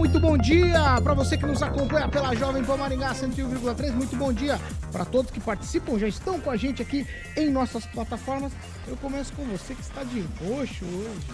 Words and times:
Muito 0.00 0.18
bom 0.18 0.38
dia 0.38 0.98
para 1.04 1.12
você 1.12 1.36
que 1.36 1.44
nos 1.44 1.62
acompanha 1.62 2.08
pela 2.08 2.34
Jovem 2.34 2.64
Pan 2.64 2.78
Maringá 2.78 3.12
101,3. 3.12 3.92
Muito 3.92 4.16
bom 4.16 4.32
dia 4.32 4.58
para 4.90 5.04
todos 5.04 5.30
que 5.30 5.38
participam, 5.38 5.98
já 5.98 6.08
estão 6.08 6.40
com 6.40 6.50
a 6.50 6.56
gente 6.56 6.80
aqui 6.80 7.06
em 7.36 7.50
nossas 7.50 7.84
plataformas. 7.84 8.50
Eu 8.88 8.96
começo 8.96 9.30
com 9.34 9.44
você 9.44 9.74
que 9.74 9.82
está 9.82 10.02
de 10.02 10.20
roxo 10.42 10.86
hoje. 10.86 11.26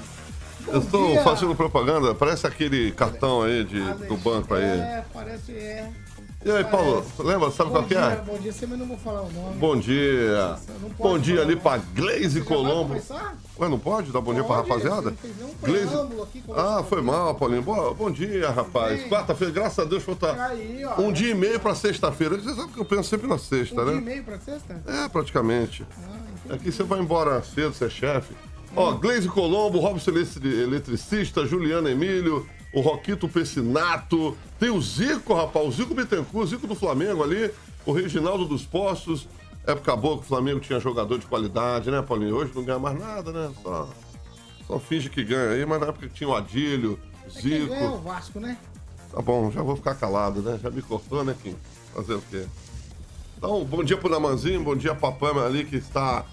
Bom 0.65 0.73
Eu 0.73 0.81
estou 0.81 1.23
fazendo 1.23 1.55
propaganda, 1.55 2.13
parece 2.13 2.45
aquele 2.45 2.91
cartão 2.91 3.43
aí 3.43 3.63
de, 3.63 3.81
do 4.09 4.17
banco 4.17 4.53
aí. 4.53 4.65
É, 4.65 5.05
parece, 5.15 5.53
é. 5.53 5.89
E 6.47 6.51
aí, 6.53 6.63
Paulo, 6.63 7.05
lembra? 7.19 7.51
Sabe 7.51 7.71
Bom 7.71 7.77
qual 7.77 7.83
que 7.83 7.95
dia, 7.95 7.99
é? 8.05 8.17
bom 8.25 8.39
dia, 8.39 8.53
você 8.53 8.67
mas 8.69 8.79
não 8.79 8.87
vou 8.87 8.97
falar 8.99 9.23
o 9.23 9.33
nome. 9.33 9.57
Bom 9.57 9.77
dia. 9.77 10.57
Bom 10.97 11.19
dia 11.19 11.43
ali 11.43 11.57
pra. 11.57 11.79
Glaze 11.79 12.41
Colombo. 12.43 12.95
Ué, 13.59 13.69
não 13.69 13.81
pode 13.81 14.13
dar 14.13 14.21
bom 14.21 14.33
dia 14.33 14.45
pra 14.45 14.57
rapaziada? 14.57 15.13
Glaze. 15.61 15.89
aqui, 16.23 16.45
Ah, 16.55 16.79
aqui. 16.79 16.89
foi 16.89 17.03
mal, 17.03 17.35
Paulinho. 17.35 17.63
Boa, 17.63 17.93
bom 17.93 18.13
dia, 18.13 18.49
rapaz. 18.51 19.03
Quarta-feira, 19.09 19.53
graças 19.53 19.79
a 19.81 19.85
Deus, 19.89 20.05
falta 20.05 20.41
Aí, 20.45 20.85
ó. 20.85 21.01
um 21.01 21.11
dia 21.11 21.31
e 21.31 21.35
meio 21.35 21.59
pra 21.59 21.75
sexta-feira. 21.75 22.37
Você 22.39 22.55
sabe 22.55 22.73
que 22.73 22.79
eu 22.79 22.85
penso 22.85 23.09
sempre 23.09 23.27
na 23.27 23.39
sexta, 23.39 23.83
Um 23.83 23.85
dia 23.85 23.93
e 23.93 23.97
né? 23.97 24.01
meio 24.03 24.23
pra 24.23 24.39
sexta? 24.39 24.81
É, 24.87 25.09
praticamente. 25.09 25.85
Ah, 25.99 26.17
entendi. 26.45 26.55
Aqui 26.55 26.71
você 26.71 26.85
vai 26.85 27.01
embora 27.01 27.43
cedo, 27.43 27.75
você 27.75 27.87
é 27.87 27.91
chefe. 27.91 28.35
Ó, 28.77 28.93
Hum. 28.93 28.99
Gleise 28.99 29.27
Colombo, 29.29 29.81
Robson 29.81 30.11
Eletri- 30.13 30.61
Eletricista, 30.63 31.45
Juliana 31.45 31.91
Emílio, 31.91 32.47
o 32.77 32.81
Roquito 32.83 33.27
Pessinato, 33.27 34.37
tem 34.61 34.69
o 34.69 34.79
Zico, 34.83 35.33
rapaz, 35.33 35.67
o 35.67 35.73
Zico 35.73 35.95
Bittencourt, 35.95 36.45
o 36.45 36.47
Zico 36.47 36.67
do 36.67 36.75
Flamengo 36.75 37.25
ali, 37.25 37.51
o 37.87 37.93
Reginaldo 37.93 38.45
dos 38.45 38.67
Postos. 38.67 39.27
Época 39.67 39.97
boa 39.97 40.19
que 40.19 40.25
o 40.25 40.27
Flamengo 40.27 40.61
tinha 40.61 40.79
jogador 40.79 41.19
de 41.19 41.25
qualidade, 41.25 41.91
né, 41.91 42.03
Paulinho? 42.03 42.37
Hoje 42.37 42.53
não 42.55 42.63
ganha 42.63 42.79
mais 42.79 43.01
nada, 43.01 43.33
né? 43.33 43.51
Só, 43.63 43.89
só 44.67 44.79
finge 44.79 45.09
que 45.09 45.25
ganha 45.25 45.53
aí, 45.53 45.65
mas 45.65 45.81
na 45.81 45.87
época 45.87 46.07
tinha 46.13 46.29
o 46.29 46.35
Adílio, 46.37 47.01
É 47.25 47.41
quem 47.41 47.67
ganha 47.67 47.81
é 47.81 47.89
o 47.89 47.93
Zico. 47.93 48.03
Vasco, 48.03 48.41
né? 48.41 48.59
Tá 49.11 49.23
bom, 49.23 49.51
já 49.51 49.63
vou 49.63 49.77
ficar 49.77 49.95
calado, 49.95 50.43
né? 50.43 50.61
Já 50.63 50.71
me 50.71 50.83
cortou, 50.83 51.25
né, 51.25 51.35
Kim? 51.43 51.57
Fazer 51.95 52.13
o 52.13 52.23
quê? 52.31 52.45
Então, 53.39 53.65
bom 53.65 53.83
dia 53.83 53.97
pro 53.97 54.11
Namanzinho, 54.11 54.63
bom 54.63 54.77
dia 54.77 54.95
pra 54.95 55.11
Pama 55.13 55.47
ali 55.47 55.65
que 55.65 55.77
está 55.77 56.27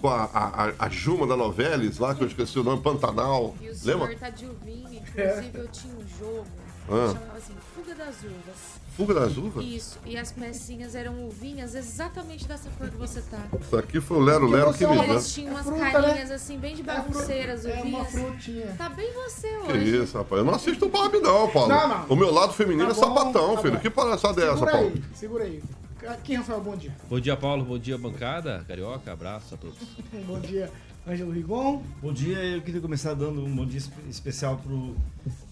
com 0.00 0.08
a, 0.08 0.24
a, 0.24 0.64
a- 0.68 0.72
a 0.78 0.88
Juma 0.88 1.26
da 1.26 1.36
Novelis 1.36 1.98
lá, 1.98 2.14
que 2.14 2.22
eu 2.22 2.28
esqueci 2.28 2.58
o 2.58 2.64
nome, 2.64 2.82
Pantanal. 2.82 3.54
E 3.60 3.68
o 3.68 3.74
senhor 3.74 3.98
Lembra? 4.00 4.16
tá 4.16 4.30
de 4.30 4.46
uvinho, 4.46 4.88
inclusive 4.94 5.50
eu 5.58 5.68
tinha 5.68 5.94
um 5.94 6.06
jogo 6.18 6.46
Ah. 6.88 7.08
que 7.12 7.12
chamava 7.18 7.38
assim, 7.38 7.54
Fuga 7.74 7.94
das 7.94 8.16
Uvas. 8.22 8.80
Fuga 8.96 9.14
das 9.14 9.36
uvas? 9.38 9.64
Isso, 9.64 9.98
e 10.04 10.18
as 10.18 10.30
pecinhas 10.32 10.94
eram 10.94 11.24
uvinhas 11.26 11.74
exatamente 11.74 12.46
dessa 12.46 12.68
cor 12.76 12.88
que 12.90 12.96
você 12.96 13.22
tá. 13.22 13.38
Isso 13.58 13.74
aqui 13.76 13.98
foi 14.00 14.18
o 14.18 14.20
Lero 14.20 14.46
Lero 14.46 14.74
que 14.74 14.84
me 14.86 14.94
você 14.94 14.94
deu. 14.94 15.02
é 15.04 15.10
Eles 15.14 15.32
tinham 15.32 15.52
umas 15.54 15.64
fruta, 15.64 15.80
carinhas 15.90 16.28
né? 16.28 16.34
assim, 16.34 16.58
bem 16.58 16.74
de 16.74 16.82
É 16.82 16.84
bagunceiras, 16.84 17.64
É 17.64 17.72
uma 17.74 17.80
uvinhas. 18.00 18.10
frutinha. 18.10 18.74
Tá 18.76 18.88
bem 18.90 19.10
você 19.14 19.48
Que 19.48 19.72
hoje. 19.72 20.02
isso, 20.02 20.18
rapaz. 20.18 20.40
Eu 20.40 20.44
não 20.44 20.54
assisto 20.54 20.88
Barbie, 20.88 21.20
não, 21.20 21.48
Paulo. 21.48 21.68
Não, 21.68 21.88
não. 21.88 22.06
O 22.10 22.16
meu 22.16 22.30
lado 22.34 22.52
feminino 22.52 22.86
Tá 22.86 22.90
é 22.90 22.94
bom, 22.94 23.00
sapatão, 23.16 23.54
tá 23.56 23.62
filho. 23.62 23.74
bom. 23.74 23.80
Que 23.80 23.88
palhaçada 23.90 24.42
é 24.42 24.44
essa, 24.46 24.54
Segura 24.56 24.72
Paulo? 24.72 24.92
aí, 24.94 25.02
segura 25.14 25.44
aí. 25.44 25.62
Aqui, 26.08 26.34
Rafael, 26.34 26.60
bom 26.62 26.76
dia. 26.76 26.94
Bom 27.08 27.20
dia, 27.20 27.36
Paulo. 27.36 27.64
Bom 27.64 27.78
dia, 27.78 27.98
bancada. 27.98 28.64
Carioca, 28.66 29.12
abraço 29.12 29.54
a 29.54 29.58
todos. 29.58 29.76
Bom 30.26 30.40
dia, 30.40 30.70
Ângelo 31.06 31.30
Rigon. 31.30 31.82
Bom 32.00 32.12
dia, 32.12 32.38
eu 32.38 32.62
queria 32.62 32.80
começar 32.80 33.14
dando 33.14 33.44
um 33.44 33.54
bom 33.54 33.66
dia 33.66 33.78
espe- 33.78 34.08
especial 34.08 34.56
para 34.58 34.72
o 34.72 34.96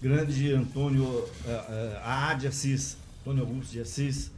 grande 0.01 0.51
Antônio 0.53 1.25
eh, 1.45 1.65
eh, 1.69 2.01
A. 2.03 2.33
de 2.33 2.47
Assis, 2.47 2.97
Antônio 3.21 3.43
Augusto 3.43 3.71
de 3.71 3.81
Assis, 3.81 4.31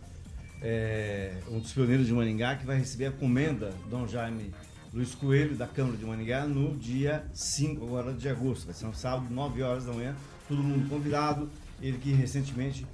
eh, 0.62 1.34
um 1.50 1.60
dos 1.60 1.72
pioneiros 1.72 2.06
de 2.08 2.14
Maningá, 2.14 2.56
que 2.56 2.66
vai 2.66 2.78
receber 2.78 3.06
a 3.08 3.12
comenda 3.12 3.74
Dom 3.90 4.06
Jaime 4.08 4.52
Luiz 4.94 5.16
Coelho, 5.16 5.56
da 5.56 5.66
Câmara 5.68 5.96
de 5.98 6.06
Maningá, 6.06 6.46
no 6.46 6.76
dia 6.78 7.26
5 7.34 7.86
agora 7.86 8.14
de 8.14 8.28
agosto. 8.28 8.66
Vai 8.66 8.76
ser 8.76 8.86
um 8.86 8.94
sábado, 8.94 9.28
9 9.30 9.62
horas 9.64 9.86
da 9.86 9.94
manhã, 9.94 10.16
todo 10.48 10.62
mundo 10.62 10.90
convidado. 10.90 11.50
Ele 11.82 11.98
que 11.98 12.12
recentemente 12.12 12.86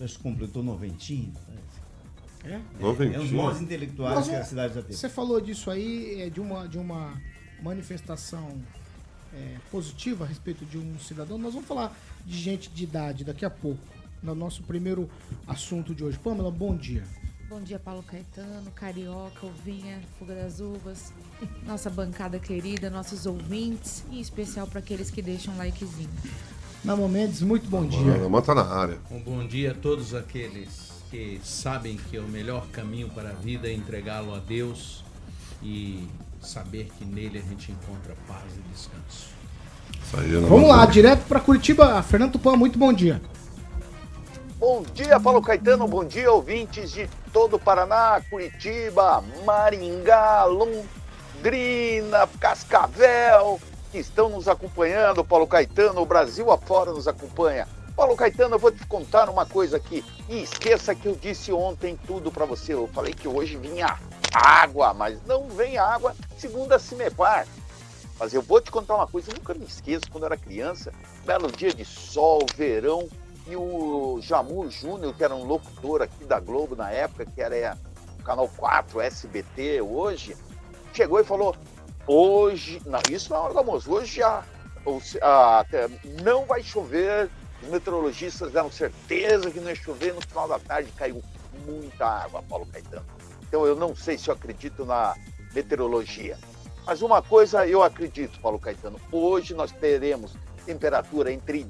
acho 0.00 0.16
que 0.16 0.22
completou 0.22 0.62
noventinho. 0.62 1.32
parece. 1.46 1.67
É? 2.44 2.60
É 2.80 2.86
um 2.86 3.22
dos 3.22 3.32
maiores 3.32 3.60
intelectuais 3.60 4.14
Nós 4.14 4.28
que 4.28 4.34
a 4.34 4.44
cidade 4.44 4.74
já 4.74 4.82
teve. 4.82 4.94
Você 4.94 5.08
falou 5.08 5.40
disso 5.40 5.70
aí, 5.70 6.22
é, 6.22 6.30
de 6.30 6.40
uma, 6.40 6.68
de 6.68 6.78
uma 6.78 7.20
manifestação 7.62 8.56
é, 9.34 9.56
positiva 9.70 10.24
a 10.24 10.26
respeito 10.26 10.64
de 10.64 10.78
um 10.78 10.98
cidadão. 10.98 11.38
Nós 11.38 11.54
vamos 11.54 11.68
falar 11.68 11.96
de 12.24 12.36
gente 12.36 12.70
de 12.70 12.84
idade 12.84 13.24
daqui 13.24 13.44
a 13.44 13.50
pouco, 13.50 13.80
no 14.22 14.34
nosso 14.34 14.62
primeiro 14.62 15.10
assunto 15.46 15.94
de 15.94 16.04
hoje. 16.04 16.18
Pamela, 16.18 16.50
bom 16.50 16.76
dia. 16.76 17.02
Bom 17.48 17.62
dia, 17.62 17.78
Paulo 17.78 18.02
Caetano, 18.02 18.70
Carioca, 18.72 19.46
Ovinha, 19.46 20.00
Fuga 20.18 20.34
das 20.34 20.60
Uvas, 20.60 21.14
nossa 21.66 21.88
bancada 21.88 22.38
querida, 22.38 22.90
nossos 22.90 23.24
ouvintes 23.24 24.04
e 24.10 24.18
em 24.18 24.20
especial 24.20 24.66
para 24.66 24.80
aqueles 24.80 25.10
que 25.10 25.22
deixam 25.22 25.56
likezinho. 25.56 26.10
Namo 26.84 27.08
Mendes, 27.08 27.40
muito 27.40 27.68
bom 27.68 27.86
dia. 27.86 28.00
Mano, 28.00 28.28
manda 28.28 28.54
na 28.54 28.66
área. 28.66 28.98
Um 29.10 29.18
bom 29.18 29.46
dia 29.46 29.72
a 29.72 29.74
todos 29.74 30.14
aqueles 30.14 30.87
que 31.10 31.40
sabem 31.42 31.96
que 31.96 32.18
o 32.18 32.28
melhor 32.28 32.66
caminho 32.68 33.08
para 33.08 33.30
a 33.30 33.32
vida 33.32 33.68
é 33.68 33.72
entregá-lo 33.72 34.34
a 34.34 34.38
Deus 34.38 35.04
e 35.62 36.08
saber 36.40 36.88
que 36.98 37.04
nele 37.04 37.38
a 37.38 37.42
gente 37.42 37.72
encontra 37.72 38.14
paz 38.26 38.44
e 38.56 38.60
descanso. 38.72 39.38
Vamos 40.48 40.68
lá, 40.68 40.86
direto 40.86 41.26
para 41.26 41.40
Curitiba. 41.40 42.02
Fernando 42.02 42.32
Tupan, 42.32 42.56
muito 42.56 42.78
bom 42.78 42.92
dia. 42.92 43.20
Bom 44.58 44.82
dia, 44.94 45.20
Paulo 45.20 45.40
Caetano. 45.42 45.86
Bom 45.86 46.04
dia, 46.04 46.30
ouvintes 46.32 46.90
de 46.90 47.08
todo 47.32 47.56
o 47.56 47.58
Paraná, 47.58 48.20
Curitiba, 48.28 49.22
Maringá, 49.44 50.44
Londrina, 50.44 52.26
Cascavel, 52.40 53.60
que 53.92 53.98
estão 53.98 54.28
nos 54.28 54.48
acompanhando. 54.48 55.24
Paulo 55.24 55.46
Caetano, 55.46 56.00
o 56.00 56.06
Brasil 56.06 56.50
afora 56.50 56.92
nos 56.92 57.06
acompanha. 57.06 57.68
Paulo 57.98 58.14
Caetano, 58.14 58.54
eu 58.54 58.58
vou 58.60 58.70
te 58.70 58.86
contar 58.86 59.28
uma 59.28 59.44
coisa 59.44 59.76
aqui. 59.76 60.04
E 60.28 60.40
esqueça 60.40 60.94
que 60.94 61.06
eu 61.06 61.16
disse 61.16 61.52
ontem 61.52 61.98
tudo 62.06 62.30
para 62.30 62.44
você. 62.44 62.72
Eu 62.72 62.86
falei 62.86 63.12
que 63.12 63.26
hoje 63.26 63.56
vinha 63.56 63.98
água, 64.32 64.94
mas 64.94 65.20
não 65.26 65.48
vem 65.48 65.78
água, 65.78 66.14
segundo 66.36 66.72
a 66.72 66.78
Cimepar. 66.78 67.44
Mas 68.16 68.32
eu 68.32 68.40
vou 68.40 68.60
te 68.60 68.70
contar 68.70 68.94
uma 68.94 69.08
coisa, 69.08 69.32
eu 69.32 69.34
nunca 69.34 69.52
me 69.52 69.64
esqueço, 69.64 70.08
quando 70.12 70.22
eu 70.22 70.26
era 70.28 70.36
criança, 70.36 70.92
belo 71.26 71.50
dia 71.50 71.74
de 71.74 71.84
sol, 71.84 72.46
verão, 72.54 73.08
e 73.48 73.56
o 73.56 74.20
Jamur 74.22 74.70
Júnior, 74.70 75.12
que 75.12 75.24
era 75.24 75.34
um 75.34 75.42
locutor 75.42 76.00
aqui 76.00 76.22
da 76.24 76.38
Globo 76.38 76.76
na 76.76 76.92
época, 76.92 77.26
que 77.26 77.42
era 77.42 77.76
o 78.16 78.22
Canal 78.22 78.48
4, 78.56 79.00
SBT 79.00 79.80
hoje, 79.80 80.36
chegou 80.92 81.18
e 81.18 81.24
falou, 81.24 81.56
hoje, 82.06 82.80
não, 82.86 83.00
isso 83.10 83.32
na 83.32 83.40
hora 83.40 83.52
do 83.54 83.58
almoço, 83.58 83.92
hoje 83.92 84.18
já 84.18 84.44
ou 84.84 85.00
se- 85.00 85.18
ah, 85.20 85.64
não 86.22 86.44
vai 86.46 86.62
chover, 86.62 87.28
os 87.62 87.68
meteorologistas 87.68 88.52
deram 88.52 88.70
certeza 88.70 89.50
que 89.50 89.60
não 89.60 89.68
ia 89.68 89.74
chover, 89.74 90.14
no 90.14 90.20
final 90.20 90.48
da 90.48 90.58
tarde 90.58 90.92
caiu 90.96 91.22
muita 91.66 92.06
água, 92.06 92.42
Paulo 92.42 92.66
Caetano. 92.66 93.04
Então 93.42 93.66
eu 93.66 93.74
não 93.74 93.94
sei 93.94 94.16
se 94.18 94.28
eu 94.28 94.34
acredito 94.34 94.84
na 94.84 95.16
meteorologia. 95.54 96.38
Mas 96.86 97.02
uma 97.02 97.20
coisa 97.20 97.66
eu 97.66 97.82
acredito, 97.82 98.40
Paulo 98.40 98.58
Caetano. 98.58 99.00
Hoje 99.10 99.54
nós 99.54 99.72
teremos 99.72 100.34
temperatura 100.64 101.32
entre 101.32 101.66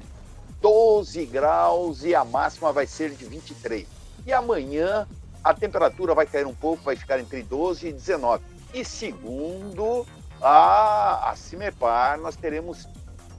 12 0.61 1.25
graus 1.27 2.05
e 2.05 2.15
a 2.15 2.25
máxima 2.25 2.73
vai 2.73 2.87
ser 2.87 3.11
de 3.11 3.25
23. 3.25 3.87
E 4.27 4.33
amanhã 4.33 5.07
a 5.43 5.55
temperatura 5.55 6.15
vai 6.15 6.27
cair 6.27 6.47
um 6.47 6.55
pouco, 6.55 6.83
vai 6.83 6.97
ficar 6.97 7.19
entre 7.19 7.43
12 7.43 7.89
e 7.89 7.93
19. 7.93 8.45
E 8.75 8.85
segundo 8.85 10.07
a, 10.41 11.31
a 11.31 11.37
Cimepar, 11.37 12.21
nós 12.21 12.37
teremos 12.37 12.87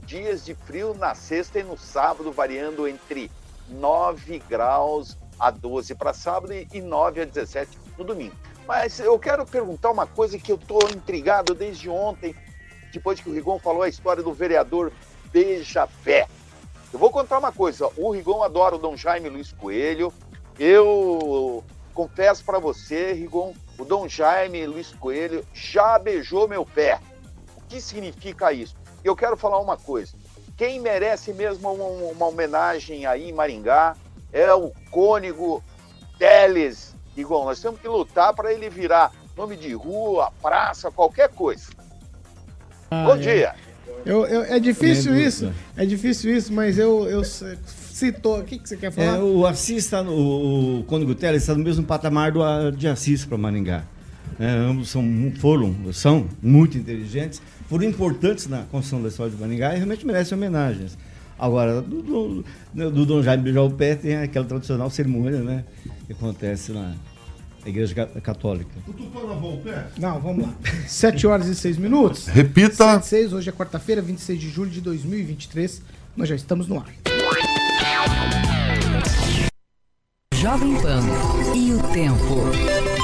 dias 0.10 0.44
de 0.44 0.56
frio 0.56 0.96
na 0.96 1.14
sexta 1.14 1.60
e 1.60 1.64
no 1.64 1.78
sábado, 1.78 2.32
variando 2.32 2.88
entre 2.88 3.30
9 3.70 4.40
graus 4.50 5.16
a 5.40 5.52
12 5.52 5.94
para 5.94 6.14
sábado 6.16 6.52
e 6.52 6.68
e 6.74 6.82
9 6.82 7.22
a 7.22 7.26
17 7.26 7.78
no 7.96 8.04
domingo. 8.04 8.36
Mas 8.68 9.00
eu 9.00 9.20
quero 9.20 9.46
perguntar 9.46 9.92
uma 9.92 10.08
coisa 10.08 10.40
que 10.40 10.52
eu 10.52 10.56
estou 10.56 10.80
intrigado 10.90 11.54
desde 11.54 11.90
ontem, 11.90 12.36
depois 12.92 13.20
que 13.20 13.30
o 13.30 13.34
Rigon 13.34 13.60
falou 13.60 13.84
a 13.84 13.88
história 13.88 14.24
do 14.24 14.34
vereador 14.34 14.92
Beija-Pé. 15.32 16.28
Eu 16.92 16.98
vou 16.98 17.12
contar 17.12 17.38
uma 17.38 17.52
coisa, 17.52 17.88
o 17.96 18.10
Rigon 18.10 18.42
adora 18.42 18.76
o 18.76 18.80
Dom 18.80 18.98
Jaime 18.98 19.30
Luiz 19.30 19.52
Coelho. 19.52 20.12
Eu 20.58 21.64
confesso 21.94 22.44
para 22.44 22.58
você, 22.58 23.14
Rigon, 23.14 23.54
o 23.78 23.86
Dom 23.86 24.08
Jaime 24.08 24.66
Luiz 24.66 24.92
Coelho 24.92 25.46
já 25.54 26.00
beijou 26.00 26.48
meu 26.48 26.66
pé. 26.66 27.00
O 27.56 27.62
que 27.70 27.80
significa 27.80 28.52
isso? 28.52 28.76
Eu 29.04 29.16
quero 29.16 29.38
falar 29.38 29.60
uma 29.60 29.78
coisa. 29.78 30.14
quem 30.58 30.80
merece 30.80 31.34
mesmo 31.34 31.72
uma, 31.72 32.12
uma 32.12 32.28
homenagem 32.28 33.06
aí 33.06 33.30
em 33.30 33.34
Maringá 33.34 33.96
é 34.32 34.54
o 34.54 34.72
Cônigo 34.92 35.64
Teles. 36.18 36.94
Igual, 37.16 37.46
nós 37.46 37.60
temos 37.62 37.80
que 37.80 37.88
lutar 37.88 38.34
para 38.34 38.54
ele 38.54 38.70
virar 38.70 39.12
nome 39.36 39.56
de 39.56 39.74
rua, 39.74 40.32
praça, 40.42 40.92
qualquer 40.92 41.30
coisa. 41.30 41.68
Ah, 42.92 43.06
Bom 43.06 43.16
é. 43.16 43.18
dia. 43.18 43.56
Eu, 44.06 44.26
eu- 44.26 44.44
é 44.44 44.60
difícil 44.60 45.16
isso, 45.16 45.52
é 45.76 45.86
difícil 45.86 46.34
isso, 46.36 46.54
mas 46.54 46.78
eu, 46.78 47.08
eu 47.10 47.22
citou. 47.24 48.40
O 48.40 48.44
que, 48.44 48.58
que 48.60 48.68
você 48.70 48.78
quer 48.78 48.92
falar? 48.92 49.18
É, 49.18 49.22
o 49.22 49.46
Assis 49.46 49.84
está 49.86 50.02
no. 50.04 50.80
O 50.80 50.84
Conde 50.86 51.06
Guterres 51.06 51.42
está 51.42 51.54
no 51.54 51.64
mesmo 51.64 51.84
patamar 51.86 52.32
do 52.32 52.72
de 52.72 52.88
Assis 52.88 53.26
para 53.26 53.38
Maringá. 53.38 53.84
É, 54.40 54.46
ambos 54.48 54.90
são, 54.90 55.04
foram, 55.40 55.76
são 55.92 56.28
muito 56.42 56.78
inteligentes, 56.78 57.42
foram 57.70 57.84
importantes 57.86 58.48
na 58.48 58.64
construção 58.64 59.02
da 59.02 59.08
história 59.10 59.32
de 59.32 59.40
Maringá 59.40 59.74
e 59.74 59.78
realmente 59.78 60.06
merecem 60.06 60.38
homenagens. 60.38 60.98
Agora, 61.38 61.82
do, 61.82 62.44
do, 62.74 62.92
do 62.92 63.06
Dom 63.06 63.22
Jaime 63.24 63.44
beijar 63.44 63.62
o 63.62 63.72
pé 63.72 63.96
tem 63.96 64.18
aquela 64.18 64.46
tradicional 64.46 64.90
cerimônia, 64.90 65.40
né? 65.40 65.64
Que 66.06 66.12
acontece 66.14 66.74
na 66.74 66.94
Igreja 67.66 67.94
Ca- 67.96 68.20
Católica. 68.22 68.72
O 68.88 68.92
Tupã 68.92 69.20
lavou 69.22 69.54
o 69.56 69.58
pé? 69.62 69.86
Não, 69.98 70.20
vamos 70.20 70.48
lá. 70.48 70.54
7 70.88 71.26
horas 71.28 71.48
e 71.48 71.56
6 71.56 71.78
minutos. 71.78 72.28
Repita. 72.28 72.96
7 72.96 73.06
6, 73.06 73.34
hoje 73.34 73.50
é 73.50 73.54
quarta-feira, 73.54 74.02
26 74.02 74.38
de 74.40 74.50
julho 74.50 74.70
de 74.70 74.82
2023. 74.82 75.82
Nós 76.18 76.28
já 76.28 76.36
estamos 76.36 76.68
no 76.68 76.78
ar. 76.80 76.88
Jovem 80.34 80.76
Pan 80.82 81.02
e 81.56 81.74
o 81.74 81.80
tempo. 81.94 82.99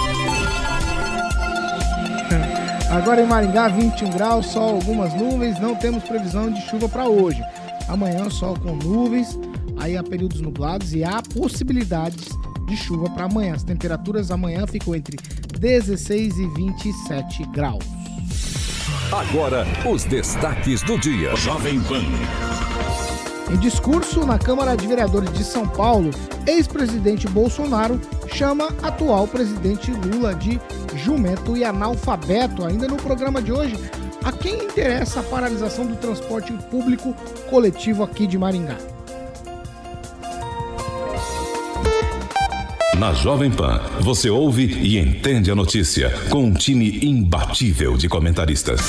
Agora 2.90 3.22
em 3.22 3.26
Maringá, 3.26 3.68
21 3.68 4.10
graus, 4.12 4.46
sol, 4.48 4.76
algumas 4.76 5.14
nuvens, 5.14 5.60
não 5.60 5.76
temos 5.76 6.04
previsão 6.04 6.52
de 6.52 6.62
chuva 6.62 6.88
para 6.88 7.08
hoje. 7.08 7.42
Amanhã, 7.88 8.30
sol 8.30 8.58
com 8.58 8.76
nuvens, 8.76 9.38
aí 9.78 9.98
há 9.98 10.04
períodos 10.04 10.40
nublados 10.40 10.94
e 10.94 11.04
há 11.04 11.22
possibilidades 11.34 12.28
de 12.68 12.78
chuva 12.78 13.10
para 13.10 13.26
amanhã. 13.26 13.56
As 13.56 13.64
temperaturas 13.64 14.32
amanhã 14.32 14.66
ficam 14.68 14.96
entre 14.96 15.18
16 15.60 16.38
e 16.38 16.48
27 16.48 17.44
graus. 17.48 17.84
Agora, 19.12 19.66
os 19.86 20.04
destaques 20.04 20.82
do 20.84 20.98
dia. 21.00 21.36
Jovem 21.36 21.80
Pan. 21.82 22.65
Em 23.50 23.58
discurso 23.58 24.26
na 24.26 24.40
Câmara 24.40 24.76
de 24.76 24.88
Vereadores 24.88 25.32
de 25.32 25.44
São 25.44 25.68
Paulo, 25.68 26.10
ex-presidente 26.48 27.28
Bolsonaro 27.28 28.02
chama 28.28 28.70
atual 28.82 29.28
presidente 29.28 29.92
Lula 29.92 30.34
de 30.34 30.60
jumento 30.96 31.56
e 31.56 31.64
analfabeto. 31.64 32.66
Ainda 32.66 32.88
no 32.88 32.98
programa 32.98 33.42
de 33.42 33.52
hoje, 33.52 33.78
a 34.24 34.32
quem 34.32 34.66
interessa 34.66 35.20
a 35.20 35.24
paralisação 35.24 35.86
do 35.86 35.96
transporte 35.96 36.52
público 36.72 37.16
coletivo 37.50 38.04
aqui 38.04 38.26
de 38.26 38.38
Maringá? 38.38 38.78
Na 42.98 43.14
Jovem 43.14 43.52
Pan, 43.52 43.82
você 44.00 44.30
ouve 44.30 44.66
e 44.66 44.98
entende 44.98 45.52
a 45.52 45.56
notícia 45.56 46.10
com 46.30 46.46
um 46.46 46.54
time 46.54 47.00
imbatível 47.04 47.96
de 47.96 48.10
comentaristas. 48.10 48.82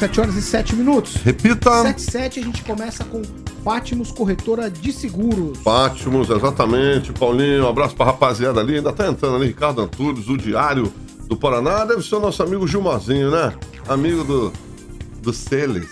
7 0.00 0.18
horas 0.18 0.34
e 0.34 0.40
7 0.40 0.76
minutos. 0.76 1.16
Repita. 1.16 1.82
7 1.82 1.98
e 1.98 2.10
7 2.10 2.40
a 2.40 2.42
gente 2.42 2.64
começa 2.64 3.04
com 3.04 3.20
Pátimos 3.62 4.10
Corretora 4.10 4.70
de 4.70 4.94
Seguros. 4.94 5.58
Pátimos, 5.58 6.30
exatamente. 6.30 7.12
Paulinho, 7.12 7.66
um 7.66 7.68
abraço 7.68 7.94
pra 7.94 8.06
rapaziada 8.06 8.60
ali. 8.60 8.76
Ainda 8.76 8.94
tá 8.94 9.06
entrando 9.06 9.36
ali, 9.36 9.48
Ricardo 9.48 9.82
Antunes, 9.82 10.26
o 10.26 10.38
Diário 10.38 10.90
do 11.28 11.36
Paraná. 11.36 11.84
Deve 11.84 12.02
ser 12.02 12.14
o 12.14 12.20
nosso 12.20 12.42
amigo 12.42 12.66
Gilmarzinho, 12.66 13.30
né? 13.30 13.52
Amigo 13.86 14.24
do, 14.24 14.50
do 15.20 15.34
Celes. 15.34 15.90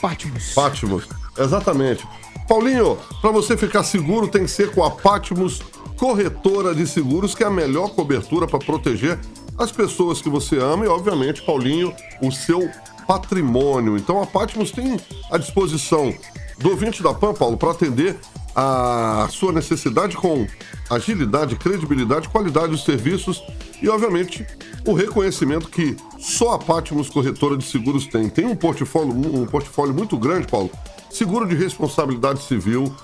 Pátimos. 0.00 0.54
Pátimos, 0.54 1.08
exatamente. 1.36 2.06
Paulinho, 2.48 2.96
para 3.20 3.32
você 3.32 3.56
ficar 3.56 3.82
seguro 3.82 4.28
tem 4.28 4.44
que 4.44 4.50
ser 4.52 4.70
com 4.70 4.84
a 4.84 4.90
Pátimos 4.92 5.60
Corretora 5.96 6.72
de 6.72 6.86
Seguros, 6.86 7.34
que 7.34 7.42
é 7.42 7.46
a 7.48 7.50
melhor 7.50 7.88
cobertura 7.88 8.46
para 8.46 8.60
proteger 8.60 9.18
as 9.58 9.70
pessoas 9.70 10.20
que 10.20 10.28
você 10.28 10.58
ama 10.58 10.84
e, 10.84 10.88
obviamente, 10.88 11.42
Paulinho, 11.42 11.94
o 12.20 12.30
seu 12.30 12.68
patrimônio. 13.06 13.96
Então 13.96 14.22
a 14.22 14.26
Pátimos 14.26 14.70
tem 14.70 14.98
à 15.30 15.38
disposição 15.38 16.14
do 16.58 16.70
ouvinte 16.70 17.02
da 17.02 17.12
PAN, 17.12 17.34
Paulo, 17.34 17.56
para 17.56 17.70
atender 17.70 18.16
a 18.54 19.26
sua 19.30 19.52
necessidade 19.52 20.16
com 20.16 20.46
agilidade, 20.88 21.56
credibilidade, 21.56 22.28
qualidade 22.28 22.68
dos 22.68 22.84
serviços 22.84 23.42
e, 23.82 23.88
obviamente, 23.88 24.46
o 24.86 24.92
reconhecimento 24.92 25.68
que 25.68 25.96
só 26.18 26.52
a 26.52 26.58
Pátimos 26.58 27.08
Corretora 27.08 27.56
de 27.56 27.64
Seguros 27.64 28.06
tem. 28.06 28.28
Tem 28.28 28.46
um 28.46 28.54
portfólio, 28.54 29.12
um 29.12 29.46
portfólio 29.46 29.92
muito 29.92 30.16
grande, 30.16 30.46
Paulo. 30.46 30.70
Seguro 31.10 31.46
de 31.46 31.54
responsabilidade 31.54 32.42
civil, 32.42 32.94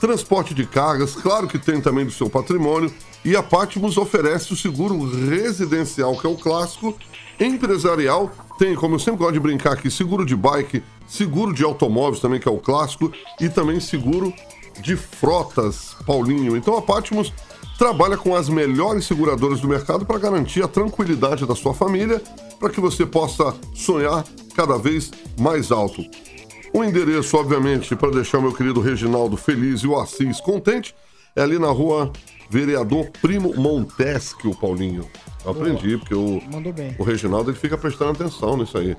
transporte 0.00 0.54
de 0.54 0.66
cargas, 0.66 1.14
claro 1.14 1.46
que 1.46 1.58
tem 1.58 1.80
também 1.80 2.04
do 2.04 2.12
seu 2.12 2.28
patrimônio. 2.28 2.92
E 3.24 3.34
a 3.34 3.42
Patmos 3.42 3.96
oferece 3.96 4.52
o 4.52 4.56
seguro 4.56 4.98
residencial, 5.28 6.16
que 6.16 6.26
é 6.26 6.30
o 6.30 6.36
clássico. 6.36 6.96
Empresarial 7.40 8.30
tem, 8.58 8.74
como 8.74 8.94
eu 8.94 8.98
sempre 8.98 9.18
gosto 9.18 9.32
de 9.32 9.40
brincar 9.40 9.72
aqui, 9.72 9.90
seguro 9.90 10.24
de 10.24 10.36
bike, 10.36 10.82
seguro 11.06 11.52
de 11.52 11.64
automóveis 11.64 12.20
também, 12.20 12.40
que 12.40 12.48
é 12.48 12.50
o 12.50 12.58
clássico, 12.58 13.12
e 13.40 13.48
também 13.48 13.80
seguro 13.80 14.32
de 14.80 14.96
frotas, 14.96 15.96
Paulinho. 16.06 16.56
Então 16.56 16.76
a 16.76 16.82
Patmos 16.82 17.32
trabalha 17.78 18.16
com 18.16 18.34
as 18.34 18.48
melhores 18.48 19.04
seguradoras 19.04 19.60
do 19.60 19.68
mercado 19.68 20.06
para 20.06 20.18
garantir 20.18 20.62
a 20.62 20.68
tranquilidade 20.68 21.46
da 21.46 21.54
sua 21.54 21.74
família, 21.74 22.22
para 22.58 22.70
que 22.70 22.80
você 22.80 23.04
possa 23.04 23.54
sonhar 23.74 24.24
cada 24.54 24.78
vez 24.78 25.10
mais 25.38 25.70
alto. 25.70 26.02
O 26.72 26.84
endereço, 26.84 27.36
obviamente, 27.36 27.94
para 27.96 28.10
deixar 28.10 28.38
o 28.38 28.42
meu 28.42 28.52
querido 28.52 28.80
Reginaldo 28.80 29.36
feliz 29.36 29.80
e 29.80 29.86
o 29.86 29.98
Assis 29.98 30.40
contente, 30.40 30.94
é 31.34 31.42
ali 31.42 31.58
na 31.58 31.68
rua 31.68 32.12
Vereador 32.50 33.10
Primo 33.20 33.54
Montesquieu, 33.54 34.54
Paulinho. 34.54 35.04
Eu 35.44 35.52
aprendi, 35.52 35.96
porque 35.96 36.14
o, 36.14 36.40
o 36.98 37.04
Reginaldo 37.04 37.50
ele 37.50 37.58
fica 37.58 37.78
prestando 37.78 38.12
atenção 38.12 38.56
nisso 38.56 38.76
aí. 38.78 38.96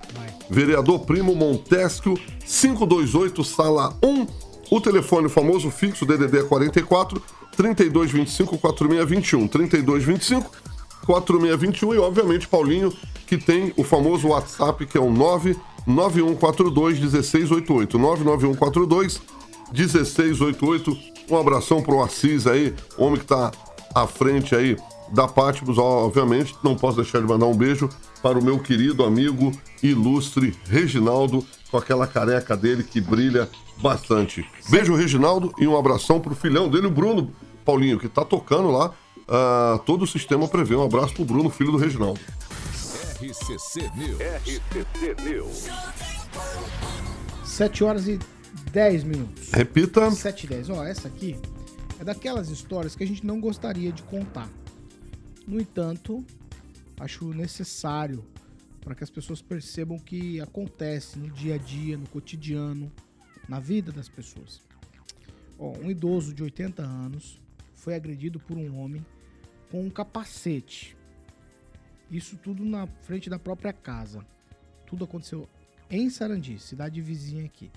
Vereador 0.49 0.99
Primo 0.99 1.35
Montesquieu, 1.35 2.17
528, 2.45 3.43
sala 3.43 3.93
1. 4.03 4.27
O 4.69 4.81
telefone 4.81 5.29
famoso 5.29 5.71
fixo 5.71 6.05
DDD 6.05 6.39
é 6.39 6.43
44 6.43 7.21
3225 7.55 8.57
4621. 8.57 9.47
3225 9.47 10.51
4621 11.05 11.95
e, 11.95 11.97
obviamente, 11.97 12.47
Paulinho, 12.47 12.93
que 13.25 13.37
tem 13.37 13.73
o 13.77 13.83
famoso 13.83 14.27
WhatsApp 14.27 14.85
que 14.85 14.97
é 14.97 15.01
o 15.01 15.09
99142 15.87 16.99
1688. 16.99 17.97
99142 17.97 19.21
1688. 19.71 20.97
Um 21.29 21.37
abração 21.37 21.81
pro 21.81 22.01
Assis 22.01 22.45
aí, 22.45 22.73
homem 22.97 23.19
que 23.19 23.25
tá 23.25 23.51
à 23.95 24.05
frente 24.05 24.55
aí 24.55 24.77
da 25.11 25.27
Pátimos, 25.27 25.77
obviamente. 25.77 26.55
Não 26.63 26.75
posso 26.75 26.97
deixar 26.97 27.21
de 27.21 27.27
mandar 27.27 27.45
um 27.45 27.55
beijo 27.55 27.89
para 28.21 28.37
o 28.37 28.43
meu 28.43 28.59
querido 28.59 29.03
amigo 29.03 29.51
ilustre 29.81 30.53
Reginaldo, 30.69 31.45
com 31.71 31.77
aquela 31.77 32.05
careca 32.05 32.55
dele 32.55 32.83
que 32.83 32.99
brilha 32.99 33.49
bastante. 33.81 34.45
Beijo, 34.69 34.95
Reginaldo, 34.95 35.53
e 35.57 35.67
um 35.67 35.77
abração 35.77 36.19
pro 36.19 36.35
filhão 36.35 36.69
dele, 36.69 36.87
o 36.87 36.91
Bruno 36.91 37.31
Paulinho, 37.63 37.99
que 37.99 38.07
tá 38.07 38.23
tocando 38.25 38.71
lá. 38.71 38.91
ah, 39.27 39.79
todo 39.85 40.03
o 40.03 40.07
sistema 40.07 40.47
prevê. 40.47 40.75
Um 40.75 40.83
abraço 40.83 41.13
pro 41.13 41.25
Bruno, 41.25 41.49
filho 41.49 41.71
do 41.71 41.77
Reginaldo. 41.77 42.19
RCC 43.19 43.89
News. 43.95 44.19
RCC 44.21 45.15
News. 45.23 45.67
7 47.43 47.83
horas 47.83 48.07
e 48.07 48.19
10 48.71 49.03
minutos. 49.05 49.51
Repita. 49.51 50.11
7 50.11 50.43
e 50.43 50.47
10. 50.49 50.69
Ó, 50.69 50.85
essa 50.85 51.07
aqui 51.07 51.35
é 51.99 52.03
daquelas 52.03 52.49
histórias 52.49 52.95
que 52.95 53.03
a 53.03 53.07
gente 53.07 53.25
não 53.25 53.41
gostaria 53.41 53.91
de 53.91 54.03
contar. 54.03 54.47
No 55.47 55.59
entanto, 55.59 56.23
acho 56.99 57.33
necessário 57.33 58.23
para 58.81 58.93
que 58.93 59.03
as 59.03 59.09
pessoas 59.09 59.41
percebam 59.41 59.97
o 59.97 60.01
que 60.01 60.39
acontece 60.39 61.17
no 61.17 61.31
dia 61.31 61.55
a 61.55 61.57
dia, 61.57 61.97
no 61.97 62.07
cotidiano, 62.09 62.91
na 63.49 63.59
vida 63.59 63.91
das 63.91 64.07
pessoas. 64.07 64.61
Ó, 65.57 65.75
um 65.75 65.89
idoso 65.89 66.35
de 66.35 66.43
80 66.43 66.83
anos 66.83 67.41
foi 67.73 67.95
agredido 67.95 68.39
por 68.39 68.55
um 68.55 68.77
homem 68.77 69.03
com 69.71 69.83
um 69.83 69.89
capacete. 69.89 70.96
Isso 72.11 72.37
tudo 72.37 72.63
na 72.63 72.87
frente 73.03 73.29
da 73.29 73.37
própria 73.39 73.73
casa. 73.73 74.25
Tudo 74.85 75.03
aconteceu 75.05 75.47
em 75.89 76.09
Sarandi, 76.09 76.59
cidade 76.59 77.01
vizinha 77.01 77.45
aqui. 77.45 77.69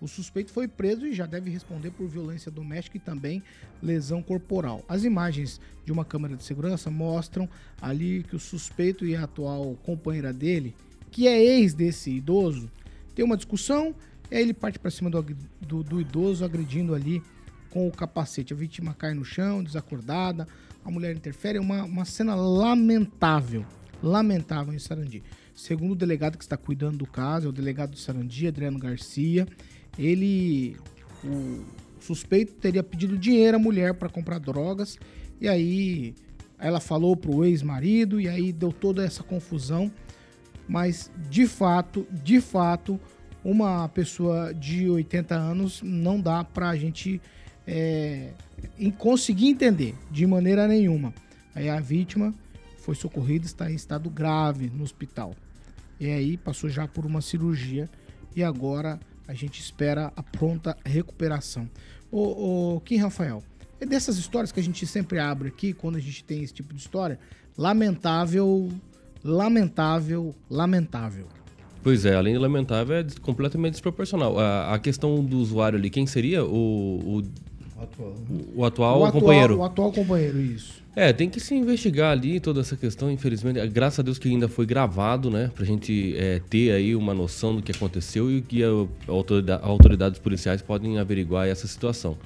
O 0.00 0.08
suspeito 0.08 0.50
foi 0.50 0.66
preso 0.66 1.06
e 1.06 1.12
já 1.12 1.26
deve 1.26 1.50
responder 1.50 1.90
por 1.90 2.08
violência 2.08 2.50
doméstica 2.50 2.96
e 2.96 3.00
também 3.00 3.42
lesão 3.82 4.22
corporal. 4.22 4.82
As 4.88 5.04
imagens 5.04 5.60
de 5.84 5.92
uma 5.92 6.06
câmera 6.06 6.36
de 6.36 6.42
segurança 6.42 6.90
mostram 6.90 7.46
ali 7.82 8.22
que 8.22 8.34
o 8.34 8.40
suspeito 8.40 9.04
e 9.04 9.14
a 9.14 9.24
atual 9.24 9.76
companheira 9.82 10.32
dele, 10.32 10.74
que 11.10 11.28
é 11.28 11.38
ex 11.38 11.74
desse 11.74 12.10
idoso, 12.10 12.70
tem 13.14 13.22
uma 13.24 13.36
discussão 13.36 13.94
e 14.30 14.36
aí 14.36 14.42
ele 14.42 14.54
parte 14.54 14.78
para 14.78 14.90
cima 14.90 15.10
do, 15.10 15.22
do- 15.60 15.82
do 15.82 16.00
idoso, 16.00 16.44
agredindo 16.46 16.94
ali 16.94 17.22
com 17.68 17.86
o 17.86 17.90
capacete. 17.92 18.54
A 18.54 18.56
vítima 18.56 18.94
cai 18.94 19.12
no 19.12 19.24
chão, 19.24 19.62
desacordada, 19.62 20.48
a 20.84 20.90
mulher 20.90 21.14
interfere. 21.14 21.58
É 21.58 21.60
uma, 21.60 21.84
uma 21.84 22.04
cena 22.04 22.34
lamentável, 22.34 23.64
lamentável 24.02 24.72
em 24.72 24.78
Sarandi. 24.78 25.22
segundo 25.54 25.92
o 25.92 25.96
delegado 25.96 26.38
que 26.38 26.44
está 26.44 26.56
cuidando 26.56 26.98
do 26.98 27.06
caso, 27.06 27.46
é 27.46 27.48
o 27.48 27.52
delegado 27.52 27.90
de 27.90 28.00
Sarandia, 28.00 28.48
Adriano 28.48 28.78
Garcia, 28.78 29.46
ele, 29.98 30.76
o 31.24 31.64
suspeito 32.00 32.54
teria 32.54 32.82
pedido 32.82 33.18
dinheiro 33.18 33.56
à 33.56 33.60
mulher 33.60 33.94
para 33.94 34.08
comprar 34.08 34.38
drogas 34.38 34.98
e 35.40 35.48
aí 35.48 36.14
ela 36.58 36.80
falou 36.80 37.16
pro 37.16 37.44
ex-marido 37.44 38.20
e 38.20 38.28
aí 38.28 38.52
deu 38.52 38.72
toda 38.72 39.04
essa 39.04 39.22
confusão. 39.22 39.90
Mas 40.68 41.10
de 41.28 41.46
fato, 41.46 42.06
de 42.22 42.40
fato, 42.40 43.00
uma 43.42 43.88
pessoa 43.88 44.52
de 44.54 44.88
80 44.88 45.34
anos 45.34 45.82
não 45.82 46.20
dá 46.20 46.44
pra 46.44 46.76
gente 46.76 47.20
é, 47.66 48.32
em 48.78 48.90
conseguir 48.90 49.48
entender 49.48 49.94
de 50.10 50.26
maneira 50.26 50.66
nenhuma. 50.66 51.12
Aí 51.54 51.68
a 51.68 51.80
vítima 51.80 52.34
foi 52.78 52.94
socorrida, 52.94 53.46
está 53.46 53.70
em 53.70 53.74
estado 53.74 54.08
grave 54.08 54.70
no 54.70 54.82
hospital. 54.82 55.34
E 55.98 56.06
aí 56.06 56.36
passou 56.36 56.70
já 56.70 56.88
por 56.88 57.04
uma 57.04 57.20
cirurgia 57.20 57.88
e 58.34 58.42
agora 58.42 58.98
a 59.28 59.34
gente 59.34 59.60
espera 59.60 60.12
a 60.16 60.22
pronta 60.22 60.76
recuperação. 60.84 61.68
Ô, 62.10 62.76
ô 62.76 62.80
Kim 62.80 62.96
Rafael, 62.96 63.42
é 63.80 63.86
dessas 63.86 64.16
histórias 64.16 64.50
que 64.50 64.60
a 64.60 64.62
gente 64.62 64.86
sempre 64.86 65.18
abre 65.18 65.48
aqui 65.48 65.72
quando 65.72 65.96
a 65.96 66.00
gente 66.00 66.24
tem 66.24 66.42
esse 66.42 66.52
tipo 66.52 66.74
de 66.74 66.80
história. 66.80 67.18
Lamentável, 67.56 68.70
lamentável, 69.22 70.34
lamentável. 70.48 71.26
Pois 71.82 72.04
é, 72.04 72.14
além 72.14 72.34
de 72.34 72.38
lamentável, 72.38 72.96
é 72.96 73.06
completamente 73.22 73.72
desproporcional. 73.72 74.38
A, 74.38 74.74
a 74.74 74.78
questão 74.78 75.24
do 75.24 75.38
usuário 75.38 75.78
ali, 75.78 75.88
quem 75.88 76.06
seria? 76.06 76.44
O, 76.44 77.18
o, 77.18 77.22
Atual. 77.80 78.14
o 78.54 78.64
atual 78.64 79.00
o 79.00 79.04
atual, 79.06 79.12
companheiro. 79.22 79.58
O 79.58 79.64
atual 79.64 79.92
companheiro, 79.92 80.40
isso. 80.40 80.80
É, 80.94 81.12
tem 81.12 81.30
que 81.30 81.38
se 81.40 81.54
investigar 81.54 82.10
ali 82.12 82.40
toda 82.40 82.60
essa 82.60 82.76
questão, 82.76 83.10
infelizmente. 83.10 83.64
Graças 83.68 84.00
a 84.00 84.02
Deus 84.02 84.18
que 84.18 84.28
ainda 84.28 84.48
foi 84.48 84.66
gravado, 84.66 85.30
né? 85.30 85.50
Pra 85.54 85.64
gente 85.64 86.14
é, 86.16 86.40
ter 86.50 86.72
aí 86.72 86.94
uma 86.96 87.14
noção 87.14 87.54
do 87.56 87.62
que 87.62 87.70
aconteceu 87.72 88.30
e 88.30 88.42
que 88.42 88.62
a, 88.62 88.68
a 88.68 89.12
autoridade- 89.12 89.64
autoridades 89.64 90.18
policiais 90.18 90.60
podem 90.60 90.98
averiguar 90.98 91.46
essa 91.48 91.66
situação. 91.66 92.18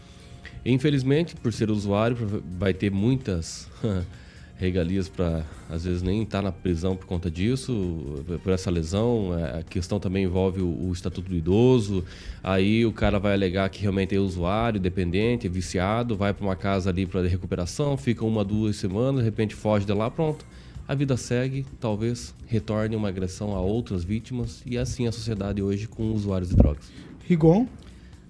Infelizmente, 0.65 1.37
por 1.37 1.53
ser 1.53 1.71
usuário, 1.71 2.17
vai 2.59 2.73
ter 2.73 2.91
muitas 2.91 3.69
regalias 4.57 5.09
para 5.09 5.45
às 5.69 5.85
vezes 5.85 6.03
nem 6.03 6.23
estar 6.23 6.43
na 6.43 6.53
prisão 6.53 6.97
por 6.97 7.07
conta 7.07 7.31
disso, 7.31 8.25
por 8.43 8.53
essa 8.53 8.71
lesão. 8.71 9.37
É, 9.37 9.59
A 9.59 9.63
questão 9.63 9.99
também 9.99 10.25
envolve 10.25 10.61
o, 10.61 10.89
o 10.89 10.93
estatuto 10.93 11.29
do 11.29 11.37
idoso. 11.37 12.05
Aí 12.43 12.87
o 12.87 12.93
cara 12.93 13.19
vai 13.19 13.35
alegar 13.35 13.69
que 13.69 13.81
realmente 13.83 14.15
é 14.15 14.19
usuário, 14.19 14.81
dependente, 14.81 15.47
é 15.47 15.51
viciado, 15.51 16.17
vai 16.17 16.33
para 16.33 16.45
uma 16.45 16.57
casa 16.57 16.91
ali 16.91 17.07
para 17.07 17.27
recuperação, 17.27 17.97
fica 17.97 18.25
uma, 18.25 18.45
duas 18.45 18.77
semanas, 18.77 19.21
de 19.21 19.25
repente 19.25 19.55
foge 19.55 19.85
de 19.85 19.93
lá, 19.93 20.11
pronto. 20.11 20.45
A 20.87 20.95
vida 20.95 21.17
segue, 21.17 21.65
talvez 21.81 22.35
retorne 22.47 22.95
uma 22.95 23.09
agressão 23.09 23.55
a 23.55 23.61
outras 23.61 24.05
vítimas 24.05 24.63
e 24.67 24.77
assim 24.77 25.07
a 25.07 25.13
sociedade 25.13 25.63
hoje 25.63 25.89
com 25.89 26.13
usuários 26.13 26.51
de 26.51 26.57
drogas. 26.57 26.93
Rigon, 27.27 27.67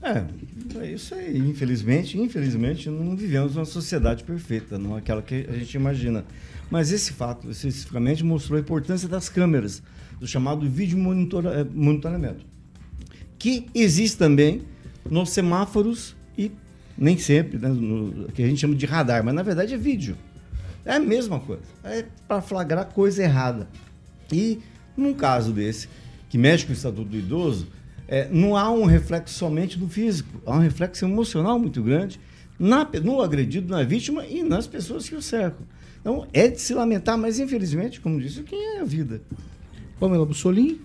É, 0.04 0.84
é 0.84 0.92
isso 0.92 1.14
aí. 1.14 1.38
Infelizmente, 1.38 2.18
infelizmente, 2.18 2.90
não 2.90 3.16
vivemos 3.16 3.56
uma 3.56 3.64
sociedade 3.64 4.22
perfeita, 4.22 4.78
não 4.78 4.94
aquela 4.94 5.22
que 5.22 5.46
a 5.48 5.52
gente 5.52 5.74
imagina. 5.74 6.24
Mas 6.70 6.92
esse 6.92 7.12
fato, 7.12 7.50
especificamente, 7.50 8.22
mostrou 8.22 8.58
a 8.58 8.60
importância 8.60 9.08
das 9.08 9.28
câmeras, 9.28 9.82
do 10.20 10.26
chamado 10.26 10.68
vídeo 10.68 10.98
monitora- 10.98 11.60
eh, 11.60 11.66
monitoramento, 11.72 12.44
que 13.38 13.66
existe 13.74 14.16
também 14.16 14.62
nos 15.10 15.30
semáforos 15.30 16.14
e 16.36 16.52
nem 16.96 17.18
sempre, 17.18 17.58
né, 17.58 17.68
no, 17.68 18.28
que 18.32 18.42
a 18.42 18.46
gente 18.46 18.60
chama 18.60 18.74
de 18.74 18.86
radar, 18.86 19.24
mas 19.24 19.34
na 19.34 19.42
verdade 19.42 19.74
é 19.74 19.76
vídeo. 19.76 20.16
É 20.84 20.94
a 20.94 21.00
mesma 21.00 21.40
coisa. 21.40 21.62
É 21.82 22.04
para 22.28 22.42
flagrar 22.42 22.86
coisa 22.86 23.22
errada. 23.22 23.68
E 24.32 24.60
num 24.96 25.14
caso 25.14 25.52
desse, 25.52 25.88
que 26.28 26.38
mexe 26.38 26.64
com 26.66 26.72
o 26.72 26.74
estatuto 26.74 27.08
do 27.08 27.16
idoso, 27.16 27.66
é, 28.06 28.28
não 28.30 28.56
há 28.56 28.70
um 28.70 28.84
reflexo 28.84 29.34
somente 29.34 29.78
do 29.78 29.88
físico, 29.88 30.40
há 30.46 30.56
um 30.56 30.60
reflexo 30.60 31.04
emocional 31.04 31.58
muito 31.58 31.82
grande 31.82 32.20
na, 32.58 32.88
no 33.02 33.20
agredido, 33.20 33.68
na 33.68 33.82
vítima 33.82 34.26
e 34.26 34.42
nas 34.42 34.66
pessoas 34.66 35.08
que 35.08 35.14
o 35.14 35.22
cercam. 35.22 35.66
Então 36.00 36.26
é 36.32 36.48
de 36.48 36.60
se 36.60 36.74
lamentar, 36.74 37.16
mas 37.16 37.38
infelizmente, 37.38 38.00
como 38.00 38.20
disse, 38.20 38.42
quem 38.42 38.76
é 38.76 38.80
a 38.80 38.84
vida? 38.84 39.22
Pamela 39.98 40.26
Bussolini, 40.26 40.80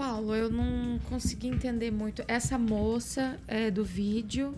Paulo, 0.00 0.34
eu 0.34 0.48
não 0.48 0.98
consegui 1.10 1.48
entender 1.48 1.90
muito. 1.90 2.24
Essa 2.26 2.56
moça 2.56 3.38
é, 3.46 3.70
do 3.70 3.84
vídeo 3.84 4.54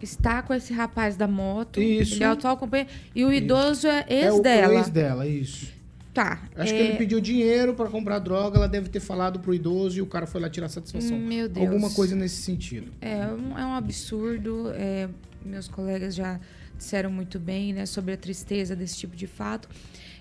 está 0.00 0.40
com 0.40 0.54
esse 0.54 0.72
rapaz 0.72 1.16
da 1.16 1.26
moto. 1.26 1.80
Isso. 1.80 2.14
Ele 2.14 2.22
é 2.22 2.28
o 2.28 2.32
atual 2.34 2.56
companheiro. 2.56 2.88
E 3.12 3.24
o 3.24 3.32
idoso 3.32 3.88
é 3.88 4.06
ex 4.08 4.26
é 4.26 4.32
o, 4.32 4.40
dela. 4.40 4.72
o 4.72 4.78
ex 4.78 4.88
dela, 4.88 5.26
isso. 5.26 5.77
Tá. 6.12 6.48
Acho 6.56 6.74
é, 6.74 6.76
que 6.76 6.82
ele 6.82 6.96
pediu 6.96 7.20
dinheiro 7.20 7.74
para 7.74 7.88
comprar 7.88 8.18
droga, 8.18 8.56
ela 8.56 8.68
deve 8.68 8.88
ter 8.88 9.00
falado 9.00 9.38
pro 9.38 9.54
idoso 9.54 9.98
e 9.98 10.02
o 10.02 10.06
cara 10.06 10.26
foi 10.26 10.40
lá 10.40 10.50
tirar 10.50 10.68
satisfação. 10.68 11.18
Meu 11.18 11.48
Deus. 11.48 11.66
Alguma 11.66 11.90
coisa 11.90 12.16
nesse 12.16 12.42
sentido. 12.42 12.90
É 13.00 13.26
um, 13.26 13.58
é 13.58 13.64
um 13.64 13.74
absurdo. 13.74 14.70
é, 14.74 15.08
meus 15.44 15.68
colegas 15.68 16.14
já 16.14 16.40
disseram 16.76 17.10
muito 17.10 17.38
bem 17.38 17.72
né, 17.72 17.86
sobre 17.86 18.12
a 18.12 18.16
tristeza 18.16 18.74
desse 18.74 18.96
tipo 18.96 19.16
de 19.16 19.26
fato. 19.26 19.68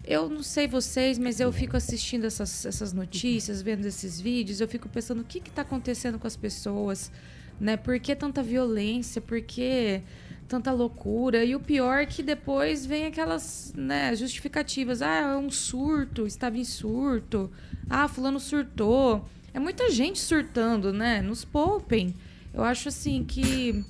Eu 0.04 0.30
não 0.30 0.42
sei 0.42 0.68
vocês, 0.68 1.20
mas 1.20 1.40
eu 1.40 1.52
fico 1.52 1.76
assistindo 1.76 2.26
essas, 2.26 2.66
essas 2.66 2.94
notícias, 2.94 3.62
vendo 3.62 3.86
esses 3.86 4.20
vídeos, 4.20 4.62
eu 4.62 4.68
fico 4.68 4.88
pensando 4.88 5.22
o 5.22 5.24
que 5.24 5.40
está 5.40 5.64
acontecendo 5.64 6.18
com 6.18 6.26
as 6.26 6.38
pessoas, 6.38 7.12
né? 7.60 7.76
Por 7.76 8.00
que 8.00 8.16
tanta 8.16 8.42
violência? 8.42 9.22
Por 9.22 9.42
que 9.42 10.02
tanta 10.48 10.72
loucura? 10.72 11.44
E 11.44 11.56
o 11.56 11.60
pior 11.60 12.00
é 12.00 12.06
que 12.06 12.24
depois 12.24 12.86
vem 12.86 13.06
aquelas 13.06 13.74
né, 13.76 14.16
justificativas. 14.16 15.02
Ah, 15.02 15.34
é 15.34 15.38
um 15.38 15.50
surto, 15.50 16.26
estava 16.26 16.58
em 16.58 16.64
surto. 16.64 17.52
Ah, 17.90 18.08
fulano 18.08 18.40
surtou. 18.40 19.28
É 19.54 19.60
muita 19.60 19.90
gente 19.92 20.20
surtando, 20.20 20.94
né? 20.94 21.22
Nos 21.22 21.44
poupem. 21.44 22.14
Eu 22.54 22.64
acho 22.64 22.90
assim 22.90 23.24
que 23.24 23.84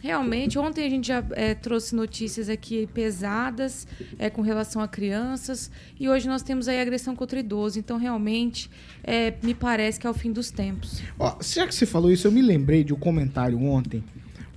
realmente 0.00 0.58
ontem 0.58 0.86
a 0.86 0.90
gente 0.90 1.08
já 1.08 1.24
eh, 1.32 1.54
trouxe 1.54 1.96
notícias 1.96 2.50
aqui 2.50 2.86
pesadas 2.92 3.86
eh, 4.18 4.28
com 4.28 4.42
relação 4.42 4.82
a 4.82 4.86
crianças 4.86 5.70
e 5.98 6.10
hoje 6.10 6.28
nós 6.28 6.42
temos 6.42 6.68
aí 6.68 6.78
agressão 6.78 7.16
contra 7.16 7.40
idoso. 7.40 7.78
Então 7.78 7.96
realmente 7.96 8.70
eh, 9.02 9.34
me 9.42 9.54
parece 9.54 9.98
que 9.98 10.06
é 10.06 10.10
o 10.10 10.14
fim 10.14 10.30
dos 10.30 10.50
tempos. 10.50 11.02
Ó, 11.18 11.38
já 11.42 11.66
que 11.66 11.74
você 11.74 11.86
falou 11.86 12.10
isso, 12.10 12.26
eu 12.26 12.32
me 12.32 12.42
lembrei 12.42 12.84
de 12.84 12.92
um 12.92 12.98
comentário 12.98 13.58
ontem. 13.62 14.04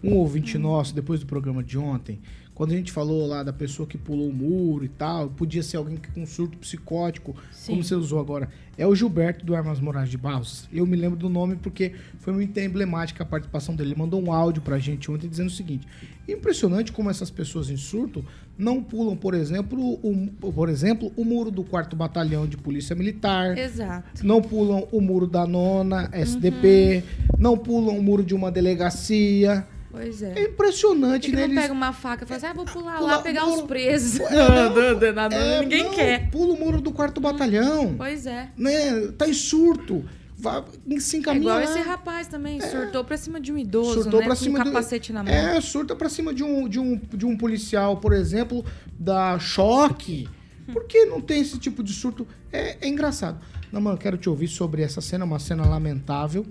Um 0.04 0.13
ouvinte 0.16 0.58
nosso, 0.58 0.94
depois 0.94 1.20
do 1.20 1.25
programa 1.25 1.63
de 1.63 1.77
ontem, 1.77 2.20
quando 2.58 2.72
a 2.72 2.75
gente 2.75 2.92
falou 2.92 3.27
lá 3.27 3.44
da 3.44 3.54
pessoa 3.54 3.88
que 3.88 4.00
pulou 4.00 4.30
o 4.30 4.34
muro 4.34 4.84
e 4.84 4.88
tal, 4.88 5.30
podia 5.30 5.62
ser 5.62 5.77
alguém 5.77 5.96
que 5.96 6.10
com 6.10 6.25
surto 6.25 6.58
psicótico, 6.58 7.36
Sim. 7.51 7.74
como 7.74 7.84
você 7.84 7.94
usou 7.94 8.20
agora. 8.20 8.50
É 8.75 8.88
o 8.88 8.96
Gilberto 8.96 9.46
do 9.46 9.56
Armas 9.56 9.80
Moraes 9.80 10.10
de 10.10 10.18
Barros. 10.18 10.68
Eu 10.74 10.84
me 10.88 10.96
lembro 10.96 11.20
do 11.20 11.30
nome 11.30 11.56
porque 11.56 11.94
foi 12.18 12.34
muito 12.34 12.60
emblemática 12.60 13.22
a 13.22 13.25
participação 13.27 13.75
dele. 13.75 13.92
Ele 13.92 14.00
mandou 14.00 14.20
um 14.20 14.32
áudio 14.32 14.63
pra 14.63 14.80
gente 14.80 15.12
ontem 15.12 15.30
dizendo 15.30 15.50
o 15.50 15.51
seguinte: 15.51 15.88
impressionante 16.27 16.92
como 16.92 17.12
essas 17.12 17.30
pessoas 17.30 17.70
em 17.70 17.77
surto 17.77 18.25
não 18.58 18.82
pulam, 18.82 19.16
por 19.16 19.36
exemplo, 19.36 20.00
o, 20.01 20.51
por 20.51 20.68
exemplo, 20.68 21.12
o 21.16 21.24
muro 21.24 21.51
do 21.51 21.63
quarto 21.63 21.96
batalhão 21.96 22.48
de 22.48 22.58
polícia 22.58 22.96
militar 22.96 23.56
Exato. 23.56 24.25
não 24.25 24.42
pulam 24.42 24.88
o 24.92 25.00
muro 25.00 25.27
da 25.27 25.46
nona 25.46 26.10
SDP, 26.12 27.04
não 27.38 27.56
pulam 27.56 28.00
o 28.00 28.01
muro 28.01 28.24
de 28.24 28.34
uma 28.34 28.51
delegacia. 28.51 29.63
Pois 29.98 30.22
É 30.22 30.34
é. 30.39 30.44
impressionante, 30.44 31.30
que 31.30 31.36
né? 31.36 31.42
não 31.44 31.50
Eles- 31.54 31.62
pega 31.62 31.74
uma 31.74 31.94
faca 31.94 32.24
e 32.24 32.27
fala 32.27 32.38
assim, 32.38 32.48
ah, 32.48 32.54
vou 32.54 32.66
pular 32.66 32.98
Pula- 32.98 33.12
lá 33.18 33.22
pegar 33.22 33.46
os 33.48 33.62
presos. 33.63 34.20
É, 34.20 34.30
Não, 34.38 35.12
não, 35.13 35.30
não, 35.30 35.38
É, 35.38 35.62
ninguém 35.62 35.84
não, 35.86 35.94
quer. 35.94 36.30
Pula 36.32 36.54
o 36.54 36.60
muro 36.60 36.82
do 36.82 36.92
quarto 36.92 37.20
batalhão. 37.22 37.96
Pois 37.98 38.25
é. 38.25 38.50
Né? 38.58 39.08
Tá 39.18 39.27
em 39.27 39.34
surto. 39.34 40.04
Vai, 40.39 40.63
se 41.00 41.16
É 41.16 41.20
encaminha 41.20 41.42
igual 41.42 41.58
lá. 41.58 41.63
esse 41.63 41.80
rapaz 41.80 42.27
também, 42.27 42.62
surtou 42.62 43.04
pra 43.04 43.18
cima 43.18 43.42
de 43.42 43.51
um 43.51 43.58
idoso, 43.58 44.04
Surtou 44.04 44.20
né? 44.20 44.25
pra 44.27 44.36
cima 44.36 44.60
um 44.60 44.63
do- 44.63 44.70
capacete 44.72 45.12
na 45.12 45.24
mão. 45.24 45.34
É, 45.34 45.60
surta 45.60 45.96
pra 45.96 46.08
cima 46.10 46.32
de 46.32 46.44
um, 46.44 46.70
de, 46.70 46.80
um, 46.80 46.96
de 46.96 47.25
um 47.25 47.36
policial, 47.36 47.98
por 47.98 48.13
exemplo, 48.13 48.63
da 49.00 49.39
choque. 49.39 50.30
Por 50.72 50.84
que 50.86 51.06
não 51.06 51.20
tem 51.22 51.42
esse 51.42 51.58
tipo 51.58 51.82
de 51.82 51.92
surto? 51.92 52.27
É, 52.54 52.77
é 52.82 52.88
engraçado. 52.88 53.39
Não, 53.72 53.82
mano, 53.82 53.98
quero 53.98 54.16
te 54.16 54.30
ouvir 54.30 54.48
sobre 54.48 54.84
essa 54.84 55.01
cena, 55.01 55.25
uma 55.25 55.39
cena 55.39 55.66
lamentável. 55.68 56.46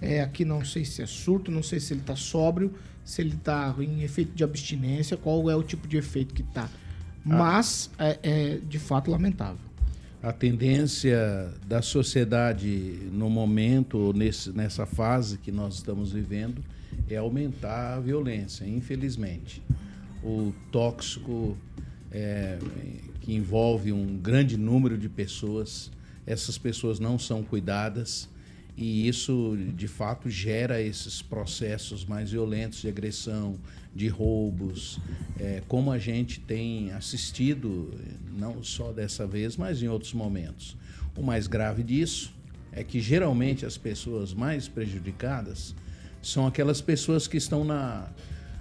É, 0.00 0.20
aqui 0.20 0.44
não 0.44 0.64
sei 0.64 0.84
se 0.84 1.02
é 1.02 1.06
surto, 1.06 1.50
não 1.50 1.62
sei 1.62 1.80
se 1.80 1.94
ele 1.94 2.02
tá 2.02 2.14
sóbrio, 2.14 2.74
se 3.04 3.22
ele 3.22 3.36
tá 3.36 3.74
em 3.78 4.02
efeito 4.02 4.32
de 4.34 4.44
abstinência, 4.44 5.16
qual 5.16 5.50
é 5.50 5.56
o 5.56 5.62
tipo 5.62 5.88
de 5.88 5.96
efeito 5.96 6.34
que 6.34 6.42
tá. 6.42 6.68
Mas 7.24 7.90
é, 7.98 8.18
é 8.22 8.58
de 8.58 8.78
fato 8.78 9.10
lamentável. 9.10 9.66
A 10.22 10.32
tendência 10.32 11.52
da 11.66 11.82
sociedade 11.82 13.08
no 13.12 13.30
momento, 13.30 14.12
nesse, 14.12 14.50
nessa 14.50 14.86
fase 14.86 15.38
que 15.38 15.52
nós 15.52 15.74
estamos 15.74 16.12
vivendo, 16.12 16.64
é 17.08 17.16
aumentar 17.16 17.94
a 17.94 18.00
violência, 18.00 18.66
infelizmente. 18.66 19.62
O 20.22 20.52
tóxico 20.72 21.56
é, 22.10 22.58
que 23.20 23.34
envolve 23.34 23.92
um 23.92 24.16
grande 24.16 24.56
número 24.56 24.96
de 24.96 25.08
pessoas, 25.08 25.90
essas 26.26 26.58
pessoas 26.58 26.98
não 26.98 27.18
são 27.18 27.42
cuidadas 27.42 28.28
E 28.76 29.08
isso, 29.08 29.56
de 29.74 29.88
fato, 29.88 30.28
gera 30.28 30.82
esses 30.82 31.22
processos 31.22 32.04
mais 32.04 32.30
violentos 32.30 32.82
de 32.82 32.88
agressão, 32.88 33.58
de 33.94 34.06
roubos, 34.08 35.00
é, 35.40 35.62
como 35.66 35.90
a 35.90 35.98
gente 35.98 36.40
tem 36.40 36.92
assistido, 36.92 37.94
não 38.36 38.62
só 38.62 38.92
dessa 38.92 39.26
vez, 39.26 39.56
mas 39.56 39.82
em 39.82 39.88
outros 39.88 40.12
momentos. 40.12 40.76
O 41.16 41.22
mais 41.22 41.46
grave 41.46 41.82
disso 41.82 42.34
é 42.70 42.84
que 42.84 43.00
geralmente 43.00 43.64
as 43.64 43.78
pessoas 43.78 44.34
mais 44.34 44.68
prejudicadas 44.68 45.74
são 46.20 46.46
aquelas 46.46 46.82
pessoas 46.82 47.26
que 47.26 47.38
estão 47.38 47.64
na, 47.64 48.10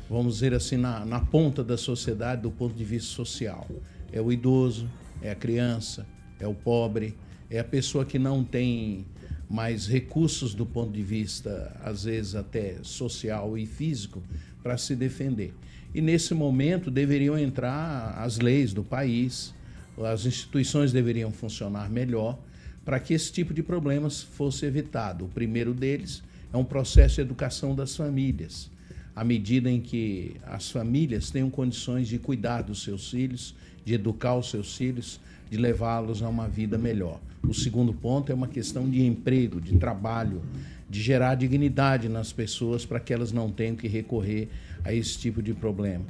vamos 0.09 0.35
dizer 0.35 0.53
assim, 0.53 0.77
na, 0.77 1.03
na 1.03 1.19
ponta 1.19 1.61
da 1.61 1.77
sociedade 1.77 2.41
do 2.41 2.51
ponto 2.51 2.73
de 2.73 2.85
vista 2.85 3.09
social. 3.13 3.67
É 4.13 4.21
o 4.21 4.31
idoso, 4.31 4.89
é 5.21 5.31
a 5.31 5.35
criança, 5.35 6.05
é 6.39 6.47
o 6.47 6.53
pobre, 6.53 7.17
é 7.49 7.59
a 7.59 7.63
pessoa 7.63 8.05
que 8.05 8.17
não 8.17 8.43
tem 8.43 9.05
mais 9.49 9.87
recursos 9.87 10.53
do 10.53 10.65
ponto 10.65 10.91
de 10.91 11.03
vista, 11.03 11.75
às 11.83 12.03
vezes 12.03 12.35
até 12.35 12.77
social 12.81 13.57
e 13.57 13.65
físico, 13.65 14.21
para 14.63 14.77
se 14.77 14.95
defender. 14.95 15.53
E 15.93 16.01
nesse 16.01 16.33
momento 16.33 16.91
deveriam 16.91 17.37
entrar 17.37 18.15
as 18.17 18.39
leis 18.39 18.73
do 18.73 18.83
país, 18.83 19.53
as 19.97 20.25
instituições 20.25 20.91
deveriam 20.91 21.31
funcionar 21.31 21.89
melhor 21.89 22.37
para 22.83 22.99
que 22.99 23.13
esse 23.13 23.31
tipo 23.31 23.53
de 23.53 23.63
problemas 23.63 24.21
fosse 24.21 24.65
evitado. 24.65 25.25
O 25.25 25.29
primeiro 25.29 25.73
deles 25.73 26.21
é 26.51 26.57
um 26.57 26.63
processo 26.63 27.15
de 27.15 27.21
educação 27.21 27.75
das 27.75 27.95
famílias. 27.95 28.69
À 29.15 29.23
medida 29.23 29.71
em 29.71 29.79
que 29.79 30.35
as 30.45 30.69
famílias 30.69 31.31
tenham 31.31 31.49
condições 31.49 32.07
de 32.07 32.19
cuidar 32.19 32.61
dos 32.61 32.83
seus 32.83 33.09
filhos, 33.09 33.55
de 33.85 33.93
educar 33.93 34.35
os 34.35 34.49
seus 34.49 34.75
filhos, 34.75 35.19
de 35.49 35.57
levá-los 35.57 36.21
a 36.21 36.29
uma 36.29 36.47
vida 36.47 36.77
melhor. 36.77 37.19
O 37.47 37.53
segundo 37.53 37.93
ponto 37.93 38.31
é 38.31 38.35
uma 38.35 38.47
questão 38.47 38.89
de 38.89 39.05
emprego, 39.05 39.61
de 39.61 39.77
trabalho, 39.77 40.41
de 40.89 41.01
gerar 41.01 41.35
dignidade 41.35 42.09
nas 42.09 42.31
pessoas 42.31 42.85
para 42.85 42.99
que 42.99 43.13
elas 43.13 43.31
não 43.31 43.51
tenham 43.51 43.75
que 43.75 43.87
recorrer 43.87 44.49
a 44.83 44.93
esse 44.93 45.17
tipo 45.17 45.41
de 45.41 45.53
problema. 45.53 46.05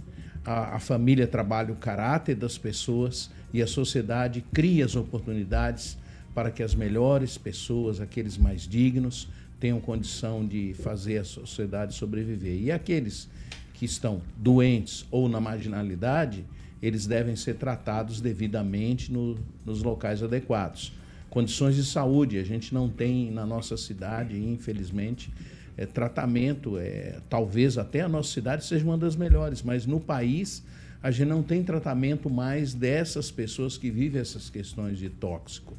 A, 0.45 0.75
a, 0.75 0.79
família 0.79 1.25
trabalha 1.25 1.73
o 1.73 1.75
caráter 1.75 2.35
das 2.35 2.57
pessoas 2.57 3.31
e 3.53 3.61
a 3.61 3.67
sociedade 3.67 4.45
cria 4.53 4.85
as 4.85 4.95
oportunidades 4.95 5.97
para 6.33 6.51
que 6.51 6.61
as 6.61 6.75
melhores 6.75 7.37
pessoas, 7.37 7.99
aqueles 7.99 8.37
mais 8.37 8.67
dignos, 8.67 9.27
tenham 9.59 9.79
condição 9.79 10.45
de 10.45 10.73
fazer 10.75 11.17
a 11.17 11.23
sociedade 11.23 11.95
sobreviver. 11.95 12.61
E 12.61 12.71
aqueles 12.71 13.27
que 13.73 13.85
estão 13.85 14.21
doentes 14.37 15.05
ou 15.09 15.27
na 15.27 15.39
marginalidade, 15.39 16.45
eles 16.81 17.07
devem 17.07 17.35
ser 17.35 17.55
tratados 17.55 18.21
devidamente 18.21 19.11
no, 19.11 19.37
nos 19.65 19.81
locais 19.81 20.21
adequados. 20.21 20.93
Condições 21.29 21.75
de 21.75 21.83
saúde, 21.83 22.37
a 22.37 22.43
gente 22.43 22.73
não 22.73 22.89
tem 22.89 23.31
na 23.31 23.45
nossa 23.45 23.75
cidade, 23.75 24.37
infelizmente, 24.37 25.33
é, 25.77 25.85
tratamento, 25.85 26.77
é, 26.77 27.19
talvez 27.29 27.77
até 27.77 28.01
a 28.01 28.07
nossa 28.07 28.31
cidade 28.31 28.65
seja 28.65 28.85
uma 28.85 28.97
das 28.97 29.15
melhores, 29.15 29.61
mas 29.61 29.85
no 29.85 29.99
país 29.99 30.63
a 31.03 31.11
gente 31.11 31.27
não 31.27 31.43
tem 31.43 31.63
tratamento 31.63 32.29
mais 32.29 32.73
dessas 32.73 33.29
pessoas 33.29 33.77
que 33.77 33.91
vivem 33.91 34.21
essas 34.21 34.49
questões 34.49 34.97
de 34.97 35.09
tóxico, 35.09 35.75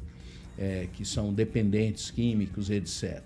é, 0.57 0.87
que 0.93 1.03
são 1.03 1.33
dependentes 1.33 2.09
químicos, 2.11 2.69
etc. 2.69 3.21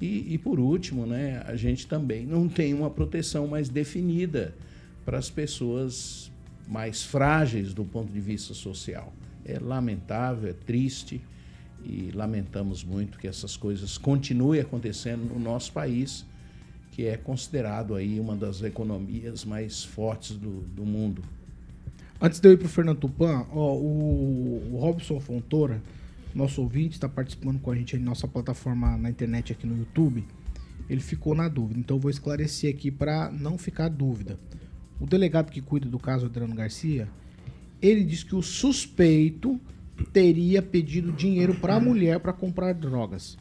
E, 0.00 0.34
e, 0.34 0.38
por 0.38 0.58
último, 0.60 1.06
né, 1.06 1.42
a 1.46 1.56
gente 1.56 1.86
também 1.86 2.24
não 2.24 2.48
tem 2.48 2.72
uma 2.72 2.88
proteção 2.88 3.46
mais 3.46 3.68
definida 3.68 4.54
para 5.04 5.18
as 5.18 5.28
pessoas 5.28 6.30
mais 6.68 7.02
frágeis 7.02 7.72
do 7.72 7.84
ponto 7.84 8.12
de 8.12 8.20
vista 8.20 8.52
social. 8.52 9.12
É 9.44 9.58
lamentável, 9.58 10.50
é 10.50 10.52
triste 10.52 11.20
e 11.84 12.10
lamentamos 12.14 12.84
muito 12.84 13.18
que 13.18 13.26
essas 13.26 13.56
coisas 13.56 13.96
continuem 13.96 14.60
acontecendo 14.60 15.24
no 15.24 15.38
nosso 15.38 15.72
país, 15.72 16.26
que 16.92 17.06
é 17.06 17.16
considerado 17.16 17.94
aí 17.94 18.20
uma 18.20 18.36
das 18.36 18.62
economias 18.62 19.44
mais 19.44 19.82
fortes 19.82 20.36
do, 20.36 20.60
do 20.74 20.84
mundo. 20.84 21.22
Antes 22.20 22.40
de 22.40 22.48
eu 22.48 22.52
ir 22.52 22.56
para 22.56 22.66
o 22.66 22.68
Fernando 22.68 22.98
Tupan, 22.98 23.46
ó, 23.52 23.74
o, 23.74 24.72
o 24.72 24.78
Robson 24.78 25.20
Fontoura, 25.20 25.80
nosso 26.34 26.60
ouvinte, 26.60 26.94
está 26.94 27.08
participando 27.08 27.60
com 27.60 27.70
a 27.70 27.76
gente 27.76 27.96
em 27.96 28.00
nossa 28.00 28.26
plataforma 28.26 28.96
na 28.96 29.08
internet 29.08 29.52
aqui 29.52 29.66
no 29.66 29.78
YouTube. 29.78 30.24
Ele 30.90 31.00
ficou 31.00 31.34
na 31.34 31.48
dúvida, 31.48 31.78
então 31.78 31.96
eu 31.96 32.00
vou 32.00 32.10
esclarecer 32.10 32.74
aqui 32.74 32.90
para 32.90 33.30
não 33.30 33.56
ficar 33.56 33.88
dúvida. 33.88 34.38
O 35.00 35.06
delegado 35.06 35.50
que 35.50 35.60
cuida 35.60 35.88
do 35.88 35.98
caso 35.98 36.26
Adriano 36.26 36.54
Garcia, 36.54 37.08
ele 37.80 38.04
diz 38.04 38.22
que 38.22 38.34
o 38.34 38.42
suspeito 38.42 39.60
teria 40.12 40.60
pedido 40.62 41.12
dinheiro 41.12 41.54
para 41.54 41.76
a 41.76 41.80
mulher 41.80 42.20
para 42.20 42.32
comprar 42.32 42.72
drogas. 42.74 43.36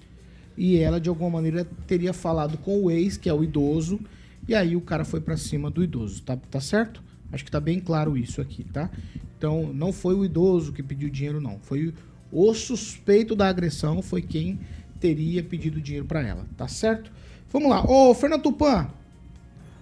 E 0.58 0.78
ela, 0.78 1.00
de 1.00 1.10
alguma 1.10 1.30
maneira, 1.30 1.66
teria 1.86 2.14
falado 2.14 2.58
com 2.58 2.84
o 2.84 2.92
ex, 2.92 3.18
que 3.18 3.30
é 3.30 3.34
o 3.34 3.44
idoso, 3.44 4.00
e 4.48 4.56
aí 4.56 4.76
o 4.76 4.82
cara 4.82 5.06
foi 5.06 5.22
para 5.22 5.38
cima 5.38 5.70
do 5.70 5.84
idoso. 5.84 6.22
Tá, 6.24 6.36
tá 6.36 6.60
certo? 6.60 7.04
Acho 7.32 7.44
que 7.44 7.52
tá 7.52 7.60
bem 7.60 7.80
claro 7.80 8.18
isso 8.18 8.42
aqui, 8.42 8.64
tá? 8.64 8.90
Então, 9.38 9.72
não 9.74 9.92
foi 9.92 10.16
o 10.16 10.26
idoso 10.26 10.74
que 10.74 10.82
pediu 10.82 11.10
dinheiro, 11.10 11.40
não. 11.40 11.60
Foi 11.60 11.94
o 12.32 12.54
suspeito 12.54 13.36
da 13.36 13.48
agressão, 13.48 14.02
foi 14.02 14.22
quem 14.22 14.60
teria 15.00 15.44
pedido 15.44 15.80
dinheiro 15.80 16.08
para 16.08 16.26
ela, 16.26 16.46
tá 16.56 16.68
certo? 16.68 17.12
Vamos 17.52 17.70
lá. 17.70 17.84
Ô, 17.84 18.14
Fernando 18.16 18.44
Tupan, 18.44 18.88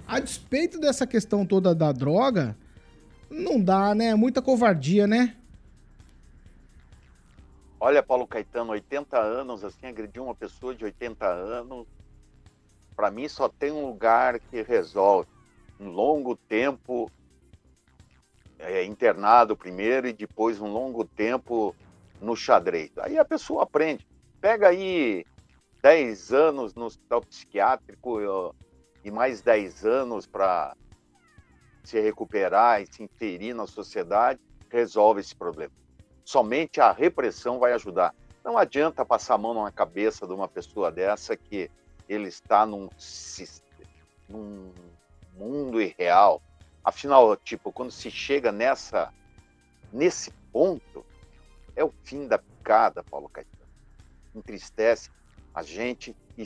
a 0.08 0.20
despeito 0.20 0.80
dessa 0.80 1.08
questão 1.08 1.46
toda 1.46 1.74
da 1.74 1.92
droga, 1.92 2.56
não 3.30 3.62
dá, 3.62 3.96
né? 3.96 4.16
Muita 4.16 4.42
covardia, 4.42 5.08
né? 5.08 5.36
Olha, 7.80 8.02
Paulo 8.02 8.26
Caetano, 8.26 8.72
80 8.72 9.20
anos, 9.20 9.64
assim, 9.64 9.88
agrediu 9.88 10.24
uma 10.24 10.36
pessoa 10.36 10.74
de 10.74 10.86
80 10.86 11.26
anos. 11.26 11.88
Para 12.96 13.12
mim, 13.12 13.28
só 13.28 13.50
tem 13.50 13.72
um 13.72 13.86
lugar 13.88 14.40
que 14.40 14.62
resolve. 14.62 15.30
Um 15.80 15.90
longo 15.90 16.36
tempo 16.36 17.12
é, 18.58 18.84
internado 18.86 19.58
primeiro 19.58 20.08
e 20.08 20.14
depois 20.14 20.62
um 20.62 20.72
longo 20.72 21.04
tempo 21.04 21.76
no 22.22 22.36
xadrez. 22.36 22.98
Aí 22.98 23.18
a 23.18 23.26
pessoa 23.26 23.64
aprende. 23.64 24.08
Pega 24.40 24.70
aí 24.70 25.26
10 25.82 26.32
anos 26.32 26.74
no 26.74 26.86
hospital 26.86 27.22
psiquiátrico 27.22 28.20
e 29.06 29.12
mais 29.12 29.40
10 29.40 29.86
anos 29.86 30.26
para 30.26 30.76
se 31.84 32.02
recuperar 32.02 32.82
e 32.82 32.88
se 32.88 33.04
inserir 33.04 33.54
na 33.54 33.68
sociedade, 33.68 34.40
resolve 34.68 35.22
esse 35.22 35.36
problema. 35.36 35.72
Somente 36.26 36.82
a 36.82 36.92
repressão 36.92 37.60
vai 37.60 37.72
ajudar. 37.74 38.16
Não 38.44 38.58
adianta 38.58 39.06
passar 39.06 39.36
a 39.36 39.38
mão 39.38 39.54
na 39.54 39.72
cabeça 39.72 40.26
de 40.26 40.34
uma 40.34 40.48
pessoa 40.48 40.92
dessa 40.92 41.38
que 41.38 41.70
ele 42.10 42.28
está 42.28 42.66
num, 42.66 42.90
num 44.28 44.74
mundo 45.36 45.80
irreal. 45.80 46.42
Afinal, 46.84 47.36
tipo, 47.38 47.72
quando 47.72 47.92
se 47.92 48.10
chega 48.10 48.52
nessa 48.52 49.14
nesse 49.94 50.32
ponto, 50.52 51.06
é 51.76 51.84
o 51.84 51.94
fim 52.04 52.28
da 52.28 52.40
picada, 52.40 53.04
Paulo 53.04 53.30
Caetano. 53.30 53.70
Entristece 54.34 55.12
a 55.54 55.62
gente 55.62 56.16
e, 56.38 56.44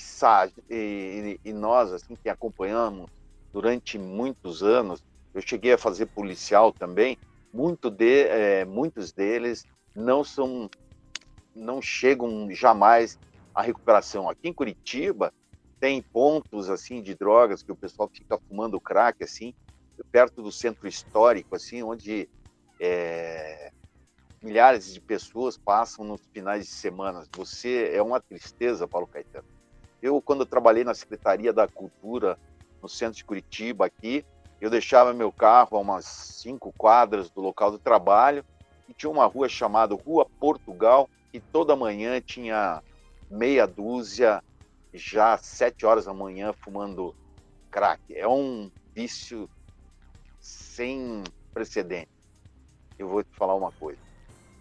e, 0.70 1.40
e 1.50 1.54
nós, 1.54 1.92
assim, 1.92 2.16
que 2.22 2.30
acompanhamos 2.30 3.08
durante 3.52 3.98
muitos 3.98 4.62
anos, 4.62 5.02
eu 5.34 5.42
cheguei 5.42 5.74
a 5.74 5.78
fazer 5.78 6.08
policial 6.08 6.74
também, 6.74 7.18
muito 7.52 7.90
de, 7.90 8.26
é, 8.28 8.66
muitos 8.66 9.12
deles 9.12 9.66
não 9.96 10.24
são, 10.24 10.70
não 11.56 11.82
chegam 11.82 12.50
jamais 12.52 13.18
à 13.54 13.62
recuperação. 13.62 14.30
Aqui 14.30 14.48
em 14.48 14.54
Curitiba 14.54 15.32
tem 15.80 16.04
pontos 16.14 16.70
assim 16.70 17.02
de 17.02 17.16
drogas 17.16 17.64
que 17.64 17.72
o 17.72 17.78
pessoal 17.78 18.10
fica 18.14 18.40
fumando 18.48 18.80
crack 18.80 19.24
assim, 19.24 19.54
perto 20.12 20.42
do 20.42 20.52
centro 20.52 20.88
histórico 20.88 21.56
assim, 21.56 21.82
onde 21.82 22.30
é, 22.80 23.72
milhares 24.42 24.94
de 24.94 25.02
pessoas 25.02 25.58
passam 25.58 26.06
nos 26.06 26.22
finais 26.34 26.66
de 26.66 26.72
semana. 26.72 27.26
Você 27.34 27.92
é 27.94 28.02
uma 28.02 28.22
tristeza, 28.22 28.88
Paulo 28.88 29.08
Caetano. 29.08 29.46
Eu, 30.02 30.22
quando 30.22 30.42
eu 30.42 30.46
trabalhei 30.46 30.84
na 30.84 30.94
Secretaria 30.94 31.52
da 31.52 31.68
Cultura, 31.68 32.38
no 32.82 32.88
centro 32.88 33.18
de 33.18 33.26
Curitiba, 33.26 33.86
aqui, 33.86 34.26
eu 34.62 34.70
deixava 34.70 35.14
meu 35.14 35.32
carro 35.32 35.78
a 35.78 35.82
umas 35.82 36.06
cinco 36.06 36.74
quadras 36.78 37.30
do 37.30 37.42
local 37.42 37.72
do 37.72 37.80
trabalho 37.80 38.44
e 38.88 38.94
tinha 38.94 39.10
uma 39.10 39.26
rua 39.26 39.48
chamada 39.50 39.96
Rua 39.96 40.26
Portugal 40.40 41.10
e 41.34 41.40
toda 41.40 41.76
manhã 41.76 42.20
tinha 42.20 42.82
meia 43.30 43.68
dúzia, 43.68 44.44
já 44.94 45.34
às 45.34 45.46
sete 45.46 45.86
horas 45.86 46.06
da 46.06 46.14
manhã, 46.14 46.54
fumando 46.54 47.16
crack. 47.70 48.02
É 48.16 48.28
um 48.28 48.72
vício 48.94 49.50
sem 50.40 51.24
precedente. 51.54 52.10
Eu 52.98 53.08
vou 53.08 53.24
te 53.24 53.36
falar 53.36 53.56
uma 53.56 53.72
coisa 53.72 54.10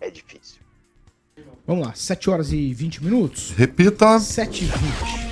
é 0.00 0.10
difícil. 0.10 0.60
Vamos 1.66 1.86
lá, 1.86 1.94
7 1.94 2.30
horas 2.30 2.52
e 2.52 2.72
20 2.74 3.04
minutos. 3.04 3.50
Repita. 3.52 4.18
7 4.18 4.64
e 4.64 4.66
20. 4.66 5.27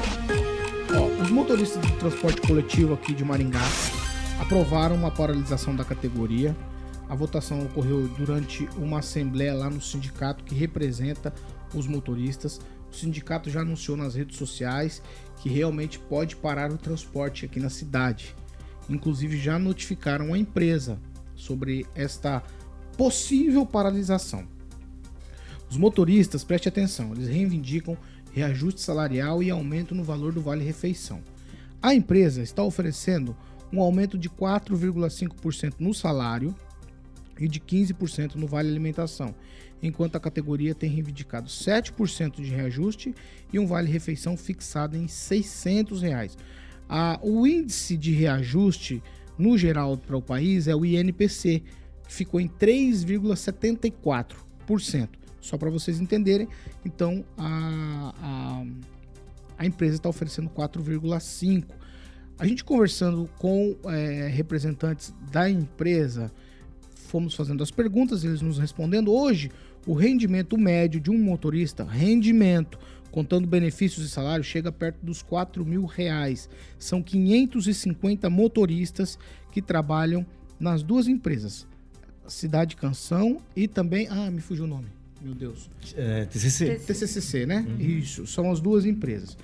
Os 1.27 1.33
motoristas 1.33 1.85
de 1.85 1.93
transporte 1.97 2.41
coletivo 2.41 2.95
aqui 2.95 3.13
de 3.13 3.25
Maringá 3.25 3.59
aprovaram 4.39 4.95
uma 4.95 5.11
paralisação 5.11 5.75
da 5.75 5.85
categoria. 5.85 6.57
A 7.09 7.17
votação 7.17 7.67
ocorreu 7.67 8.07
durante 8.17 8.69
uma 8.77 9.01
assembleia 9.01 9.53
lá 9.53 9.69
no 9.69 9.81
sindicato 9.81 10.45
que 10.45 10.55
representa 10.55 11.35
os 11.75 11.89
motoristas. 11.89 12.61
o 12.89 12.95
sindicato 12.95 13.51
já 13.51 13.63
anunciou 13.63 13.97
nas 13.97 14.15
redes 14.15 14.37
sociais 14.37 15.03
que 15.43 15.49
realmente 15.49 15.99
pode 15.99 16.37
parar 16.37 16.71
o 16.71 16.79
transporte 16.79 17.45
aqui 17.45 17.59
na 17.59 17.71
cidade. 17.71 18.33
Inclusive 18.89 19.37
já 19.37 19.59
notificaram 19.59 20.33
a 20.33 20.39
empresa 20.39 20.97
sobre 21.35 21.85
esta 21.97 22.41
possível 22.97 23.67
paralisação. 23.67 24.47
Os 25.69 25.77
motoristas, 25.77 26.45
preste 26.45 26.69
atenção, 26.69 27.11
eles 27.11 27.27
reivindicam 27.27 27.97
reajuste 28.37 28.81
salarial 28.83 29.43
e 29.43 29.51
aumento 29.51 29.95
no 29.95 30.05
valor 30.05 30.31
do 30.31 30.43
vale 30.43 30.63
refeição. 30.63 31.23
A 31.81 31.95
empresa 31.95 32.43
está 32.43 32.63
oferecendo 32.63 33.35
um 33.73 33.81
aumento 33.81 34.19
de 34.19 34.29
4,5% 34.29 35.77
no 35.79 35.95
salário 35.95 36.55
e 37.41 37.49
de 37.49 37.59
15% 37.59 38.35
no 38.35 38.47
vale 38.47 38.69
alimentação, 38.69 39.35
enquanto 39.83 40.17
a 40.17 40.21
categoria 40.21 40.75
tem 40.75 40.91
reivindicado 40.91 41.49
7% 41.49 42.43
de 42.43 42.51
reajuste 42.51 43.15
e 43.51 43.59
um 43.59 43.67
vale 43.67 43.91
refeição 43.91 44.37
fixado 44.37 44.99
em 44.99 45.09
600 45.09 46.03
reais. 46.03 46.37
O 47.23 47.47
índice 47.47 47.97
de 47.97 48.13
reajuste 48.13 49.03
no 49.39 49.57
geral 49.57 49.97
para 49.97 50.19
o 50.19 50.21
país 50.21 50.69
é 50.69 50.77
o 50.77 50.85
INPC, 50.85 51.63
que 52.07 52.13
ficou 52.13 52.39
em 52.39 52.49
3,74%. 52.49 55.09
Só 55.47 55.57
para 55.57 55.71
vocês 55.71 56.01
entenderem, 56.01 56.49
então 56.85 57.25
a, 57.39 58.13
a, 58.21 58.65
a 59.59 59.65
empresa 59.65 59.95
está 59.95 60.09
oferecendo 60.09 60.51
4,5%. 60.51 61.65
A 62.37 62.47
gente 62.47 62.65
conversando 62.65 63.31
com 63.39 63.77
é, 63.85 64.27
representantes 64.27 65.15
da 65.31 65.49
empresa, 65.49 66.33
fomos 66.95 67.35
fazendo 67.35 67.63
as 67.63 67.71
perguntas, 67.71 68.25
eles 68.25 68.43
nos 68.43 68.59
respondendo. 68.59 69.13
Hoje, 69.13 69.51
o 69.87 69.95
rendimento 69.95 70.59
médio 70.59 71.01
de 71.01 71.13
um 71.13 71.19
motorista, 71.19 71.85
rendimento, 71.85 72.77
contando 73.13 73.47
benefícios 73.47 74.05
e 74.05 74.11
salário, 74.11 74.45
chega 74.45 74.73
perto 74.73 74.99
dos 75.01 75.23
4 75.23 75.65
mil 75.65 75.87
reais. 75.87 76.51
São 76.77 77.01
550 77.01 78.29
motoristas 78.29 79.17
que 79.53 79.63
trabalham 79.63 80.27
nas 80.59 80.83
duas 80.83 81.07
empresas, 81.07 81.69
Cidade 82.27 82.75
Canção 82.75 83.39
e 83.55 83.69
também. 83.69 84.09
Ah, 84.11 84.29
me 84.29 84.41
fugiu 84.41 84.65
o 84.65 84.69
nome. 84.69 84.96
Meu 85.27 85.35
Deus. 85.35 85.69
É, 85.97 86.25
TCC. 86.27 86.77
TCCC, 86.77 87.47
né? 87.47 87.67
Uhum. 87.69 87.81
Isso, 87.81 88.29
são 88.29 88.49
as 88.49 88.61
duas 88.61 88.87
empresas. 88.87 89.37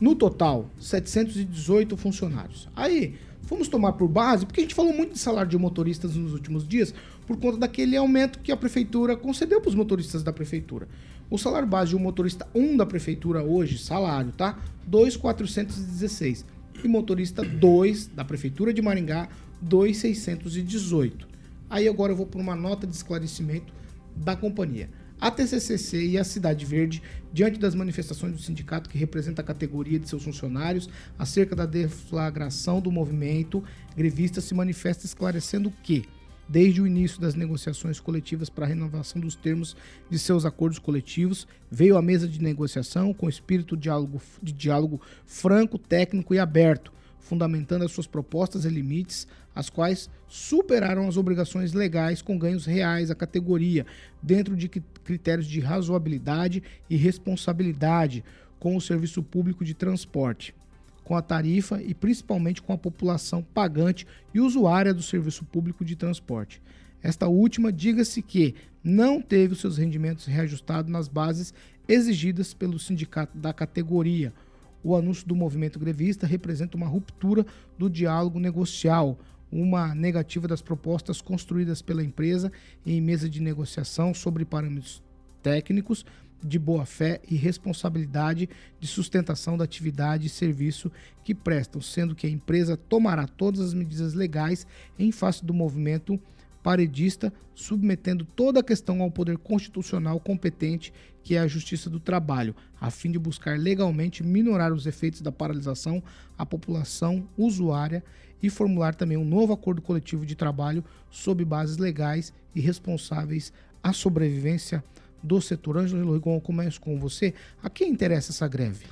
No 0.00 0.14
total, 0.14 0.70
718 0.80 1.94
funcionários. 1.94 2.66
Aí, 2.74 3.16
fomos 3.42 3.68
tomar 3.68 3.92
por 3.92 4.08
base, 4.08 4.46
porque 4.46 4.60
a 4.60 4.64
gente 4.64 4.74
falou 4.74 4.94
muito 4.94 5.12
de 5.12 5.18
salário 5.18 5.50
de 5.50 5.58
motoristas 5.58 6.16
nos 6.16 6.32
últimos 6.32 6.66
dias, 6.66 6.94
por 7.26 7.36
conta 7.36 7.58
daquele 7.58 7.98
aumento 7.98 8.38
que 8.38 8.50
a 8.50 8.56
prefeitura 8.56 9.14
concedeu 9.14 9.60
para 9.60 9.68
os 9.68 9.74
motoristas 9.74 10.22
da 10.22 10.32
prefeitura. 10.32 10.88
O 11.28 11.36
salário 11.36 11.68
base 11.68 11.90
de 11.90 11.96
um 11.96 12.00
motorista 12.00 12.48
1 12.54 12.78
da 12.78 12.86
prefeitura 12.86 13.42
hoje, 13.42 13.76
salário, 13.76 14.32
tá? 14.32 14.58
2,416. 14.86 16.46
E 16.82 16.88
motorista 16.88 17.44
2 17.44 18.06
da 18.06 18.24
prefeitura 18.24 18.72
de 18.72 18.80
Maringá, 18.80 19.28
2,618. 19.60 21.28
Aí 21.68 21.86
agora 21.86 22.10
eu 22.10 22.16
vou 22.16 22.24
para 22.24 22.40
uma 22.40 22.56
nota 22.56 22.86
de 22.86 22.96
esclarecimento 22.96 23.70
da 24.16 24.34
companhia. 24.34 24.88
A 25.20 25.30
TCCC 25.30 26.02
e 26.06 26.18
a 26.18 26.24
Cidade 26.24 26.64
Verde, 26.64 27.02
diante 27.30 27.58
das 27.58 27.74
manifestações 27.74 28.32
do 28.32 28.40
sindicato 28.40 28.88
que 28.88 28.96
representa 28.96 29.42
a 29.42 29.44
categoria 29.44 29.98
de 29.98 30.08
seus 30.08 30.24
funcionários 30.24 30.88
acerca 31.18 31.54
da 31.54 31.66
deflagração 31.66 32.80
do 32.80 32.90
movimento 32.90 33.62
grevista, 33.94 34.40
se 34.40 34.54
manifesta 34.54 35.04
esclarecendo 35.04 35.70
que, 35.82 36.06
desde 36.48 36.80
o 36.80 36.86
início 36.86 37.20
das 37.20 37.34
negociações 37.34 38.00
coletivas 38.00 38.48
para 38.48 38.64
a 38.64 38.68
renovação 38.68 39.20
dos 39.20 39.34
termos 39.34 39.76
de 40.08 40.18
seus 40.18 40.46
acordos 40.46 40.78
coletivos, 40.78 41.46
veio 41.70 41.98
à 41.98 42.02
mesa 42.02 42.26
de 42.26 42.40
negociação 42.40 43.12
com 43.12 43.28
espírito 43.28 43.76
de 43.76 43.82
diálogo, 43.82 44.22
de 44.42 44.52
diálogo 44.54 45.02
franco, 45.26 45.76
técnico 45.76 46.34
e 46.34 46.38
aberto, 46.38 46.94
fundamentando 47.18 47.84
as 47.84 47.92
suas 47.92 48.06
propostas 48.06 48.64
e 48.64 48.70
limites, 48.70 49.28
as 49.54 49.68
quais 49.68 50.08
superaram 50.26 51.06
as 51.06 51.16
obrigações 51.16 51.72
legais 51.72 52.22
com 52.22 52.38
ganhos 52.38 52.64
reais 52.64 53.10
à 53.10 53.14
categoria, 53.14 53.84
dentro 54.22 54.56
de 54.56 54.68
critérios 55.10 55.48
de 55.48 55.58
razoabilidade 55.58 56.62
e 56.88 56.94
responsabilidade 56.94 58.22
com 58.60 58.76
o 58.76 58.80
serviço 58.80 59.24
público 59.24 59.64
de 59.64 59.74
transporte, 59.74 60.54
com 61.02 61.16
a 61.16 61.22
tarifa 61.22 61.82
e 61.82 61.92
principalmente 61.92 62.62
com 62.62 62.72
a 62.72 62.78
população 62.78 63.42
pagante 63.42 64.06
e 64.32 64.38
usuária 64.38 64.94
do 64.94 65.02
serviço 65.02 65.44
público 65.44 65.84
de 65.84 65.96
transporte. 65.96 66.62
Esta 67.02 67.26
última, 67.26 67.72
diga-se 67.72 68.22
que 68.22 68.54
não 68.84 69.20
teve 69.20 69.54
os 69.54 69.60
seus 69.60 69.78
rendimentos 69.78 70.26
reajustados 70.26 70.92
nas 70.92 71.08
bases 71.08 71.52
exigidas 71.88 72.54
pelo 72.54 72.78
sindicato 72.78 73.36
da 73.36 73.52
categoria. 73.52 74.32
O 74.80 74.94
anúncio 74.94 75.26
do 75.26 75.34
movimento 75.34 75.76
grevista 75.76 76.24
representa 76.24 76.76
uma 76.76 76.86
ruptura 76.86 77.44
do 77.76 77.90
diálogo 77.90 78.38
negocial, 78.38 79.18
uma 79.50 79.94
negativa 79.94 80.46
das 80.46 80.62
propostas 80.62 81.20
construídas 81.20 81.82
pela 81.82 82.04
empresa 82.04 82.52
em 82.86 83.00
mesa 83.00 83.28
de 83.28 83.40
negociação 83.40 84.14
sobre 84.14 84.44
parâmetros 84.44 85.02
técnicos 85.42 86.04
de 86.42 86.58
boa-fé 86.58 87.20
e 87.28 87.36
responsabilidade 87.36 88.48
de 88.78 88.86
sustentação 88.86 89.58
da 89.58 89.64
atividade 89.64 90.26
e 90.26 90.30
serviço 90.30 90.90
que 91.22 91.34
prestam, 91.34 91.80
sendo 91.80 92.14
que 92.14 92.26
a 92.26 92.30
empresa 92.30 92.76
tomará 92.76 93.26
todas 93.26 93.60
as 93.60 93.74
medidas 93.74 94.14
legais 94.14 94.66
em 94.98 95.12
face 95.12 95.44
do 95.44 95.52
movimento 95.52 96.18
paredista, 96.62 97.32
submetendo 97.54 98.24
toda 98.24 98.60
a 98.60 98.64
questão 98.64 99.02
ao 99.02 99.10
poder 99.10 99.38
constitucional 99.38 100.20
competente, 100.20 100.92
que 101.22 101.36
é 101.36 101.38
a 101.38 101.46
Justiça 101.46 101.90
do 101.90 102.00
Trabalho, 102.00 102.54
a 102.80 102.90
fim 102.90 103.10
de 103.10 103.18
buscar 103.18 103.58
legalmente 103.58 104.22
minorar 104.22 104.72
os 104.72 104.86
efeitos 104.86 105.20
da 105.20 105.30
paralisação 105.30 106.02
à 106.36 106.46
população 106.46 107.28
usuária 107.36 108.02
e 108.42 108.48
formular 108.48 108.94
também 108.94 109.16
um 109.16 109.24
novo 109.24 109.52
acordo 109.52 109.82
coletivo 109.82 110.24
de 110.24 110.34
trabalho 110.34 110.84
sob 111.10 111.44
bases 111.44 111.76
legais 111.76 112.32
e 112.54 112.60
responsáveis 112.60 113.52
à 113.82 113.92
sobrevivência 113.92 114.82
do 115.22 115.40
setor. 115.40 115.76
Ângelo 115.76 116.14
Rigon, 116.14 116.40
começo 116.40 116.80
com 116.80 116.98
você. 116.98 117.34
A 117.62 117.68
quem 117.68 117.90
interessa 117.90 118.32
essa 118.32 118.48
greve? 118.48 118.86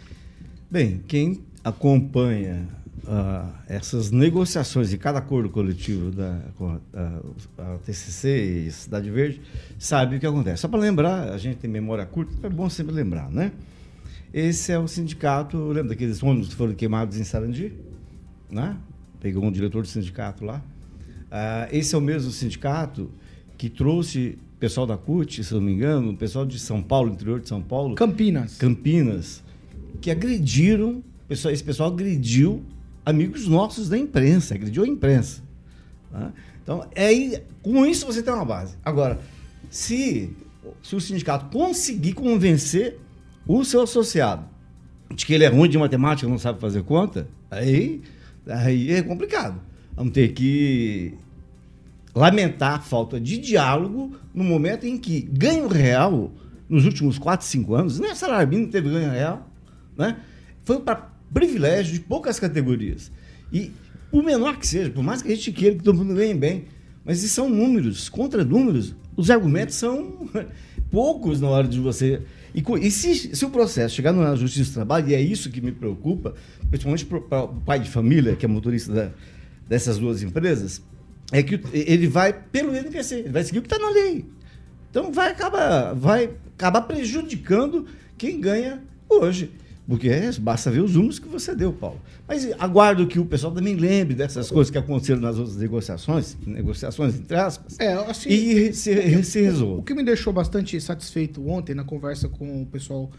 Bem, 0.71 1.03
quem 1.09 1.43
acompanha 1.65 2.69
uh, 3.05 3.53
essas 3.69 4.11
negociações 4.11 4.91
de 4.91 4.99
cada 4.99 5.19
acordo 5.19 5.49
coletivo 5.51 6.11
da, 6.11 6.41
a, 6.95 7.75
a 7.75 7.79
TCC 7.79 8.67
e 8.67 8.71
Cidade 8.71 9.11
Verde 9.11 9.41
sabe 9.79 10.17
o 10.17 10.21
que 10.21 10.27
acontece. 10.27 10.63
Só 10.63 10.69
para 10.69 10.79
lembrar, 10.79 11.33
a 11.33 11.39
gente 11.39 11.57
tem 11.59 11.71
memória 11.71 12.05
curta, 12.07 12.47
é 12.47 12.51
bom 12.51 12.69
sempre 12.69 12.95
lembrar, 12.95 13.31
né? 13.31 13.53
Esse 14.33 14.73
é 14.73 14.79
o 14.79 14.87
sindicato, 14.87 15.57
lembra 15.69 15.91
daqueles 15.91 16.23
ônibus 16.23 16.49
que 16.49 16.55
foram 16.55 16.75
queimados 16.75 17.19
em 17.19 17.25
Sarandi? 17.25 17.73
Né? 18.51 18.77
pegou 19.21 19.45
um 19.45 19.51
diretor 19.51 19.83
do 19.83 19.89
sindicato 19.89 20.45
lá. 20.45 20.63
Ah, 21.31 21.69
esse 21.73 21.95
é 21.95 21.99
o 21.99 22.01
mesmo 22.01 22.31
sindicato 22.31 23.11
que 23.57 23.69
trouxe 23.69 24.39
pessoal 24.59 24.87
da 24.87 24.97
CUT, 24.97 25.45
se 25.45 25.55
não 25.55 25.61
me 25.61 25.73
engano, 25.73 26.17
pessoal 26.17 26.45
de 26.45 26.59
São 26.59 26.83
Paulo, 26.83 27.13
interior 27.13 27.41
de 27.41 27.49
São 27.49 27.63
Paulo. 27.63 27.95
Campinas. 27.95 28.57
Campinas. 28.57 29.43
Que 30.01 30.11
agrediram, 30.11 31.03
esse 31.29 31.63
pessoal 31.63 31.93
agrediu 31.93 32.63
amigos 33.09 33.47
nossos 33.47 33.89
da 33.89 33.99
imprensa, 33.99 34.55
agrediu 34.55 34.85
a 34.85 34.87
imprensa. 34.87 35.43
Tá? 36.11 36.33
Então, 36.63 36.87
é, 36.95 37.43
com 37.63 37.87
isso 37.87 38.07
você 38.07 38.23
tem 38.23 38.33
uma 38.33 38.45
base. 38.45 38.77
Agora, 38.85 39.19
se, 39.71 40.31
se 40.83 40.97
o 40.97 41.01
sindicato 41.01 41.47
conseguir 41.47 42.13
convencer 42.13 42.99
o 43.47 43.65
seu 43.65 43.83
associado 43.83 44.45
de 45.15 45.25
que 45.25 45.33
ele 45.33 45.45
é 45.45 45.49
ruim 45.49 45.69
de 45.69 45.79
matemática, 45.79 46.29
não 46.29 46.39
sabe 46.39 46.61
fazer 46.61 46.83
conta, 46.83 47.27
aí 47.51 48.03
Aí 48.49 48.93
é 48.93 49.03
complicado. 49.03 49.61
Vamos 49.95 50.13
ter 50.13 50.29
que 50.29 51.15
lamentar 52.15 52.77
a 52.77 52.81
falta 52.81 53.21
de 53.21 53.39
diálogo 53.39 54.17
no 54.35 54.43
momento 54.43 54.87
em 54.87 54.97
que 54.97 55.21
ganho 55.21 55.69
real, 55.69 56.33
nos 56.69 56.85
últimos 56.85 57.19
4, 57.19 57.47
5 57.47 57.75
anos, 57.75 58.01
nem 58.01 58.11
a 58.11 58.15
salário 58.15 58.49
mínimo 58.49 58.71
teve 58.71 58.91
ganho 58.91 59.11
real, 59.11 59.49
né? 59.97 60.17
foi 60.65 60.81
para 60.81 61.11
privilégio 61.33 61.95
de 61.95 62.01
poucas 62.01 62.39
categorias. 62.39 63.11
E 63.53 63.73
por 64.11 64.23
menor 64.23 64.59
que 64.59 64.67
seja, 64.67 64.91
por 64.91 65.03
mais 65.03 65.23
que 65.23 65.33
a 65.33 65.35
gente 65.35 65.53
queira 65.53 65.77
que 65.77 65.83
todo 65.83 65.97
mundo 65.97 66.15
ganhe 66.15 66.35
bem, 66.35 66.65
mas 67.05 67.19
se 67.19 67.29
são 67.29 67.49
números, 67.49 68.09
contra 68.09 68.45
números, 68.45 68.95
os 69.17 69.31
argumentos 69.31 69.75
são 69.75 70.29
poucos 70.91 71.41
na 71.41 71.49
hora 71.49 71.67
de 71.67 71.81
você 71.81 72.23
e, 72.55 72.87
e 72.87 72.91
se, 72.91 73.37
se, 73.37 73.45
o 73.45 73.51
processo 73.51 73.95
chegar 73.95 74.13
na 74.13 74.35
Justiça 74.35 74.71
do 74.71 74.75
Trabalho, 74.75 75.09
e 75.09 75.15
é 75.15 75.21
isso 75.21 75.51
que 75.51 75.61
me 75.61 75.73
preocupa, 75.73 76.35
principalmente 76.69 77.05
para 77.07 77.45
o 77.45 77.61
pai 77.61 77.79
de 77.79 77.91
família, 77.91 78.35
que 78.35 78.45
é 78.45 78.49
motorista 78.49 78.93
da, 78.93 79.11
dessas 79.69 79.99
duas 79.99 80.23
empresas, 80.23 80.83
é 81.31 81.43
que 81.43 81.61
ele 81.73 82.07
vai 82.07 82.33
pelo 82.33 82.75
NPC, 82.75 83.17
ele 83.17 83.29
vai 83.29 83.45
seguir 83.45 83.59
o 83.59 83.63
que 83.63 83.67
está 83.67 83.79
na 83.79 83.91
lei. 83.91 84.25
Então 84.91 85.13
vai 85.13 85.31
acabar, 85.31 85.95
vai 85.95 86.31
acabar 86.57 86.83
prejudicando 86.83 87.87
quem 88.17 88.41
ganha 88.41 88.83
hoje. 89.09 89.53
Porque 89.89 90.11
é, 90.11 90.31
basta 90.39 90.71
ver 90.71 90.81
os 90.81 90.95
números 90.95 91.19
que 91.19 91.27
você 91.27 91.55
deu, 91.55 91.73
Paulo. 91.73 91.99
Mas 92.29 92.47
aguardo 92.59 93.07
que 93.07 93.19
o 93.19 93.25
pessoal 93.25 93.55
também 93.55 93.75
lembre 93.75 94.15
dessas 94.15 94.51
coisas 94.51 94.71
que 94.71 94.77
aconteceram 94.77 95.19
nas 95.23 95.39
outras 95.39 95.57
negociações, 95.57 96.37
negociações 96.47 97.15
entre 97.15 97.35
aspas, 97.39 97.81
É, 97.81 97.95
assim, 97.95 98.29
e 98.29 98.73
se, 98.75 99.23
se 99.25 99.39
O 99.41 99.43
resolva. 99.45 99.83
que 99.83 99.95
me 99.95 100.03
deixou 100.05 100.31
bastante 100.31 100.79
satisfeito 100.79 101.49
ontem 101.49 101.75
na 101.75 101.85
conversa 101.85 102.29
com 102.29 102.61
o 102.63 102.67
pessoal 102.67 103.11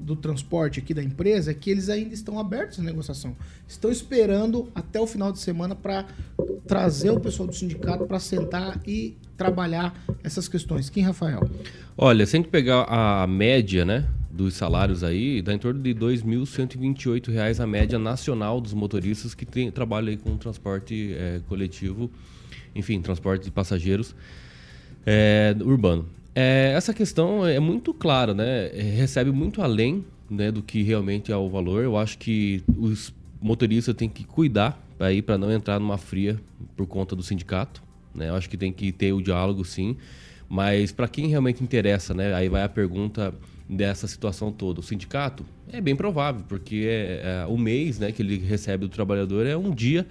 do 0.00 0.16
transporte 0.16 0.78
aqui 0.80 0.94
da 0.94 1.02
empresa 1.02 1.50
é 1.50 1.54
que 1.54 1.70
eles 1.70 1.90
ainda 1.90 2.14
estão 2.14 2.38
abertos 2.38 2.78
à 2.80 2.82
negociação. 2.82 3.36
Estão 3.68 3.90
esperando 3.90 4.68
até 4.74 4.98
o 4.98 5.06
final 5.06 5.30
de 5.30 5.38
semana 5.40 5.74
para 5.74 6.06
trazer 6.66 7.10
o 7.10 7.20
pessoal 7.20 7.46
do 7.46 7.54
sindicato 7.54 8.06
para 8.06 8.18
sentar 8.18 8.80
e 8.86 9.14
trabalhar 9.36 9.94
essas 10.22 10.48
questões. 10.48 10.88
Quem, 10.88 11.02
Rafael? 11.02 11.46
Olha, 11.98 12.24
se 12.24 12.34
a 12.34 12.38
gente 12.40 12.48
pegar 12.48 12.84
a 12.88 13.26
média, 13.26 13.84
né, 13.84 14.06
dos 14.34 14.54
salários 14.54 15.04
aí, 15.04 15.40
dá 15.40 15.54
em 15.54 15.58
torno 15.58 15.80
de 15.80 15.94
2.128 15.94 17.32
reais 17.32 17.60
a 17.60 17.66
média 17.66 17.98
nacional 17.98 18.60
dos 18.60 18.74
motoristas 18.74 19.34
que 19.34 19.46
tem, 19.46 19.70
trabalham 19.70 20.08
aí 20.08 20.16
com 20.16 20.36
transporte 20.36 21.14
eh, 21.14 21.40
coletivo, 21.48 22.10
enfim, 22.74 23.00
transporte 23.00 23.44
de 23.44 23.50
passageiros 23.52 24.14
eh, 25.06 25.54
urbano. 25.60 26.06
Eh, 26.34 26.72
essa 26.76 26.92
questão 26.92 27.46
é 27.46 27.60
muito 27.60 27.94
clara, 27.94 28.34
né? 28.34 28.70
eh, 28.74 28.94
Recebe 28.96 29.30
muito 29.30 29.62
além 29.62 30.04
né, 30.28 30.50
do 30.50 30.62
que 30.62 30.82
realmente 30.82 31.30
é 31.30 31.36
o 31.36 31.48
valor. 31.48 31.84
Eu 31.84 31.96
acho 31.96 32.18
que 32.18 32.64
os 32.76 33.14
motoristas 33.40 33.94
têm 33.94 34.08
que 34.08 34.24
cuidar 34.24 34.82
aí 34.98 35.22
para 35.22 35.38
não 35.38 35.52
entrar 35.52 35.78
numa 35.78 35.98
fria 35.98 36.40
por 36.76 36.86
conta 36.86 37.14
do 37.14 37.22
sindicato. 37.22 37.82
Né? 38.12 38.30
Eu 38.30 38.34
acho 38.34 38.50
que 38.50 38.56
tem 38.56 38.72
que 38.72 38.90
ter 38.90 39.12
o 39.12 39.22
diálogo, 39.22 39.64
sim. 39.64 39.96
Mas 40.48 40.90
para 40.90 41.06
quem 41.06 41.28
realmente 41.28 41.62
interessa, 41.62 42.14
né? 42.14 42.34
Aí 42.34 42.48
vai 42.48 42.62
a 42.62 42.68
pergunta 42.68 43.34
dessa 43.68 44.06
situação 44.06 44.52
toda. 44.52 44.80
O 44.80 44.82
sindicato 44.82 45.44
é 45.72 45.80
bem 45.80 45.96
provável, 45.96 46.44
porque 46.48 46.84
é, 46.88 47.42
é, 47.42 47.46
o 47.46 47.56
mês, 47.56 47.98
né, 47.98 48.12
que 48.12 48.22
ele 48.22 48.38
recebe 48.38 48.86
do 48.86 48.88
trabalhador 48.88 49.46
é 49.46 49.56
um 49.56 49.70
dia 49.70 50.06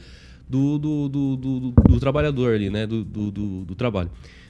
do, 0.50 0.78
do, 0.78 1.10
do, 1.10 1.36
do, 1.38 1.60
do- 1.60 1.72
do 1.90 2.00
trabalhador 2.00 2.54
ali, 2.54 2.70
né? 2.70 2.86
Do, 2.86 3.04
do, 3.04 3.32
do, 3.32 3.76
trabalho. 3.76 4.10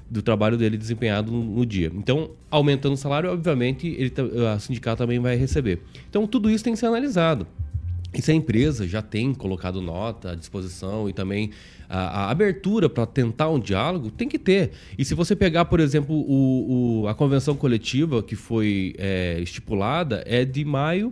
Do 0.09 0.21
trabalho 0.21 0.57
dele 0.57 0.77
desempenhado 0.77 1.31
no, 1.31 1.43
no 1.43 1.65
dia. 1.65 1.91
Então, 1.95 2.31
aumentando 2.49 2.93
o 2.93 2.97
salário, 2.97 3.31
obviamente, 3.31 3.87
ele, 3.87 4.11
a 4.53 4.59
sindicato 4.59 4.97
também 4.97 5.19
vai 5.19 5.35
receber. 5.35 5.81
Então, 6.09 6.27
tudo 6.27 6.49
isso 6.49 6.63
tem 6.63 6.73
que 6.73 6.79
ser 6.79 6.87
analisado. 6.87 7.47
E 8.13 8.21
se 8.21 8.31
a 8.31 8.33
empresa 8.35 8.87
já 8.87 9.01
tem 9.01 9.33
colocado 9.33 9.81
nota 9.81 10.31
à 10.31 10.35
disposição 10.35 11.09
e 11.09 11.13
também 11.13 11.49
a, 11.89 12.25
a 12.25 12.31
abertura 12.31 12.87
para 12.87 13.05
tentar 13.05 13.49
um 13.49 13.59
diálogo, 13.59 14.11
tem 14.11 14.29
que 14.29 14.37
ter. 14.37 14.71
E 14.97 15.03
se 15.03 15.15
você 15.15 15.35
pegar, 15.35 15.65
por 15.65 15.79
exemplo, 15.79 16.15
o, 16.15 17.01
o- 17.03 17.07
a 17.07 17.15
convenção 17.15 17.55
coletiva 17.55 18.21
que 18.21 18.35
foi 18.35 18.93
é, 18.97 19.39
estipulada, 19.41 20.23
é 20.27 20.45
de 20.45 20.63
maio 20.63 21.11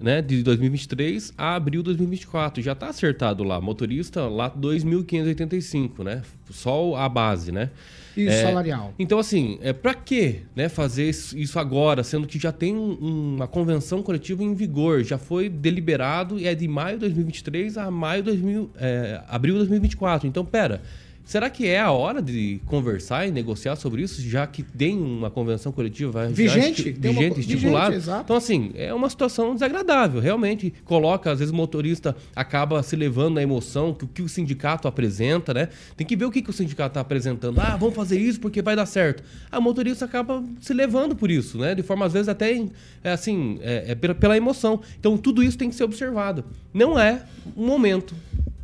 né, 0.00 0.20
de 0.20 0.42
2023 0.42 1.32
a 1.38 1.54
abril 1.54 1.80
de 1.82 1.86
2024. 1.86 2.62
Já 2.62 2.72
está 2.72 2.88
acertado 2.88 3.42
lá. 3.42 3.60
Motorista 3.60 4.26
lá 4.26 4.50
2.585, 4.50 6.02
né? 6.04 6.22
Só 6.50 6.94
a 6.96 7.08
base, 7.08 7.52
né? 7.52 7.70
Isso, 8.16 8.30
É, 8.30 8.42
salarial. 8.42 8.94
então, 8.98 9.18
assim, 9.18 9.58
é, 9.62 9.72
para 9.72 9.94
que 9.94 10.42
né, 10.54 10.68
fazer 10.68 11.08
isso 11.08 11.58
agora, 11.58 12.02
sendo 12.04 12.26
que 12.26 12.38
já 12.38 12.52
tem 12.52 12.74
um- 12.74 13.34
uma 13.36 13.46
convenção 13.48 14.02
coletiva 14.02 14.42
em 14.44 14.54
vigor, 14.54 15.02
já 15.02 15.18
foi 15.18 15.48
deliberado 15.48 16.38
e 16.38 16.46
é 16.46 16.54
de 16.54 16.68
maio 16.68 16.96
de 16.96 17.00
2023 17.00 17.76
a 17.76 17.90
maio 17.90 18.22
de 18.22 18.30
2000, 18.30 18.70
é, 18.78 19.20
abril 19.28 19.54
de 19.54 19.58
2024. 19.60 20.26
Então, 20.28 20.44
pera, 20.44 20.82
será 21.24 21.48
que 21.48 21.66
é 21.66 21.80
a 21.80 21.90
hora 21.90 22.20
de 22.20 22.60
conversar 22.66 23.26
e 23.26 23.30
negociar 23.30 23.76
sobre 23.76 24.02
isso, 24.02 24.20
já 24.22 24.46
que 24.46 24.62
tem 24.62 24.98
uma 24.98 25.30
convenção 25.30 25.72
coletiva 25.72 26.24
já 26.28 26.34
Vigente, 26.34 26.82
uma 26.90 26.98
vigente, 27.00 27.34
co- 27.34 27.40
estipulada? 27.40 27.98
vigente. 27.98 28.20
Então, 28.24 28.36
assim, 28.36 28.70
é 28.74 28.92
uma 28.92 29.08
situação 29.08 29.54
desagradável, 29.54 30.20
realmente. 30.20 30.72
Coloca, 30.84 31.30
às 31.32 31.38
vezes 31.38 31.52
o 31.52 31.56
motorista 31.56 32.14
acaba 32.36 32.82
se 32.82 32.94
levando 32.94 33.34
na 33.36 33.42
emoção 33.42 33.94
que 33.94 34.04
o 34.04 34.08
que 34.08 34.22
o 34.22 34.28
sindicato 34.28 34.86
apresenta, 34.86 35.54
né? 35.54 35.68
Tem 35.96 36.06
que 36.06 36.14
ver 36.16 36.26
o 36.26 36.30
que, 36.30 36.42
que 36.42 36.50
o 36.50 36.52
sindicato 36.52 36.90
está 36.90 37.00
apresentando. 37.00 37.58
Ah, 37.60 37.76
vamos 37.76 37.94
fazer 37.94 38.18
isso 38.20 38.38
porque 38.40 38.60
vai 38.62 38.76
dar 38.76 38.86
certo. 38.86 39.22
Ah, 39.50 39.58
o 39.58 39.62
motorista 39.62 40.04
acaba 40.04 40.44
se 40.60 40.72
levando 40.74 41.16
por 41.16 41.30
isso, 41.30 41.58
né? 41.58 41.74
De 41.74 41.82
forma, 41.82 42.04
às 42.06 42.12
vezes, 42.12 42.28
até 42.28 42.62
é, 43.02 43.10
assim, 43.12 43.58
é, 43.62 43.92
é 43.92 43.94
pela, 43.94 44.14
pela 44.14 44.36
emoção. 44.36 44.80
Então, 45.00 45.16
tudo 45.16 45.42
isso 45.42 45.56
tem 45.56 45.68
que 45.70 45.74
ser 45.74 45.84
observado. 45.84 46.44
Não 46.72 46.98
é 46.98 47.22
um 47.56 47.66
momento, 47.66 48.14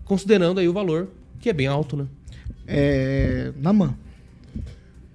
considerando 0.05 0.61
aí 0.61 0.68
o 0.68 0.73
valor, 0.73 1.09
que 1.40 1.49
é 1.49 1.53
bem 1.53 1.66
alto, 1.66 1.96
né? 1.96 2.07
É, 2.72 3.52
Naman. 3.56 3.96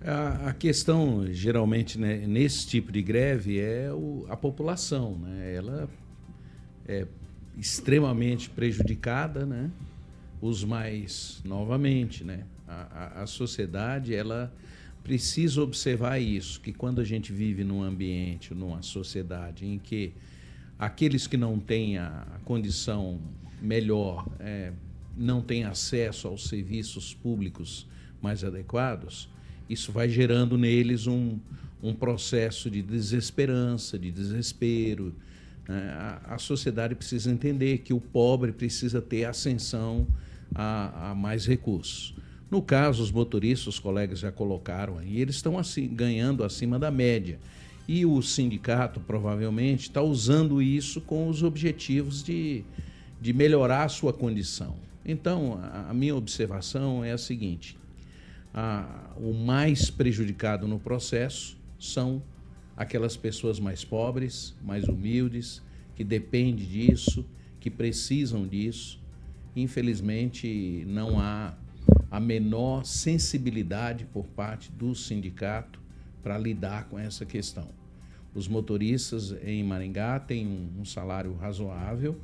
A, 0.04 0.50
a 0.50 0.54
questão, 0.54 1.26
geralmente, 1.32 1.98
né, 1.98 2.18
nesse 2.28 2.68
tipo 2.68 2.92
de 2.92 3.02
greve 3.02 3.60
é 3.60 3.92
o- 3.94 4.26
a 4.30 4.36
população. 4.36 5.18
Né? 5.18 5.56
Ela 5.56 5.90
é 6.86 7.08
extremamente 7.58 8.50
prejudicada, 8.50 9.46
né? 9.46 9.72
os 10.42 10.66
mais, 10.66 11.42
novamente, 11.46 12.26
né? 12.26 12.44
a, 12.68 13.20
a, 13.20 13.24
a 13.24 13.28
sociedade 13.28 14.14
ela 14.14 14.54
precisa 15.02 15.62
observar 15.62 16.20
isso, 16.20 16.60
que 16.60 16.74
quando 16.74 17.00
a 17.00 17.04
gente 17.06 17.32
vive 17.32 17.64
num 17.64 17.82
ambiente, 17.82 18.54
numa 18.54 18.82
sociedade 18.82 19.66
em 19.66 19.80
que 19.80 20.12
aqueles 20.78 21.26
que 21.26 21.38
não 21.38 21.58
têm 21.58 21.98
a 21.98 22.26
condição 22.44 23.18
melhor 23.62 24.28
é, 24.40 24.74
não 25.18 25.42
têm 25.42 25.64
acesso 25.64 26.28
aos 26.28 26.48
serviços 26.48 27.14
públicos 27.14 27.88
mais 28.22 28.44
adequados, 28.44 29.30
isso 29.70 29.92
vai 29.92 30.10
gerando 30.10 30.58
neles 30.58 31.08
um, 31.08 31.38
um 31.82 31.94
processo 31.94 32.70
de 32.70 32.82
desesperança, 32.82 33.98
de 33.98 34.12
desespero. 34.12 35.14
né? 35.68 35.90
A, 35.98 36.36
a 36.36 36.38
sociedade 36.38 36.96
precisa 36.96 37.32
entender 37.32 37.80
que 37.80 37.94
o 37.94 38.00
pobre 38.00 38.52
precisa 38.52 39.02
ter 39.02 39.26
ascensão 39.26 40.08
a, 40.54 41.12
a 41.12 41.16
mais 41.16 41.46
recursos. 41.46 42.16
No 42.50 42.62
caso, 42.62 43.02
os 43.02 43.12
motoristas, 43.12 43.68
os 43.68 43.80
colegas 43.80 44.20
já 44.20 44.32
colocaram 44.32 45.00
aí, 45.00 45.20
eles 45.20 45.36
estão 45.36 45.58
assim, 45.58 45.88
ganhando 45.88 46.44
acima 46.44 46.78
da 46.78 46.92
média. 46.92 47.40
E 47.88 48.06
o 48.06 48.22
sindicato 48.22 49.00
provavelmente 49.00 49.82
está 49.82 50.02
usando 50.02 50.62
isso 50.62 51.02
com 51.02 51.28
os 51.28 51.44
objetivos 51.44 52.24
de, 52.24 52.64
de 53.22 53.34
melhorar 53.34 53.84
a 53.84 53.90
sua 53.90 54.14
condição. 54.14 54.85
Então, 55.06 55.60
a, 55.90 55.94
minha 55.94 56.16
observação 56.16 57.04
é 57.04 57.12
a 57.12 57.18
seguinte: 57.18 57.78
a- 58.54 59.12
o 59.18 59.34
mais 59.34 59.90
prejudicado 59.90 60.68
no 60.68 60.80
processo 60.80 61.58
são 61.80 62.24
aquelas 62.76 63.16
pessoas 63.16 63.60
mais 63.60 63.86
pobres, 63.86 64.56
mais 64.64 64.86
humildes, 64.86 65.62
que 65.96 66.04
dependem 66.04 66.66
disso, 66.66 67.26
que 67.60 67.70
precisam 67.70 68.48
disso. 68.48 69.00
Infelizmente, 69.56 70.84
não 70.88 71.20
há 71.20 71.54
a 72.12 72.20
menor 72.20 72.86
sensibilidade 72.86 74.06
por 74.06 74.26
parte 74.26 74.72
do 74.72 74.94
sindicato 74.96 75.80
para 76.22 76.38
lidar 76.38 76.86
com 76.90 76.98
essa 77.00 77.26
questão. 77.26 77.70
Os 78.34 78.48
motoristas 78.50 79.34
em 79.44 79.64
Maringá 79.64 80.20
têm 80.20 80.46
um, 80.46 80.82
um 80.82 80.86
salário 80.86 81.34
razoável, 81.36 82.20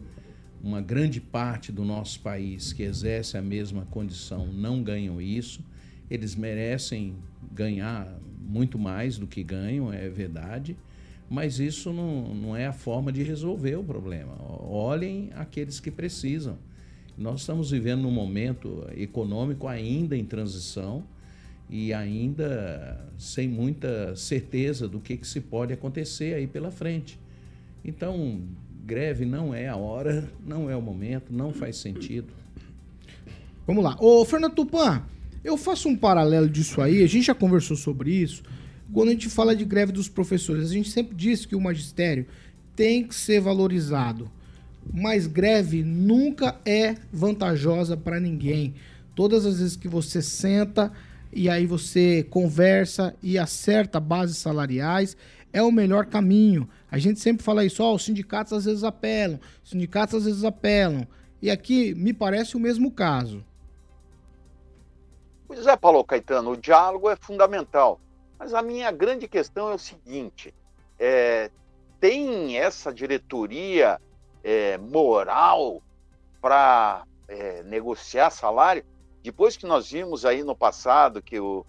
uma 0.63 0.81
grande 0.81 1.19
parte 1.19 1.71
do 1.71 1.83
nosso 1.83 2.19
país 2.19 2.71
que 2.71 2.83
exerce 2.83 3.37
a 3.37 3.41
mesma 3.41 3.85
condição 3.89 4.47
não 4.47 4.83
ganham 4.83 5.19
isso. 5.19 5.63
Eles 6.09 6.35
merecem 6.35 7.15
ganhar 7.51 8.07
muito 8.39 8.77
mais 8.77 9.17
do 9.17 9.25
que 9.25 9.43
ganham, 9.43 9.91
é 9.91 10.09
verdade, 10.09 10.75
mas 11.29 11.59
isso 11.59 11.91
não, 11.93 12.35
não 12.35 12.55
é 12.55 12.67
a 12.67 12.73
forma 12.73 13.11
de 13.11 13.23
resolver 13.23 13.75
o 13.77 13.83
problema. 13.83 14.35
Olhem 14.63 15.29
aqueles 15.35 15.79
que 15.79 15.89
precisam. 15.89 16.57
Nós 17.17 17.41
estamos 17.41 17.71
vivendo 17.71 18.01
num 18.01 18.11
momento 18.11 18.85
econômico 18.95 19.67
ainda 19.67 20.17
em 20.17 20.25
transição 20.25 21.03
e 21.69 21.93
ainda 21.93 23.09
sem 23.17 23.47
muita 23.47 24.15
certeza 24.15 24.87
do 24.87 24.99
que, 24.99 25.15
que 25.17 25.25
se 25.25 25.39
pode 25.39 25.71
acontecer 25.71 26.35
aí 26.35 26.45
pela 26.45 26.69
frente. 26.69 27.17
Então, 27.83 28.41
greve 28.85 29.25
não 29.25 29.53
é 29.53 29.67
a 29.67 29.75
hora, 29.75 30.29
não 30.45 30.69
é 30.69 30.75
o 30.75 30.81
momento, 30.81 31.31
não 31.31 31.53
faz 31.53 31.77
sentido. 31.77 32.33
Vamos 33.65 33.83
lá. 33.83 33.95
Ô, 33.99 34.25
Fernando 34.25 34.55
Tupan, 34.55 35.03
eu 35.43 35.57
faço 35.57 35.87
um 35.87 35.95
paralelo 35.95 36.49
disso 36.49 36.81
aí, 36.81 37.03
a 37.03 37.07
gente 37.07 37.25
já 37.25 37.35
conversou 37.35 37.77
sobre 37.77 38.11
isso. 38.11 38.43
Quando 38.91 39.09
a 39.09 39.11
gente 39.11 39.29
fala 39.29 39.55
de 39.55 39.63
greve 39.63 39.91
dos 39.91 40.09
professores, 40.09 40.69
a 40.69 40.73
gente 40.73 40.89
sempre 40.89 41.15
disse 41.15 41.47
que 41.47 41.55
o 41.55 41.61
magistério 41.61 42.25
tem 42.75 43.07
que 43.07 43.15
ser 43.15 43.39
valorizado. 43.39 44.29
Mas 44.91 45.27
greve 45.27 45.83
nunca 45.83 46.59
é 46.65 46.95
vantajosa 47.13 47.95
para 47.95 48.19
ninguém. 48.19 48.73
Todas 49.15 49.45
as 49.45 49.59
vezes 49.59 49.75
que 49.75 49.87
você 49.87 50.21
senta 50.21 50.91
e 51.31 51.49
aí 51.49 51.65
você 51.65 52.25
conversa 52.29 53.15
e 53.23 53.37
acerta 53.37 53.99
bases 53.99 54.37
salariais, 54.37 55.15
é 55.53 55.61
o 55.61 55.71
melhor 55.71 56.05
caminho. 56.05 56.67
A 56.91 56.97
gente 56.97 57.21
sempre 57.21 57.41
fala 57.41 57.63
isso, 57.63 57.81
ó, 57.81 57.95
os 57.95 58.03
sindicatos 58.03 58.51
às 58.51 58.65
vezes 58.65 58.83
apelam, 58.83 59.39
os 59.63 59.69
sindicatos 59.69 60.15
às 60.15 60.25
vezes 60.25 60.43
apelam. 60.43 61.07
E 61.41 61.49
aqui 61.49 61.95
me 61.95 62.13
parece 62.13 62.57
o 62.57 62.59
mesmo 62.59 62.91
caso. 62.91 63.43
Pois 65.47 65.65
é, 65.65 65.77
Paulo 65.77 66.03
Caetano, 66.03 66.51
o 66.51 66.57
diálogo 66.57 67.09
é 67.09 67.15
fundamental. 67.15 67.99
Mas 68.37 68.53
a 68.53 68.61
minha 68.61 68.91
grande 68.91 69.27
questão 69.27 69.69
é 69.69 69.75
o 69.75 69.79
seguinte: 69.79 70.53
é, 70.99 71.49
tem 71.99 72.57
essa 72.57 72.93
diretoria 72.93 74.01
é, 74.43 74.77
moral 74.77 75.81
para 76.41 77.05
é, 77.27 77.63
negociar 77.63 78.29
salário? 78.31 78.83
Depois 79.23 79.55
que 79.55 79.65
nós 79.65 79.91
vimos 79.91 80.25
aí 80.25 80.43
no 80.43 80.55
passado 80.55 81.21
que 81.21 81.39
o, 81.39 81.65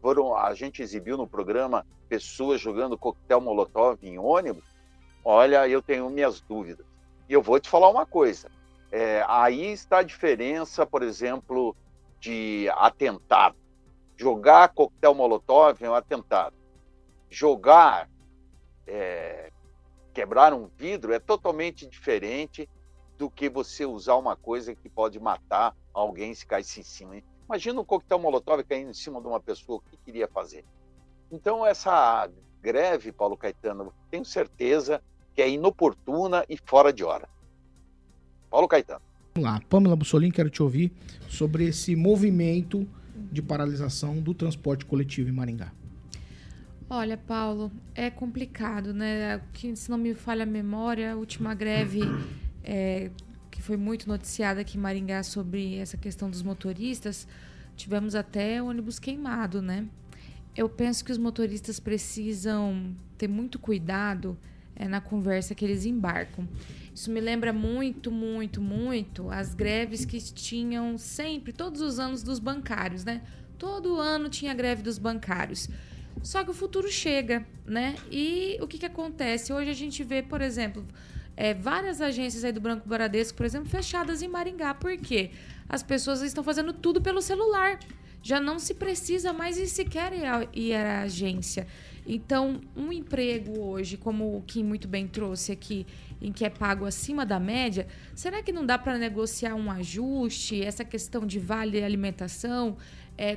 foram, 0.00 0.34
a 0.36 0.54
gente 0.54 0.80
exibiu 0.80 1.16
no 1.16 1.26
programa 1.26 1.84
pessoas 2.08 2.60
jogando 2.60 2.98
coquetel 2.98 3.40
molotov 3.40 3.98
em 4.02 4.18
ônibus, 4.18 4.64
olha, 5.24 5.68
eu 5.68 5.82
tenho 5.82 6.08
minhas 6.10 6.40
dúvidas. 6.40 6.86
E 7.28 7.32
eu 7.32 7.42
vou 7.42 7.60
te 7.60 7.68
falar 7.68 7.90
uma 7.90 8.06
coisa. 8.06 8.50
É, 8.90 9.22
aí 9.28 9.72
está 9.72 9.98
a 9.98 10.02
diferença, 10.02 10.86
por 10.86 11.02
exemplo, 11.02 11.76
de 12.18 12.68
atentado. 12.74 13.56
Jogar 14.16 14.68
coquetel 14.70 15.14
molotov 15.14 15.82
é 15.84 15.90
um 15.90 15.94
atentado. 15.94 16.56
Jogar, 17.28 18.08
é, 18.86 19.52
quebrar 20.14 20.54
um 20.54 20.68
vidro 20.76 21.12
é 21.12 21.18
totalmente 21.18 21.86
diferente 21.86 22.68
do 23.18 23.28
que 23.28 23.48
você 23.48 23.84
usar 23.84 24.16
uma 24.16 24.36
coisa 24.36 24.74
que 24.74 24.88
pode 24.88 25.20
matar 25.20 25.76
alguém 25.92 26.34
se 26.34 26.46
caísse 26.46 26.80
em 26.80 26.84
cima. 26.84 27.22
Imagina 27.44 27.80
um 27.80 27.84
coquetel 27.84 28.18
molotov 28.18 28.62
caindo 28.64 28.90
em 28.90 28.94
cima 28.94 29.20
de 29.20 29.26
uma 29.26 29.40
pessoa, 29.40 29.78
o 29.78 29.80
que 29.82 29.96
queria 29.98 30.28
fazer? 30.28 30.64
Então, 31.30 31.64
essa 31.64 32.28
greve, 32.62 33.12
Paulo 33.12 33.36
Caetano, 33.36 33.92
tenho 34.10 34.24
certeza 34.24 35.02
que 35.34 35.42
é 35.42 35.48
inoportuna 35.48 36.44
e 36.48 36.56
fora 36.56 36.92
de 36.92 37.04
hora. 37.04 37.28
Paulo 38.50 38.66
Caetano. 38.66 39.02
Vamos 39.34 39.50
lá, 39.50 39.60
Pamela 39.68 39.94
Bussolini, 39.94 40.32
quero 40.32 40.50
te 40.50 40.62
ouvir 40.62 40.92
sobre 41.28 41.68
esse 41.68 41.94
movimento 41.94 42.88
de 43.14 43.42
paralisação 43.42 44.20
do 44.20 44.34
transporte 44.34 44.84
coletivo 44.84 45.28
em 45.28 45.32
Maringá. 45.32 45.72
Olha, 46.90 47.18
Paulo, 47.18 47.70
é 47.94 48.10
complicado, 48.10 48.94
né? 48.94 49.42
Que, 49.52 49.76
se 49.76 49.90
não 49.90 49.98
me 49.98 50.14
falha 50.14 50.44
a 50.44 50.46
memória, 50.46 51.12
a 51.12 51.16
última 51.16 51.54
greve 51.54 52.00
é, 52.64 53.10
que 53.50 53.60
foi 53.60 53.76
muito 53.76 54.08
noticiada 54.08 54.62
aqui 54.62 54.78
em 54.78 54.80
Maringá 54.80 55.22
sobre 55.22 55.76
essa 55.76 55.98
questão 55.98 56.30
dos 56.30 56.42
motoristas, 56.42 57.28
tivemos 57.76 58.14
até 58.14 58.62
ônibus 58.62 58.98
queimado, 58.98 59.60
né? 59.60 59.86
Eu 60.58 60.68
penso 60.68 61.04
que 61.04 61.12
os 61.12 61.18
motoristas 61.18 61.78
precisam 61.78 62.92
ter 63.16 63.28
muito 63.28 63.60
cuidado 63.60 64.36
é, 64.74 64.88
na 64.88 65.00
conversa 65.00 65.54
que 65.54 65.64
eles 65.64 65.86
embarcam. 65.86 66.48
Isso 66.92 67.12
me 67.12 67.20
lembra 67.20 67.52
muito, 67.52 68.10
muito, 68.10 68.60
muito 68.60 69.30
as 69.30 69.54
greves 69.54 70.04
que 70.04 70.18
tinham 70.18 70.98
sempre, 70.98 71.52
todos 71.52 71.80
os 71.80 72.00
anos 72.00 72.24
dos 72.24 72.40
bancários, 72.40 73.04
né? 73.04 73.22
Todo 73.56 74.00
ano 74.00 74.28
tinha 74.28 74.52
greve 74.52 74.82
dos 74.82 74.98
bancários. 74.98 75.68
Só 76.24 76.42
que 76.42 76.50
o 76.50 76.54
futuro 76.54 76.90
chega, 76.90 77.46
né? 77.64 77.94
E 78.10 78.58
o 78.60 78.66
que, 78.66 78.78
que 78.78 78.86
acontece? 78.86 79.52
Hoje 79.52 79.70
a 79.70 79.74
gente 79.74 80.02
vê, 80.02 80.22
por 80.22 80.40
exemplo, 80.40 80.84
é, 81.36 81.54
várias 81.54 82.00
agências 82.00 82.42
aí 82.42 82.50
do 82.50 82.60
Branco 82.60 82.88
Baradesco, 82.88 83.36
por 83.36 83.46
exemplo, 83.46 83.68
fechadas 83.68 84.22
em 84.22 84.26
Maringá. 84.26 84.74
Por 84.74 84.96
quê? 84.96 85.30
As 85.68 85.84
pessoas 85.84 86.20
estão 86.20 86.42
fazendo 86.42 86.72
tudo 86.72 87.00
pelo 87.00 87.22
celular 87.22 87.78
já 88.22 88.40
não 88.40 88.58
se 88.58 88.74
precisa 88.74 89.32
mais 89.32 89.56
e 89.58 89.66
sequer 89.66 90.12
ir 90.52 90.74
à 90.74 91.02
agência. 91.02 91.66
Então, 92.06 92.60
um 92.74 92.90
emprego 92.90 93.60
hoje, 93.60 93.98
como 93.98 94.36
o 94.36 94.42
Kim 94.42 94.64
muito 94.64 94.88
bem 94.88 95.06
trouxe 95.06 95.52
aqui, 95.52 95.86
em 96.22 96.32
que 96.32 96.44
é 96.44 96.48
pago 96.48 96.86
acima 96.86 97.26
da 97.26 97.38
média, 97.38 97.86
será 98.14 98.42
que 98.42 98.50
não 98.50 98.64
dá 98.64 98.78
para 98.78 98.96
negociar 98.96 99.54
um 99.54 99.70
ajuste, 99.70 100.62
essa 100.62 100.84
questão 100.84 101.26
de 101.26 101.38
vale 101.38 101.82
alimentação, 101.82 102.78
é, 103.16 103.36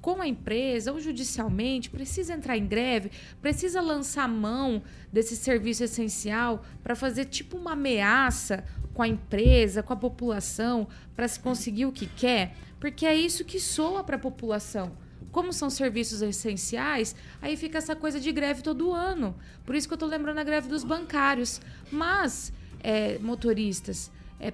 com 0.00 0.20
a 0.20 0.26
empresa 0.26 0.92
ou 0.92 1.00
judicialmente, 1.00 1.90
precisa 1.90 2.34
entrar 2.34 2.56
em 2.56 2.66
greve, 2.66 3.10
precisa 3.40 3.80
lançar 3.80 4.28
mão 4.28 4.82
desse 5.12 5.36
serviço 5.36 5.84
essencial 5.84 6.62
para 6.82 6.94
fazer 6.94 7.26
tipo 7.26 7.56
uma 7.56 7.72
ameaça 7.72 8.64
com 8.92 9.02
a 9.02 9.08
empresa, 9.08 9.82
com 9.82 9.92
a 9.92 9.96
população, 9.96 10.88
para 11.14 11.28
se 11.28 11.38
conseguir 11.40 11.86
o 11.86 11.92
que 11.92 12.06
quer? 12.06 12.54
Porque 12.80 13.04
é 13.04 13.14
isso 13.14 13.44
que 13.44 13.60
soa 13.60 14.02
para 14.02 14.16
a 14.16 14.18
população. 14.18 14.90
Como 15.30 15.52
são 15.52 15.70
serviços 15.70 16.22
essenciais, 16.22 17.14
aí 17.40 17.56
fica 17.56 17.78
essa 17.78 17.94
coisa 17.94 18.18
de 18.18 18.32
greve 18.32 18.62
todo 18.62 18.92
ano. 18.92 19.36
Por 19.64 19.74
isso 19.76 19.86
que 19.86 19.92
eu 19.92 19.96
estou 19.96 20.08
lembrando 20.08 20.38
a 20.38 20.44
greve 20.44 20.68
dos 20.68 20.82
bancários. 20.82 21.60
Mas, 21.92 22.52
é, 22.82 23.18
motoristas, 23.18 24.10
é, 24.40 24.52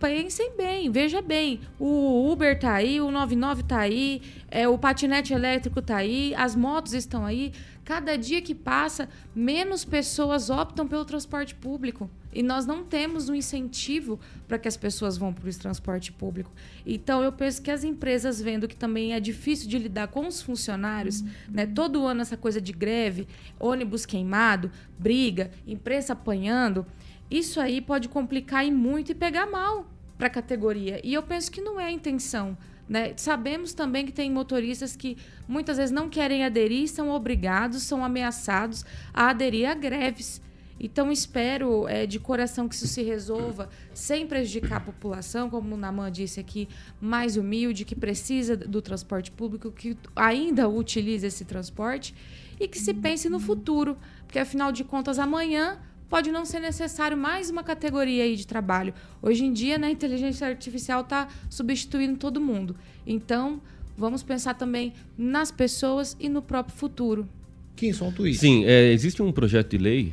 pensem 0.00 0.56
bem, 0.56 0.90
veja 0.90 1.22
bem. 1.22 1.60
O 1.78 2.28
Uber 2.30 2.58
tá 2.58 2.74
aí, 2.74 3.00
o 3.00 3.10
99 3.10 3.62
tá 3.62 3.78
aí, 3.78 4.20
é, 4.50 4.66
o 4.66 4.76
patinete 4.76 5.32
elétrico 5.32 5.80
tá 5.80 5.98
aí, 5.98 6.34
as 6.34 6.56
motos 6.56 6.92
estão 6.92 7.24
aí. 7.24 7.52
Cada 7.92 8.16
dia 8.16 8.40
que 8.40 8.54
passa, 8.54 9.06
menos 9.34 9.84
pessoas 9.84 10.48
optam 10.48 10.88
pelo 10.88 11.04
transporte 11.04 11.54
público. 11.54 12.10
E 12.32 12.42
nós 12.42 12.64
não 12.64 12.82
temos 12.82 13.28
um 13.28 13.34
incentivo 13.34 14.18
para 14.48 14.58
que 14.58 14.66
as 14.66 14.78
pessoas 14.78 15.18
vão 15.18 15.30
para 15.30 15.46
o 15.46 15.54
transporte 15.54 16.10
público. 16.10 16.50
Então, 16.86 17.22
eu 17.22 17.30
penso 17.30 17.60
que 17.60 17.70
as 17.70 17.84
empresas, 17.84 18.40
vendo 18.40 18.66
que 18.66 18.74
também 18.74 19.12
é 19.12 19.20
difícil 19.20 19.68
de 19.68 19.78
lidar 19.78 20.08
com 20.08 20.26
os 20.26 20.40
funcionários, 20.40 21.20
uhum. 21.20 21.28
né? 21.50 21.66
todo 21.66 22.06
ano 22.06 22.22
essa 22.22 22.34
coisa 22.34 22.62
de 22.62 22.72
greve, 22.72 23.28
ônibus 23.60 24.06
queimado, 24.06 24.72
briga, 24.98 25.50
imprensa 25.66 26.14
apanhando, 26.14 26.86
isso 27.30 27.60
aí 27.60 27.82
pode 27.82 28.08
complicar 28.08 28.64
e 28.64 28.70
muito 28.70 29.12
e 29.12 29.14
pegar 29.14 29.44
mal 29.44 29.86
para 30.16 30.28
a 30.28 30.30
categoria. 30.30 30.98
E 31.04 31.12
eu 31.12 31.22
penso 31.22 31.52
que 31.52 31.60
não 31.60 31.78
é 31.78 31.88
a 31.88 31.92
intenção. 31.92 32.56
Né? 32.88 33.12
Sabemos 33.16 33.72
também 33.72 34.04
que 34.04 34.12
tem 34.12 34.30
motoristas 34.30 34.96
que 34.96 35.16
muitas 35.48 35.76
vezes 35.76 35.90
não 35.90 36.08
querem 36.08 36.44
aderir, 36.44 36.88
são 36.88 37.10
obrigados, 37.10 37.82
são 37.82 38.04
ameaçados 38.04 38.84
a 39.14 39.30
aderir 39.30 39.68
a 39.68 39.74
greves. 39.74 40.40
Então, 40.80 41.12
espero 41.12 41.86
é, 41.86 42.06
de 42.06 42.18
coração 42.18 42.68
que 42.68 42.74
isso 42.74 42.88
se 42.88 43.02
resolva 43.02 43.68
sem 43.94 44.26
prejudicar 44.26 44.78
a 44.78 44.80
população, 44.80 45.48
como 45.48 45.76
o 45.76 45.78
Naman 45.78 46.10
disse 46.10 46.40
aqui, 46.40 46.68
mais 47.00 47.36
humilde, 47.36 47.84
que 47.84 47.94
precisa 47.94 48.56
do 48.56 48.82
transporte 48.82 49.30
público, 49.30 49.70
que 49.70 49.96
ainda 50.16 50.68
utiliza 50.68 51.28
esse 51.28 51.44
transporte 51.44 52.12
e 52.58 52.66
que 52.66 52.80
se 52.80 52.92
pense 52.94 53.28
no 53.28 53.38
futuro, 53.38 53.96
porque 54.26 54.40
afinal 54.40 54.72
de 54.72 54.82
contas, 54.82 55.20
amanhã 55.20 55.78
pode 56.12 56.30
não 56.30 56.44
ser 56.44 56.60
necessário 56.60 57.16
mais 57.16 57.48
uma 57.48 57.64
categoria 57.64 58.24
aí 58.24 58.36
de 58.36 58.46
trabalho. 58.46 58.92
Hoje 59.22 59.46
em 59.46 59.50
dia, 59.50 59.78
né, 59.78 59.86
a 59.86 59.90
inteligência 59.90 60.46
artificial 60.46 61.00
está 61.00 61.26
substituindo 61.48 62.18
todo 62.18 62.38
mundo. 62.38 62.76
Então, 63.06 63.62
vamos 63.96 64.22
pensar 64.22 64.52
também 64.52 64.92
nas 65.16 65.50
pessoas 65.50 66.14
e 66.20 66.28
no 66.28 66.42
próprio 66.42 66.76
futuro. 66.76 67.26
Quem 67.74 67.94
solta 67.94 68.28
isso? 68.28 68.40
Sim, 68.40 68.62
é, 68.66 68.92
existe 68.92 69.22
um 69.22 69.32
projeto 69.32 69.70
de 69.70 69.78
lei 69.78 70.12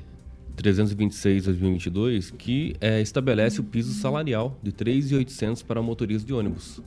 326-2022, 0.56 2.32
que 2.38 2.78
é, 2.80 3.02
estabelece 3.02 3.60
o 3.60 3.64
piso 3.66 3.92
salarial 3.92 4.58
de 4.64 4.72
3.800 4.72 5.66
para 5.66 5.82
motoristas 5.82 6.26
de 6.26 6.34
ônibus. 6.34 6.82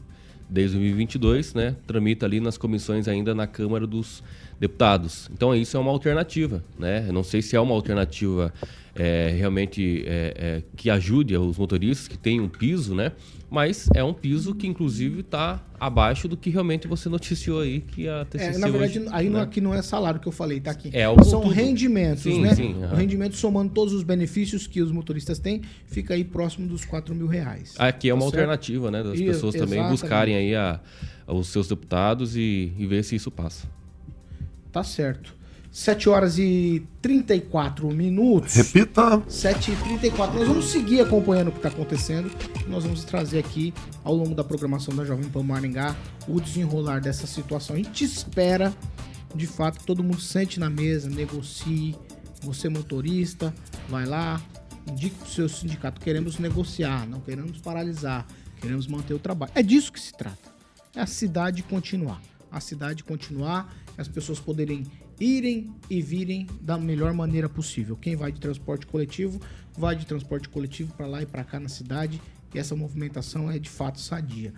Desde 0.49 0.79
2022, 0.79 1.53
né, 1.53 1.77
tramita 1.87 2.25
ali 2.25 2.41
nas 2.41 2.57
comissões 2.57 3.07
ainda 3.07 3.35
na 3.35 3.47
Câmara 3.47 3.87
dos 3.87 4.23
Deputados. 4.59 5.29
Então 5.35 5.55
isso 5.55 5.77
é 5.77 5.81
uma 5.81 5.91
alternativa, 5.91 6.63
né? 6.79 7.05
Eu 7.09 7.13
não 7.13 7.23
sei 7.23 7.43
se 7.43 7.57
é 7.57 7.61
uma 7.61 7.75
alternativa 7.75 8.53
é, 8.95 9.35
realmente 9.37 10.05
é, 10.07 10.35
é, 10.37 10.63
que 10.77 10.91
ajude 10.91 11.37
os 11.37 11.57
motoristas 11.57 12.07
que 12.09 12.19
tem 12.19 12.41
um 12.41 12.49
piso, 12.49 12.95
né? 12.95 13.13
Mas 13.51 13.89
é 13.95 14.03
um 14.03 14.15
piso 14.15 14.55
que 14.55 14.67
inclusive 14.67 15.21
está 15.21 15.63
abaixo 15.79 16.27
do 16.27 16.37
que 16.37 16.49
realmente 16.51 16.87
você 16.89 17.09
noticiou 17.09 17.61
aí 17.61 17.81
que 17.81 18.09
a 18.09 18.25
TCC 18.25 18.55
é, 18.55 18.59
Na 18.59 18.69
verdade, 18.69 18.99
hoje, 19.01 19.09
aí 19.13 19.29
né? 19.29 19.41
aqui 19.43 19.61
não 19.61 19.75
é 19.75 19.83
salário 19.83 20.19
que 20.21 20.27
eu 20.27 20.33
falei, 20.33 20.59
tá 20.61 20.71
aqui. 20.71 20.91
É 20.93 21.07
o 21.09 21.23
São 21.23 21.43
tudo. 21.43 21.53
rendimentos, 21.53 22.23
sim, 22.23 22.41
né? 22.41 22.55
Sim, 22.55 22.77
O 22.85 22.95
rendimento 22.95 23.37
somando 23.37 23.73
todos 23.73 23.93
os 23.93 24.03
benefícios 24.03 24.67
que 24.67 24.81
os 24.81 24.91
motoristas 24.91 25.39
têm, 25.39 25.61
fica 25.87 26.15
aí 26.15 26.25
próximo 26.25 26.67
dos 26.67 26.85
4 26.85 27.15
mil 27.15 27.27
reais. 27.27 27.75
Aqui 27.79 28.09
é 28.09 28.15
uma 28.15 28.21
Tá 28.21 28.31
certo? 28.31 28.35
alternativa, 28.41 28.91
né? 28.91 29.03
Das 29.03 29.15
Isso, 29.15 29.25
pessoas 29.25 29.55
também 29.55 29.79
exatamente. 29.81 30.01
buscarem 30.01 30.35
aí 30.37 30.55
a, 30.55 30.81
os 31.27 31.49
seus 31.49 31.69
deputados 31.69 32.37
e, 32.37 32.73
e 32.79 32.87
ver 32.87 33.03
se 33.05 33.17
isso 33.17 33.31
passa. 33.31 33.67
Tá 34.71 34.83
certo. 34.83 35.35
7 35.73 36.11
horas 36.11 36.39
e 36.39 36.87
34 37.01 37.89
minutos. 37.89 38.55
Repita. 38.55 39.23
7 39.27 39.73
e 39.73 39.77
34 39.77 40.39
Nós 40.39 40.47
vamos 40.47 40.67
seguir 40.67 41.01
acompanhando 41.01 41.49
o 41.49 41.51
que 41.51 41.57
está 41.57 41.71
acontecendo. 41.71 42.31
Nós 42.69 42.85
vamos 42.85 43.05
trazer 43.05 43.39
aqui, 43.39 43.73
ao 44.05 44.15
longo 44.15 44.35
da 44.35 44.45
programação 44.45 44.95
da 44.95 45.03
Jovem 45.03 45.31
Pan 45.31 45.43
Maringá, 45.43 45.97
o 46.29 46.39
desenrolar 46.39 47.01
dessa 47.01 47.27
situação. 47.27 47.75
A 47.75 47.79
gente 47.79 48.05
espera, 48.05 48.71
de 49.35 49.47
fato, 49.47 49.79
que 49.79 49.87
todo 49.87 50.05
mundo 50.05 50.21
sente 50.21 50.61
na 50.61 50.69
mesa, 50.69 51.09
negocie. 51.09 51.97
Você, 52.43 52.69
motorista, 52.69 53.55
vai 53.89 54.05
lá, 54.05 54.43
indique 54.87 55.17
para 55.17 55.27
o 55.27 55.31
seu 55.31 55.49
sindicato. 55.49 56.03
Queremos 56.03 56.39
negociar, 56.39 57.09
não 57.09 57.21
queremos 57.21 57.59
paralisar, 57.63 58.27
queremos 58.61 58.87
manter 58.87 59.15
o 59.15 59.19
trabalho. 59.19 59.53
É 59.55 59.63
disso 59.63 59.91
que 59.91 60.01
se 60.01 60.13
trata. 60.13 60.53
É 60.95 61.01
a 61.01 61.07
cidade 61.07 61.63
continuar. 61.63 62.21
A 62.51 62.61
cidade 62.61 63.03
continuar, 63.03 63.75
as 63.97 64.07
pessoas 64.07 64.39
poderem 64.39 64.85
irem 65.23 65.71
e 65.89 66.03
virem 66.03 66.47
da 66.61 66.77
melhor 66.77 67.13
maneira 67.13 67.49
possível. 67.49 67.97
Quem 67.97 68.17
vai 68.17 68.33
de 68.33 68.41
transporte 68.41 68.87
coletivo, 68.87 69.41
vai 69.77 69.95
de 69.97 70.05
transporte 70.07 70.49
coletivo 70.49 70.93
para 70.95 71.07
lá 71.07 71.23
e 71.23 71.27
para 71.27 71.45
cá 71.45 71.59
na 71.61 71.69
cidade. 71.69 72.21
E 72.55 72.59
essa 72.59 72.77
movimentação 72.77 73.51
é 73.51 73.59
de 73.59 73.71
fato 73.71 74.01
sadia. 74.01 74.53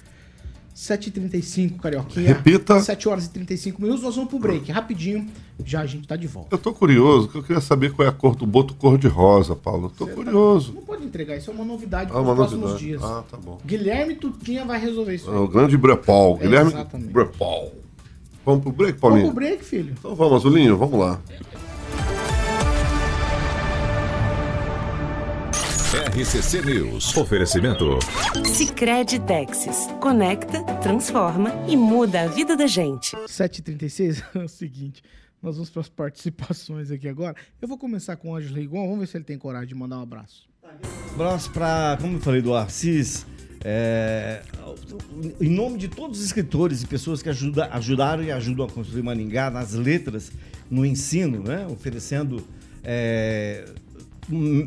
7h35, 0.74 1.78
Carioquinha. 1.78 2.26
Repita. 2.34 2.80
7 2.80 3.08
horas 3.08 3.26
e 3.26 3.30
35 3.30 3.80
minutos. 3.80 4.02
Nós 4.02 4.16
vamos 4.16 4.28
pro 4.28 4.40
break, 4.40 4.72
rapidinho. 4.72 5.28
Já 5.64 5.82
a 5.82 5.86
gente 5.86 6.08
tá 6.08 6.16
de 6.16 6.26
volta. 6.26 6.52
Eu 6.52 6.58
tô 6.58 6.74
curioso, 6.74 7.30
eu 7.32 7.42
queria 7.44 7.60
saber 7.60 7.92
qual 7.92 8.04
é 8.04 8.08
a 8.08 8.12
cor 8.12 8.34
do 8.34 8.44
boto 8.44 8.74
cor-de-rosa, 8.74 9.54
Paulo. 9.54 9.88
Tô 9.96 10.08
curioso. 10.08 10.72
Não 10.74 10.82
pode 10.82 11.04
entregar, 11.04 11.36
isso 11.36 11.48
é 11.48 11.54
uma 11.54 11.64
novidade 11.64 12.10
Ah, 12.10 12.14
para 12.14 12.22
os 12.22 12.26
uma 12.26 12.34
próximos 12.34 12.60
novidade. 12.72 12.84
dias. 12.84 13.02
Ah, 13.04 13.22
tá 13.30 13.36
bom. 13.36 13.60
Guilherme 13.64 14.16
Tutinha 14.16 14.64
vai 14.64 14.80
resolver 14.80 15.14
isso. 15.14 15.30
Aí. 15.30 15.36
O 15.36 15.46
grande 15.46 15.76
Brepol. 15.78 16.38
É, 16.40 16.42
Guilherme 16.42 16.72
exatamente. 16.72 17.12
Brepol. 17.12 17.72
Vamos 18.44 18.62
pro 18.62 18.72
break, 18.72 18.98
Vamos 18.98 19.00
Paulinho? 19.00 19.26
pro 19.26 19.34
break, 19.34 19.64
filho. 19.64 19.94
Então 19.98 20.14
vamos, 20.14 20.34
Azulinho, 20.44 20.76
vamos 20.76 20.98
lá. 20.98 21.20
RCC 26.12 26.62
News. 26.62 27.16
Oferecimento. 27.16 27.98
Sicredi 28.44 29.18
Texas. 29.20 29.88
Conecta, 30.00 30.62
transforma 30.82 31.50
e 31.68 31.76
muda 31.76 32.22
a 32.22 32.26
vida 32.26 32.56
da 32.56 32.66
gente. 32.66 33.16
7h36 33.16 34.22
é 34.34 34.38
o 34.38 34.48
seguinte. 34.48 35.02
Nós 35.42 35.56
vamos 35.56 35.70
para 35.70 35.80
as 35.82 35.88
participações 35.88 36.90
aqui 36.90 37.08
agora. 37.08 37.36
Eu 37.60 37.68
vou 37.68 37.78
começar 37.78 38.16
com 38.16 38.30
o 38.30 38.36
Ângelo 38.36 38.56
Rigon. 38.56 38.84
Vamos 38.86 39.00
ver 39.00 39.06
se 39.06 39.16
ele 39.16 39.24
tem 39.24 39.38
coragem 39.38 39.68
de 39.68 39.74
mandar 39.74 39.98
um 39.98 40.02
abraço. 40.02 40.48
Abraço 41.14 41.50
para, 41.50 41.96
como 42.00 42.16
eu 42.16 42.20
falei 42.20 42.40
do 42.42 42.54
Arcis, 42.54 43.26
é, 43.64 44.42
em 45.40 45.48
nome 45.48 45.78
de 45.78 45.88
todos 45.88 46.18
os 46.18 46.26
escritores 46.26 46.82
e 46.82 46.86
pessoas 46.86 47.22
que 47.22 47.30
ajuda, 47.30 47.68
ajudaram 47.72 48.22
e 48.22 48.30
ajudam 48.30 48.66
a 48.66 48.68
construir 48.68 49.02
Maningá 49.02 49.50
nas 49.50 49.72
letras, 49.72 50.30
no 50.70 50.84
ensino, 50.84 51.42
né? 51.42 51.66
oferecendo 51.70 52.46
é, 52.82 53.64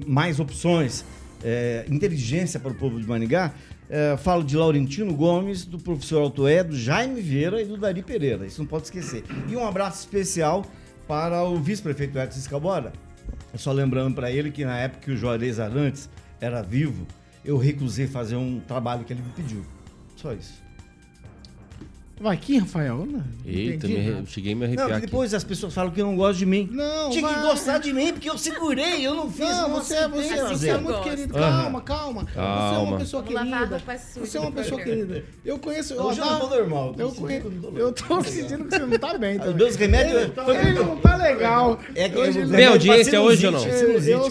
mais 0.07 0.39
opções, 0.39 1.05
é, 1.43 1.85
inteligência 1.89 2.59
para 2.59 2.71
o 2.71 2.75
povo 2.75 2.99
de 2.99 3.07
Maningá. 3.07 3.53
É, 3.89 4.17
falo 4.17 4.43
de 4.43 4.57
Laurentino 4.57 5.13
Gomes, 5.13 5.63
do 5.63 5.77
professor 5.77 6.21
Altoé, 6.21 6.63
do 6.63 6.75
Jaime 6.75 7.21
Vieira 7.21 7.61
e 7.61 7.65
do 7.65 7.77
Dari 7.77 8.01
Pereira. 8.01 8.45
Isso 8.47 8.59
não 8.59 8.67
pode 8.67 8.85
esquecer. 8.85 9.23
E 9.47 9.55
um 9.55 9.65
abraço 9.65 9.99
especial 9.99 10.65
para 11.07 11.43
o 11.43 11.55
vice-prefeito 11.57 12.17
Edson 12.17 12.39
Escabora, 12.39 12.91
só 13.55 13.71
lembrando 13.71 14.13
para 14.13 14.29
ele 14.29 14.51
que 14.51 14.65
na 14.65 14.77
época 14.77 15.05
que 15.05 15.11
o 15.11 15.15
Juarez 15.15 15.57
Arantes 15.57 16.09
era 16.41 16.61
vivo, 16.61 17.07
eu 17.47 17.57
recusei 17.57 18.07
fazer 18.07 18.35
um 18.35 18.59
trabalho 18.59 19.05
que 19.05 19.13
ele 19.13 19.21
me 19.21 19.29
pediu. 19.29 19.63
Só 20.17 20.33
isso. 20.33 20.61
Vai 22.19 22.33
aqui, 22.35 22.57
Rafael. 22.57 23.05
Não, 23.05 23.23
Eita, 23.45 23.87
me 23.87 23.95
arre- 23.97 24.25
cheguei 24.27 24.53
a 24.53 24.55
me 24.55 24.61
Não, 24.61 24.65
arrepiar 24.67 24.87
porque 24.87 24.97
aqui. 24.97 25.05
depois 25.05 25.33
as 25.35 25.43
pessoas 25.43 25.73
falam 25.73 25.91
que 25.91 26.01
não 26.01 26.15
gostam 26.15 26.39
de 26.39 26.45
mim. 26.47 26.67
Não, 26.71 27.11
Tinha 27.11 27.27
que 27.27 27.33
vai. 27.33 27.43
gostar 27.43 27.77
de 27.77 27.93
mim, 27.93 28.11
porque 28.11 28.27
eu 28.29 28.37
segurei, 28.37 29.05
eu 29.05 29.13
não 29.13 29.29
fiz. 29.29 29.47
Não, 29.49 29.69
não 29.69 29.75
você, 29.75 30.07
você, 30.07 30.33
aceitei 30.33 30.47
você 30.57 30.69
é 30.69 30.73
muito 30.73 30.87
gosto. 30.87 31.03
querido. 31.03 31.37
Aham. 31.37 31.61
Calma, 31.61 31.81
calma, 31.81 32.21
Você 32.23 32.31
é 32.31 32.33
Calma. 32.33 32.81
uma 32.81 32.97
pessoa 32.97 33.21
Vamos 33.23 33.35
lavar 33.35 33.53
a 33.53 33.57
querida. 33.67 33.77
roupa 33.77 33.97
suja 33.99 34.25
Você 34.25 34.37
é 34.37 34.41
uma 34.41 34.51
pessoa 34.51 34.81
querida. 34.81 35.23
Eu 35.45 35.59
conheço. 35.59 35.93
Hoje 36.01 36.19
eu 36.19 36.25
não 36.25 36.39
tô 36.39 36.47
normal, 36.49 36.95
Eu, 36.97 37.11
conhe- 37.11 37.39
que 37.41 37.45
eu 37.47 37.71
não 37.85 37.93
tô 37.93 38.23
sentindo 38.23 38.65
que 38.65 38.69
você 38.71 38.79
não 38.79 38.97
tá 38.97 39.17
bem. 39.17 39.37
também. 39.37 39.55
Meus 39.55 39.75
remédios- 39.75 40.21
Ele, 40.23 40.69
ele 40.69 40.79
não 40.79 40.97
tá 40.97 41.15
legal. 41.17 41.79
É 41.95 42.09
que 42.09 42.17
Hoje 42.17 42.39
ele- 42.39 42.55
Tem 42.55 42.65
audiência 42.65 43.21
hoje 43.21 43.45
ou 43.45 43.51
não? 43.51 43.61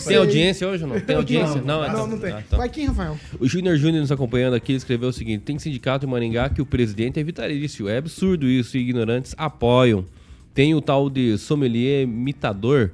Tem 0.04 0.16
audiência 0.16 0.68
hoje 0.68 0.82
ou 0.82 0.90
não? 0.90 1.00
Tem 1.00 1.14
audiência? 1.16 1.60
Não, 1.62 1.84
é- 1.84 1.92
Não, 1.92 2.06
não 2.08 2.18
tem. 2.18 2.32
Tá. 2.50 2.56
Vai 2.56 2.66
aqui, 2.66 2.84
Rafael. 2.84 3.16
O 3.38 3.46
Júnior 3.46 3.76
Júnior 3.76 4.00
nos 4.00 4.10
acompanhando 4.10 4.54
aqui 4.54 4.72
ele 4.72 4.78
escreveu 4.78 5.08
o 5.08 5.12
seguinte: 5.12 5.42
tem 5.44 5.56
sindicato 5.58 6.04
em 6.04 6.08
Maringá 6.08 6.48
que 6.48 6.60
o 6.60 6.66
presidente 6.66 7.18
é 7.20 7.22
É 7.84 7.98
absurdo 7.98 8.46
isso, 8.46 8.76
e 8.76 8.80
ignorantes 8.80 9.34
apoiam. 9.36 10.04
Tem 10.54 10.74
o 10.74 10.80
tal 10.80 11.10
de 11.10 11.36
sommelier 11.36 12.04
imitador. 12.04 12.90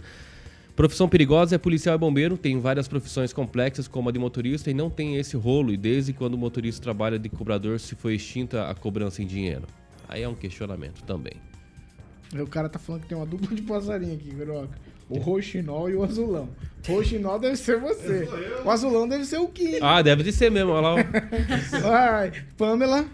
Profissão 0.74 1.08
perigosa 1.08 1.54
é 1.54 1.58
policial 1.58 1.94
e 1.94 1.98
bombeiro. 1.98 2.36
Tem 2.36 2.58
várias 2.58 2.88
profissões 2.88 3.32
complexas, 3.32 3.86
como 3.86 4.08
a 4.08 4.12
de 4.12 4.18
motorista, 4.18 4.70
e 4.70 4.74
não 4.74 4.90
tem 4.90 5.16
esse 5.16 5.36
rolo. 5.36 5.72
E 5.72 5.76
desde 5.76 6.12
quando 6.12 6.34
o 6.34 6.38
motorista 6.38 6.82
trabalha 6.82 7.18
de 7.18 7.28
cobrador, 7.28 7.78
se 7.78 7.94
foi 7.94 8.14
extinta 8.14 8.68
a 8.68 8.74
cobrança 8.74 9.22
em 9.22 9.26
dinheiro? 9.26 9.62
Aí 10.08 10.22
é 10.22 10.28
um 10.28 10.34
questionamento 10.34 11.02
também. 11.04 11.34
O 12.34 12.46
cara 12.46 12.68
tá 12.68 12.78
falando 12.78 13.02
que 13.02 13.08
tem 13.08 13.16
uma 13.16 13.26
dupla 13.26 13.54
de 13.54 13.62
passarinho 13.62 14.14
aqui, 14.14 14.30
Groca. 14.30 14.76
O 15.08 15.18
roxinol 15.18 15.90
e 15.90 15.94
o 15.94 16.02
azulão. 16.02 16.48
O 16.88 16.92
roxinol 16.92 17.38
deve 17.38 17.56
ser 17.56 17.78
você. 17.78 18.26
O 18.64 18.70
azulão 18.70 19.06
deve 19.06 19.26
ser 19.26 19.38
o 19.38 19.48
Kim. 19.48 19.78
Ah, 19.82 20.00
deve 20.00 20.22
de 20.22 20.32
ser 20.32 20.50
mesmo. 20.50 20.70
Olha 20.70 20.88
lá. 20.88 20.96
Vai, 21.80 22.32
Pamela. 22.56 23.06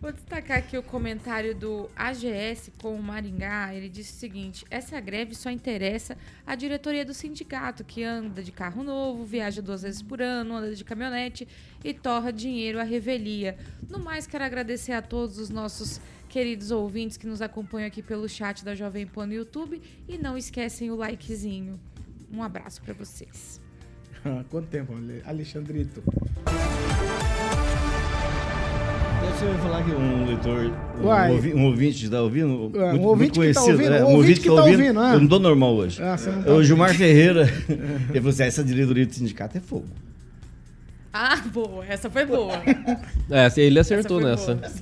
Vou 0.00 0.10
destacar 0.10 0.56
aqui 0.56 0.78
o 0.78 0.82
comentário 0.82 1.54
do 1.54 1.90
AGS 1.94 2.70
com 2.80 2.94
o 2.94 3.02
Maringá. 3.02 3.74
Ele 3.74 3.86
disse 3.88 4.14
o 4.14 4.16
seguinte: 4.16 4.64
essa 4.70 4.98
greve 4.98 5.34
só 5.34 5.50
interessa 5.50 6.16
a 6.46 6.54
diretoria 6.54 7.04
do 7.04 7.12
sindicato, 7.12 7.84
que 7.84 8.02
anda 8.02 8.42
de 8.42 8.50
carro 8.50 8.82
novo, 8.82 9.24
viaja 9.26 9.60
duas 9.60 9.82
vezes 9.82 10.00
por 10.00 10.22
ano, 10.22 10.54
anda 10.56 10.74
de 10.74 10.82
caminhonete 10.84 11.46
e 11.84 11.92
torra 11.92 12.32
dinheiro 12.32 12.80
à 12.80 12.82
revelia. 12.82 13.58
No 13.90 13.98
mais, 13.98 14.26
quero 14.26 14.42
agradecer 14.42 14.92
a 14.92 15.02
todos 15.02 15.38
os 15.38 15.50
nossos 15.50 16.00
queridos 16.30 16.70
ouvintes 16.70 17.18
que 17.18 17.26
nos 17.26 17.42
acompanham 17.42 17.86
aqui 17.86 18.02
pelo 18.02 18.26
chat 18.26 18.64
da 18.64 18.74
Jovem 18.74 19.06
Pan 19.06 19.26
no 19.26 19.34
YouTube. 19.34 19.82
E 20.08 20.16
não 20.16 20.38
esquecem 20.38 20.90
o 20.90 20.96
likezinho. 20.96 21.78
Um 22.32 22.42
abraço 22.42 22.80
para 22.80 22.94
vocês. 22.94 23.60
Quanto 24.48 24.68
tempo, 24.68 24.94
Ale- 24.94 25.22
Alexandrito? 25.26 26.02
Você 29.40 29.46
vai 29.46 29.58
falar 29.58 29.82
que 29.84 29.90
um 29.92 30.26
leitor, 30.26 30.70
um, 31.02 31.30
ouvi- 31.32 31.54
um 31.54 31.64
ouvinte 31.64 32.04
está 32.04 32.20
ouvindo? 32.20 32.70
É, 32.78 32.90
um 32.90 32.90
muito, 32.90 33.04
ouvinte 33.06 33.38
muito 33.38 33.48
que 33.48 33.54
tá 33.54 33.60
conhecido, 33.62 33.70
ouvindo, 33.72 33.94
é, 33.94 34.04
um 34.04 34.14
ouvinte 34.16 34.40
que 34.40 34.46
tá 34.48 34.64
ouvindo, 34.64 35.00
ah. 35.00 35.14
Eu 35.14 35.20
não 35.20 35.28
tô 35.28 35.38
normal 35.38 35.74
hoje. 35.76 36.02
Ah, 36.02 36.14
você 36.18 36.30
não 36.30 36.42
tá 36.42 36.50
É 36.50 36.52
o 36.52 36.62
Gilmar 36.62 36.94
Ferreira. 36.94 37.42
Ele 38.10 38.18
falou 38.18 38.28
assim: 38.28 38.42
"Ah, 38.42 38.46
essa 38.46 38.62
diretoria 38.62 39.06
do 39.06 39.14
sindicato 39.14 39.56
é 39.56 39.60
fogo. 39.62 39.86
Ah, 41.10 41.38
boa. 41.52 41.86
Essa 41.88 42.10
foi 42.10 42.26
boa. 42.26 42.52
É, 43.30 43.50
ele 43.60 43.78
acertou 43.80 44.20
Essa 44.30 44.54
nessa. 44.56 44.72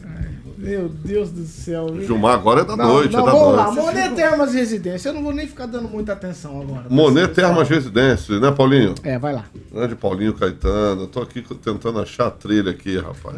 Meu 0.58 0.88
Deus 0.88 1.30
do 1.30 1.44
céu. 1.46 1.86
viu? 1.92 2.04
Gilmar 2.04 2.34
agora 2.34 2.62
é 2.62 2.64
da 2.64 2.76
Não, 2.76 2.84
noite, 2.88 3.12
não, 3.12 3.20
é 3.22 3.26
da 3.26 3.30
vamos 3.32 3.56
lá. 3.56 3.64
noite. 3.66 3.80
Monet 3.80 4.14
Termas 4.16 4.52
Residência. 4.54 5.08
Eu 5.10 5.14
não 5.14 5.22
vou 5.22 5.32
nem 5.32 5.46
ficar 5.46 5.66
dando 5.66 5.88
muita 5.88 6.12
atenção 6.14 6.60
agora. 6.60 6.86
Monet 6.90 7.32
Termas 7.32 7.68
Residência, 7.68 8.40
né, 8.40 8.50
Paulinho? 8.50 8.94
É, 9.04 9.16
vai 9.18 9.32
lá. 9.34 9.44
Grande 9.72 9.94
Paulinho 9.94 10.34
Caetano. 10.34 11.02
Eu 11.02 11.06
tô 11.06 11.20
aqui 11.22 11.42
tentando 11.62 12.00
achar 12.00 12.26
a 12.26 12.30
trilha 12.30 12.72
aqui, 12.72 12.96
rapaz. 12.98 13.36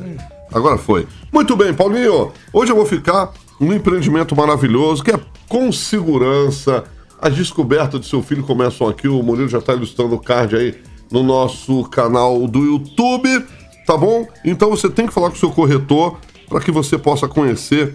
Agora 0.50 0.78
foi. 0.78 1.06
Muito 1.30 1.54
bem, 1.56 1.74
Paulinho. 1.74 2.32
Hoje 2.54 2.72
eu 2.72 2.76
vou 2.76 2.86
ficar 2.86 3.32
num 3.60 3.74
empreendimento 3.74 4.34
maravilhoso 4.34 5.04
que 5.04 5.10
é 5.10 5.20
com 5.46 5.70
segurança. 5.70 6.84
As 7.20 7.34
descobertas 7.36 8.00
do 8.00 8.06
seu 8.06 8.22
filho 8.22 8.42
começam 8.44 8.88
aqui. 8.88 9.06
O 9.06 9.22
Murilo 9.22 9.48
já 9.48 9.58
está 9.58 9.74
ilustrando 9.74 10.14
o 10.14 10.18
card 10.18 10.56
aí 10.56 10.74
no 11.12 11.22
nosso 11.22 11.84
canal 11.84 12.46
do 12.48 12.64
YouTube. 12.64 13.44
Tá 13.86 13.94
bom? 13.96 14.26
Então 14.42 14.70
você 14.70 14.88
tem 14.88 15.06
que 15.06 15.12
falar 15.12 15.28
com 15.28 15.36
o 15.36 15.38
seu 15.38 15.50
corretor 15.50 16.16
para 16.50 16.60
que 16.60 16.70
você 16.72 16.98
possa 16.98 17.28
conhecer 17.28 17.94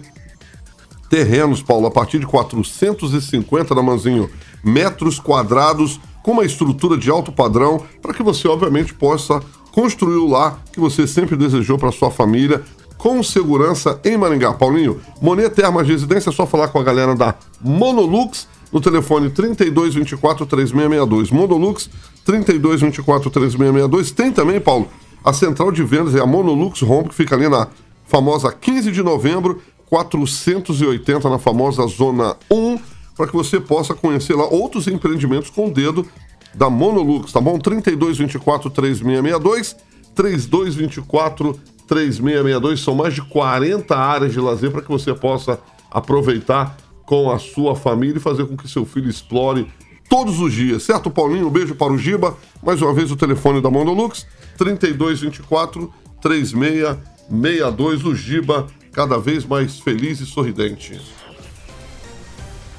terrenos, 1.10 1.62
Paulo, 1.62 1.86
a 1.86 1.90
partir 1.90 2.18
de 2.18 2.26
450 2.26 3.74
da 3.74 3.82
Manzinho 3.82 4.30
metros 4.64 5.20
quadrados, 5.20 6.00
com 6.24 6.32
uma 6.32 6.44
estrutura 6.44 6.98
de 6.98 7.08
alto 7.08 7.30
padrão, 7.30 7.80
para 8.02 8.12
que 8.12 8.22
você, 8.22 8.48
obviamente, 8.48 8.92
possa 8.92 9.40
construir 9.70 10.16
o 10.16 10.26
lar 10.26 10.60
que 10.72 10.80
você 10.80 11.06
sempre 11.06 11.36
desejou 11.36 11.78
para 11.78 11.92
sua 11.92 12.10
família, 12.10 12.64
com 12.96 13.22
segurança 13.22 14.00
em 14.04 14.16
Maringá. 14.16 14.52
Paulinho, 14.54 15.00
Monet 15.20 15.50
Termas 15.50 15.86
Residência, 15.86 16.30
é 16.30 16.32
só 16.32 16.46
falar 16.46 16.68
com 16.68 16.80
a 16.80 16.82
galera 16.82 17.14
da 17.14 17.34
Monolux 17.60 18.48
no 18.72 18.80
telefone 18.80 19.30
3224-3662. 19.30 21.30
Monolux 21.30 21.90
3224-3662. 22.26 24.12
Tem 24.12 24.32
também, 24.32 24.58
Paulo, 24.58 24.88
a 25.22 25.32
central 25.32 25.70
de 25.70 25.84
vendas 25.84 26.14
é 26.14 26.20
a 26.20 26.26
Monolux 26.26 26.82
Home, 26.82 27.10
que 27.10 27.14
fica 27.14 27.36
ali 27.36 27.48
na 27.48 27.68
famosa 28.06 28.52
15 28.52 28.92
de 28.92 29.02
novembro, 29.02 29.60
480 29.90 31.28
na 31.28 31.38
famosa 31.38 31.86
Zona 31.86 32.36
1, 32.50 32.78
para 33.16 33.26
que 33.26 33.32
você 33.32 33.58
possa 33.60 33.94
conhecer 33.94 34.34
lá 34.34 34.46
outros 34.46 34.86
empreendimentos 34.86 35.50
com 35.50 35.68
o 35.68 35.72
dedo 35.72 36.06
da 36.54 36.70
Monolux, 36.70 37.32
tá 37.32 37.40
bom? 37.40 37.58
3224-3662, 37.58 39.76
3224-3662, 40.16 42.76
são 42.78 42.94
mais 42.94 43.14
de 43.14 43.22
40 43.22 43.96
áreas 43.96 44.32
de 44.32 44.40
lazer 44.40 44.70
para 44.70 44.82
que 44.82 44.88
você 44.88 45.14
possa 45.14 45.58
aproveitar 45.90 46.76
com 47.04 47.30
a 47.30 47.38
sua 47.38 47.76
família 47.76 48.16
e 48.16 48.20
fazer 48.20 48.46
com 48.46 48.56
que 48.56 48.68
seu 48.68 48.84
filho 48.84 49.08
explore 49.08 49.70
todos 50.08 50.40
os 50.40 50.52
dias, 50.52 50.82
certo, 50.82 51.08
Paulinho? 51.10 51.46
Um 51.48 51.50
beijo 51.50 51.74
para 51.74 51.92
o 51.92 51.98
Giba. 51.98 52.36
Mais 52.62 52.80
uma 52.80 52.94
vez 52.94 53.10
o 53.10 53.16
telefone 53.16 53.60
da 53.60 53.68
Monolux, 53.70 54.26
3224 54.56 55.92
3662. 56.20 57.15
O 57.28 58.14
Giba 58.14 58.68
cada 58.92 59.18
vez 59.18 59.44
mais 59.44 59.80
feliz 59.80 60.20
e 60.20 60.26
sorridente. 60.26 61.00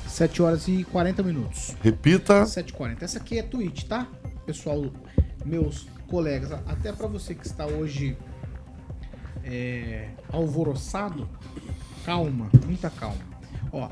7 0.07 0.41
horas 0.41 0.67
e 0.67 0.83
40 0.85 1.21
minutos. 1.21 1.75
Repita. 1.81 2.43
7h40. 2.43 3.03
Essa 3.03 3.19
aqui 3.19 3.37
é 3.37 3.43
Twitch, 3.43 3.83
tá? 3.83 4.07
Pessoal, 4.45 4.91
meus 5.45 5.87
colegas, 6.07 6.51
até 6.65 6.91
pra 6.93 7.07
você 7.07 7.35
que 7.35 7.45
está 7.45 7.67
hoje 7.67 8.17
é, 9.43 10.09
alvoroçado, 10.31 11.27
calma, 12.05 12.49
muita 12.65 12.89
calma. 12.89 13.19
Ó, 13.71 13.89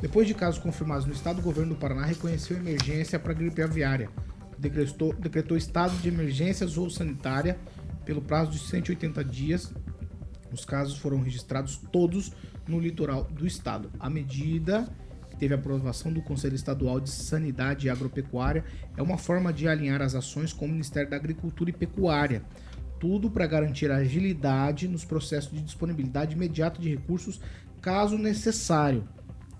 depois 0.00 0.26
de 0.26 0.34
casos 0.34 0.60
confirmados 0.60 1.06
no 1.06 1.12
estado, 1.12 1.40
o 1.40 1.42
governo 1.42 1.74
do 1.74 1.80
Paraná 1.80 2.04
reconheceu 2.04 2.56
emergência 2.56 3.18
para 3.18 3.34
gripe 3.34 3.60
aviária. 3.60 4.08
Decretou, 4.56 5.12
decretou 5.14 5.56
estado 5.56 5.96
de 5.98 6.08
emergência 6.08 6.66
zoossanitária 6.66 7.58
pelo 8.04 8.22
prazo 8.22 8.52
de 8.52 8.58
180 8.58 9.24
dias. 9.24 9.72
Os 10.52 10.64
casos 10.64 10.96
foram 10.98 11.20
registrados 11.20 11.80
todos 11.92 12.32
no 12.66 12.78
litoral 12.78 13.24
do 13.24 13.46
estado. 13.46 13.90
A 13.98 14.08
medida 14.08 14.88
teve 15.38 15.54
aprovação 15.54 16.12
do 16.12 16.20
Conselho 16.20 16.56
Estadual 16.56 16.98
de 17.00 17.10
Sanidade 17.10 17.86
e 17.86 17.90
Agropecuária, 17.90 18.64
é 18.96 19.02
uma 19.02 19.16
forma 19.16 19.52
de 19.52 19.68
alinhar 19.68 20.02
as 20.02 20.14
ações 20.14 20.52
com 20.52 20.66
o 20.66 20.68
Ministério 20.68 21.08
da 21.08 21.16
Agricultura 21.16 21.70
e 21.70 21.72
Pecuária. 21.72 22.42
Tudo 22.98 23.30
para 23.30 23.46
garantir 23.46 23.90
agilidade 23.90 24.88
nos 24.88 25.04
processos 25.04 25.52
de 25.52 25.62
disponibilidade 25.62 26.34
imediata 26.34 26.80
de 26.80 26.88
recursos, 26.88 27.40
caso 27.80 28.18
necessário, 28.18 29.08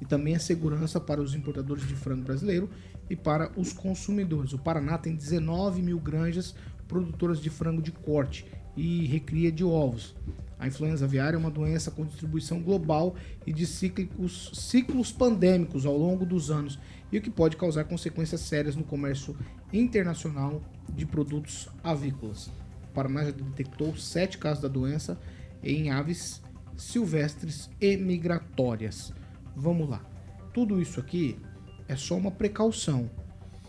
e 0.01 0.05
também 0.05 0.35
a 0.35 0.41
segurança 0.41 1.01
para 1.01 1.21
os 1.21 1.35
importadores 1.35 1.87
de 1.87 1.95
frango 1.95 2.25
brasileiro 2.25 2.69
e 3.09 3.15
para 3.15 3.51
os 3.57 3.73
consumidores. 3.73 4.53
O 4.53 4.59
Paraná 4.59 4.99
tem 4.99 5.15
19 5.15 5.83
mil 5.83 6.01
granjas 6.01 6.55
produtoras 6.89 7.41
de 7.41 7.51
frango 7.51 7.83
de 7.83 7.93
corte 7.93 8.47
e 8.77 9.07
recria 9.07 9.53
de 9.53 9.63
ovos. 9.63 10.17
A 10.59 10.67
influenza 10.67 11.05
aviária 11.05 11.37
é 11.37 11.39
uma 11.39 11.51
doença 11.51 11.91
com 11.91 12.05
distribuição 12.05 12.61
global 12.61 13.15
e 13.47 13.53
de 13.53 13.67
cíclicos, 13.67 14.51
ciclos 14.55 15.13
pandêmicos 15.13 15.87
ao 15.87 15.97
longo 15.97 16.27
dos 16.27 16.51
anos 16.51 16.79
e 17.13 17.19
o 17.19 17.23
que 17.23 17.31
pode 17.31 17.57
causar 17.57 17.85
consequências 17.85 18.41
sérias 18.41 18.75
no 18.75 18.83
comércio 18.83 19.37
internacional 19.73 20.63
de 20.89 21.07
produtos 21.07 21.69
avícolas. 21.83 22.49
O 22.91 22.95
Paraná 22.95 23.25
já 23.25 23.31
detectou 23.31 23.97
sete 23.97 24.37
casos 24.37 24.63
da 24.63 24.69
doença 24.69 25.19
em 25.63 25.91
aves 25.91 26.43
silvestres 26.77 27.71
e 27.81 27.97
migratórias. 27.97 29.13
Vamos 29.55 29.89
lá. 29.89 30.05
Tudo 30.53 30.81
isso 30.81 30.99
aqui 30.99 31.39
é 31.87 31.95
só 31.95 32.17
uma 32.17 32.31
precaução. 32.31 33.09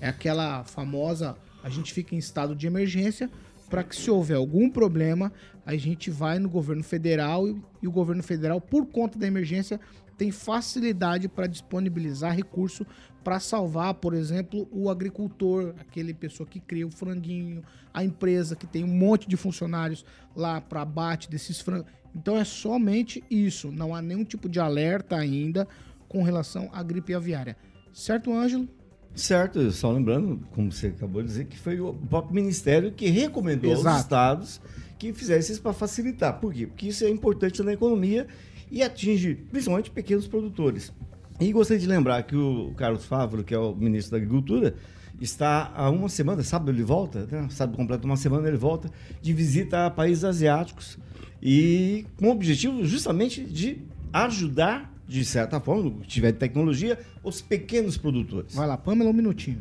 É 0.02 0.08
aquela 0.08 0.64
famosa 0.64 1.38
a 1.64 1.70
gente 1.70 1.94
fica 1.94 2.16
em 2.16 2.18
estado 2.18 2.56
de 2.56 2.68
emergência 2.68 3.30
para 3.70 3.84
que 3.84 3.96
se 3.96 4.10
houver 4.10 4.38
algum 4.38 4.70
problema, 4.70 5.32
a 5.66 5.76
gente 5.76 6.10
vai 6.10 6.40
no 6.40 6.50
governo 6.50 6.84
federal 6.84 7.48
e, 7.48 7.62
e 7.82 7.88
o 7.88 7.92
governo 7.92 8.24
federal, 8.24 8.60
por 8.60 8.86
conta 8.88 9.18
da 9.20 9.28
emergência, 9.28 9.80
tem 10.18 10.32
facilidade 10.32 11.30
para 11.30 11.48
disponibilizar 11.48 12.36
recurso 12.36 12.86
para 13.24 13.40
salvar, 13.40 13.94
por 13.96 14.14
exemplo, 14.14 14.68
o 14.72 14.90
agricultor, 14.90 15.74
aquele 15.80 16.14
pessoa 16.14 16.48
que 16.48 16.60
cria 16.60 16.88
o 16.88 16.92
franguinho, 16.92 17.64
a 17.94 18.04
empresa 18.04 18.56
que 18.56 18.68
tem 18.68 18.84
um 18.84 18.88
monte 18.88 19.28
de 19.30 19.38
funcionários 19.38 20.06
lá 20.36 20.60
para 20.60 20.82
abate 20.82 21.30
desses 21.30 21.62
frangos. 21.62 21.92
Então 22.16 22.38
é 22.38 22.44
somente 22.44 23.24
isso, 23.30 23.72
não 23.72 23.94
há 23.94 24.02
nenhum 24.02 24.24
tipo 24.24 24.50
de 24.50 24.60
alerta 24.60 25.16
ainda 25.16 25.68
com 26.08 26.24
relação 26.24 26.70
à 26.74 26.82
gripe 26.82 27.14
aviária. 27.14 27.56
Certo, 27.94 28.34
Ângelo? 28.34 28.68
Certo, 29.16 29.72
só 29.72 29.92
lembrando, 29.92 30.40
como 30.52 30.72
você 30.72 30.88
acabou 30.88 31.22
de 31.22 31.28
dizer, 31.28 31.46
que 31.46 31.58
foi 31.58 31.80
o 31.80 31.94
próprio 31.94 32.36
Ministério 32.36 32.92
que 32.92 33.10
recomendou 33.10 33.72
Exato. 33.72 33.90
aos 33.90 34.00
estados 34.00 34.62
que 34.98 35.14
fizessem 35.14 35.54
isso 35.54 35.62
para 35.62 35.74
facilitar. 35.74 36.40
Por 36.40 36.54
quê? 36.54 36.68
Porque 36.68 36.88
isso 36.88 37.04
é 37.04 37.10
importante 37.10 37.62
na 37.64 37.74
economia 37.74 38.28
e 38.72 38.84
atinge 38.84 39.36
principalmente 39.36 39.90
pequenos 39.90 40.28
produtores. 40.28 40.94
E 41.40 41.52
gostaria 41.52 41.80
de 41.80 41.88
lembrar 41.88 42.24
que 42.24 42.36
o 42.36 42.74
Carlos 42.76 43.06
Fávaro, 43.06 43.44
que 43.44 43.54
é 43.54 43.58
o 43.58 43.74
ministro 43.74 44.12
da 44.12 44.18
Agricultura, 44.18 44.76
está 45.22 45.72
há 45.76 45.90
uma 45.90 46.10
semana, 46.10 46.44
sábado 46.44 46.72
ele 46.72 46.84
volta, 46.84 47.28
né? 47.32 47.48
sábado 47.50 47.78
completo 47.78 48.06
uma 48.06 48.18
semana 48.18 48.48
ele 48.48 48.58
volta, 48.58 48.90
de 49.22 49.34
visita 49.34 49.86
a 49.86 49.90
países 49.90 50.24
asiáticos 50.24 50.98
e 51.42 52.06
com 52.18 52.28
o 52.28 52.32
objetivo 52.32 52.84
justamente 52.86 53.44
de 53.44 53.82
ajudar, 54.12 54.94
de 55.10 55.26
certa 55.26 55.60
forma, 55.60 56.04
se 56.04 56.08
tiver 56.08 56.34
tecnologia, 56.34 57.00
os 57.24 57.42
pequenos 57.42 57.98
produtores. 57.98 58.54
Vai 58.54 58.68
lá, 58.68 58.78
Pamela, 58.78 59.10
um 59.10 59.14
minutinho. 59.14 59.58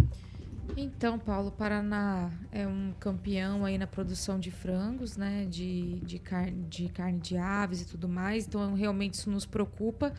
Então, 0.77 1.19
Paulo, 1.19 1.49
o 1.49 1.53
Paraná 1.53 2.31
é 2.53 2.67
um 2.67 2.93
campeão 3.01 3.65
aí 3.65 3.79
na 3.79 3.87
produção 3.87 4.39
de 4.39 4.51
frangos, 4.51 5.17
né? 5.17 5.47
De, 5.49 6.01
de, 6.01 6.19
carne, 6.19 6.67
de 6.69 6.89
carne 6.91 7.19
de 7.19 7.39
aves 7.39 7.81
e 7.81 7.87
tudo 7.87 8.07
mais. 8.07 8.47
Então, 8.47 8.75
realmente 8.75 9.15
isso 9.15 9.31
nos 9.31 9.47
preocupa. 9.47 10.13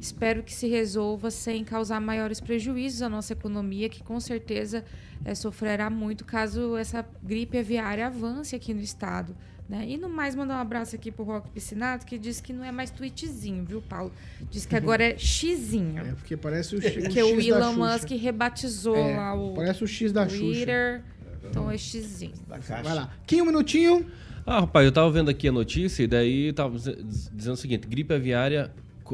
Espero 0.00 0.42
que 0.42 0.54
se 0.54 0.66
resolva 0.66 1.30
sem 1.30 1.62
causar 1.64 2.00
maiores 2.00 2.40
prejuízos 2.40 3.02
à 3.02 3.10
nossa 3.10 3.34
economia, 3.34 3.90
que 3.90 4.02
com 4.02 4.18
certeza 4.18 4.84
é, 5.22 5.34
sofrerá 5.34 5.90
muito 5.90 6.24
caso 6.24 6.78
essa 6.78 7.06
gripe 7.22 7.58
aviária 7.58 8.06
avance 8.06 8.56
aqui 8.56 8.72
no 8.72 8.80
estado. 8.80 9.36
Né? 9.68 9.86
E 9.88 9.96
no 9.96 10.08
mais, 10.08 10.34
mandar 10.34 10.56
um 10.56 10.60
abraço 10.60 10.94
aqui 10.96 11.10
pro 11.10 11.24
Rock 11.24 11.48
Piscinato, 11.50 12.04
que 12.04 12.18
diz 12.18 12.40
que 12.40 12.52
não 12.52 12.64
é 12.64 12.70
mais 12.70 12.90
tweetzinho, 12.90 13.64
viu, 13.64 13.80
Paulo? 13.80 14.12
Diz 14.50 14.66
que 14.66 14.76
agora 14.76 15.02
é 15.04 15.16
xizinho. 15.18 15.98
É 16.00 16.12
porque 16.12 16.36
parece 16.36 16.76
o, 16.76 16.80
X- 16.82 16.96
o 17.06 17.08
que 17.08 17.20
X 17.20 17.46
o 17.46 17.54
Elon. 17.56 17.72
Musk 17.74 18.10
rebatizou 18.10 18.96
É, 18.96 19.16
lá 19.16 19.34
o 19.34 19.54
parece 19.54 19.82
o 19.82 19.86
X 19.86 20.12
da 20.12 20.28
Xuxa. 20.28 20.40
Twitter. 20.40 21.02
Então 21.48 21.70
é 21.70 21.78
xizinho. 21.78 22.34
Vai 22.48 22.94
lá. 22.94 23.10
Kim, 23.26 23.40
um 23.40 23.46
minutinho. 23.46 24.06
Ah, 24.44 24.60
rapaz, 24.60 24.84
eu 24.84 24.92
tava 24.92 25.10
vendo 25.10 25.30
aqui 25.30 25.48
a 25.48 25.52
notícia 25.52 26.02
e 26.02 26.06
daí 26.06 26.52
tava 26.52 26.76
diz- 26.76 27.30
dizendo 27.32 27.54
o 27.54 27.56
seguinte: 27.56 27.86
gripe 27.86 28.12
aviária, 28.12 28.70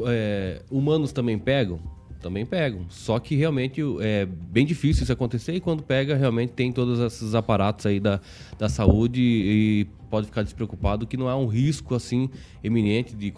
é, 0.07 0.61
humanos 0.69 1.11
também 1.11 1.37
pegam? 1.39 1.79
Também 2.21 2.45
pegam. 2.45 2.85
Só 2.89 3.17
que 3.17 3.35
realmente 3.35 3.81
é 4.01 4.25
bem 4.25 4.65
difícil 4.65 5.03
isso 5.03 5.13
acontecer 5.13 5.53
e 5.53 5.59
quando 5.59 5.83
pega, 5.83 6.15
realmente 6.15 6.51
tem 6.51 6.71
todos 6.71 6.99
esses 6.99 7.33
aparatos 7.33 7.85
aí 7.85 7.99
da, 7.99 8.19
da 8.57 8.67
saúde 8.67 9.21
e 9.21 9.87
pode 10.09 10.27
ficar 10.27 10.43
despreocupado 10.43 11.07
que 11.07 11.15
não 11.15 11.29
há 11.29 11.37
um 11.37 11.47
risco 11.47 11.95
assim 11.95 12.29
eminente 12.63 13.15
de 13.15 13.31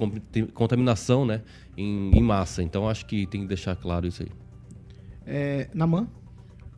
contaminação, 0.54 1.26
né, 1.26 1.42
em, 1.78 2.12
em 2.18 2.24
massa. 2.24 2.64
Então 2.64 2.90
acho 2.90 3.06
que 3.06 3.28
tem 3.28 3.42
que 3.42 3.48
deixar 3.48 3.76
claro 3.76 4.08
isso 4.08 4.24
aí. 4.24 4.30
É, 5.26 5.70
Naman? 5.74 6.08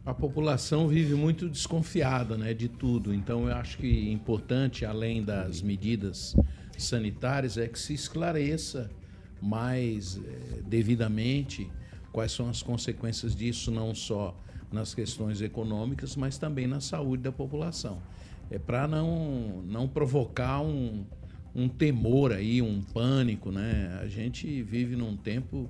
A 0.05 0.13
população 0.13 0.89
vive 0.89 1.15
muito 1.15 1.47
desconfiada 1.47 2.35
né, 2.37 2.53
de 2.53 2.67
tudo. 2.67 3.13
Então, 3.13 3.47
eu 3.47 3.55
acho 3.55 3.77
que 3.77 4.11
importante, 4.11 4.85
além 4.85 5.23
das 5.23 5.61
medidas 5.61 6.35
sanitárias, 6.77 7.57
é 7.57 7.69
que 7.69 7.79
se 7.79 7.93
esclareça 7.93 8.91
mais 9.41 10.17
eh, 10.17 10.61
devidamente 10.67 11.69
quais 12.13 12.31
são 12.31 12.47
as 12.47 12.61
consequências 12.61 13.35
disso, 13.35 13.71
não 13.71 13.93
só 13.93 14.39
nas 14.71 14.93
questões 14.93 15.41
econômicas, 15.41 16.15
mas 16.15 16.37
também 16.37 16.67
na 16.67 16.79
saúde 16.79 17.23
da 17.23 17.31
população. 17.31 18.01
É 18.49 18.59
para 18.59 18.87
não, 18.87 19.63
não 19.65 19.87
provocar 19.87 20.61
um, 20.61 21.03
um 21.55 21.67
temor 21.67 22.31
aí, 22.31 22.61
um 22.61 22.81
pânico, 22.81 23.51
né? 23.51 23.99
A 24.01 24.07
gente 24.07 24.61
vive 24.61 24.95
num 24.95 25.17
tempo 25.17 25.69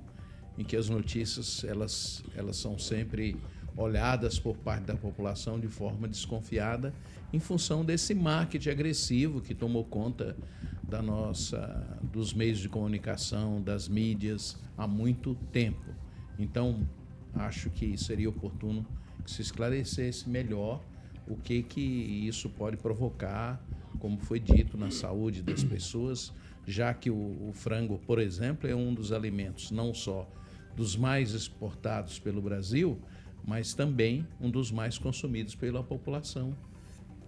em 0.56 0.62
que 0.62 0.76
as 0.76 0.88
notícias 0.88 1.64
elas, 1.64 2.22
elas 2.36 2.56
são 2.56 2.78
sempre 2.78 3.36
olhadas 3.76 4.38
por 4.38 4.56
parte 4.56 4.84
da 4.84 4.96
população 4.96 5.58
de 5.58 5.66
forma 5.66 6.06
desconfiada 6.06 6.94
em 7.32 7.40
função 7.40 7.84
desse 7.84 8.14
marketing 8.14 8.68
agressivo 8.68 9.40
que 9.40 9.54
tomou 9.54 9.84
conta 9.84 10.36
da 10.82 11.02
nossa 11.02 11.98
dos 12.12 12.32
meios 12.32 12.58
de 12.58 12.68
comunicação, 12.68 13.60
das 13.60 13.88
mídias 13.88 14.56
há 14.76 14.86
muito 14.86 15.34
tempo. 15.50 16.03
Então, 16.38 16.86
acho 17.34 17.70
que 17.70 17.96
seria 17.96 18.28
oportuno 18.28 18.86
que 19.24 19.30
se 19.30 19.42
esclarecesse 19.42 20.28
melhor 20.28 20.82
o 21.26 21.36
que 21.36 21.62
que 21.62 21.80
isso 21.80 22.48
pode 22.50 22.76
provocar, 22.76 23.64
como 23.98 24.18
foi 24.18 24.38
dito, 24.38 24.76
na 24.76 24.90
saúde 24.90 25.42
das 25.42 25.64
pessoas, 25.64 26.32
já 26.66 26.92
que 26.92 27.10
o, 27.10 27.48
o 27.48 27.52
frango, 27.52 27.98
por 28.06 28.18
exemplo, 28.18 28.68
é 28.68 28.74
um 28.74 28.92
dos 28.92 29.12
alimentos 29.12 29.70
não 29.70 29.94
só 29.94 30.28
dos 30.76 30.96
mais 30.96 31.32
exportados 31.32 32.18
pelo 32.18 32.42
Brasil, 32.42 32.98
mas 33.46 33.74
também 33.74 34.26
um 34.40 34.50
dos 34.50 34.70
mais 34.70 34.98
consumidos 34.98 35.54
pela 35.54 35.82
população 35.82 36.56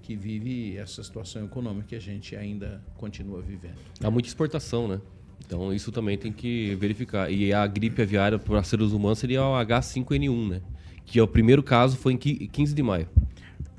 que 0.02 0.14
vive 0.16 0.76
essa 0.76 1.02
situação 1.02 1.44
econômica 1.44 1.88
que 1.88 1.94
a 1.96 2.00
gente 2.00 2.36
ainda 2.36 2.82
continua 2.96 3.42
vivendo. 3.42 3.78
Há 4.02 4.10
muita 4.10 4.28
exportação, 4.28 4.86
né? 4.86 5.00
Então 5.44 5.72
isso 5.72 5.92
também 5.92 6.18
tem 6.18 6.32
que 6.32 6.74
verificar. 6.76 7.30
E 7.30 7.52
a 7.52 7.66
gripe 7.66 8.02
aviária 8.02 8.38
para 8.38 8.62
seres 8.62 8.92
humanos 8.92 9.18
seria 9.18 9.44
o 9.44 9.54
H5N1, 9.54 10.48
né? 10.48 10.62
Que 11.04 11.18
é 11.18 11.22
o 11.22 11.28
primeiro 11.28 11.62
caso 11.62 11.96
foi 11.96 12.14
em 12.14 12.16
qui- 12.16 12.48
15 12.48 12.74
de 12.74 12.82
maio. 12.82 13.08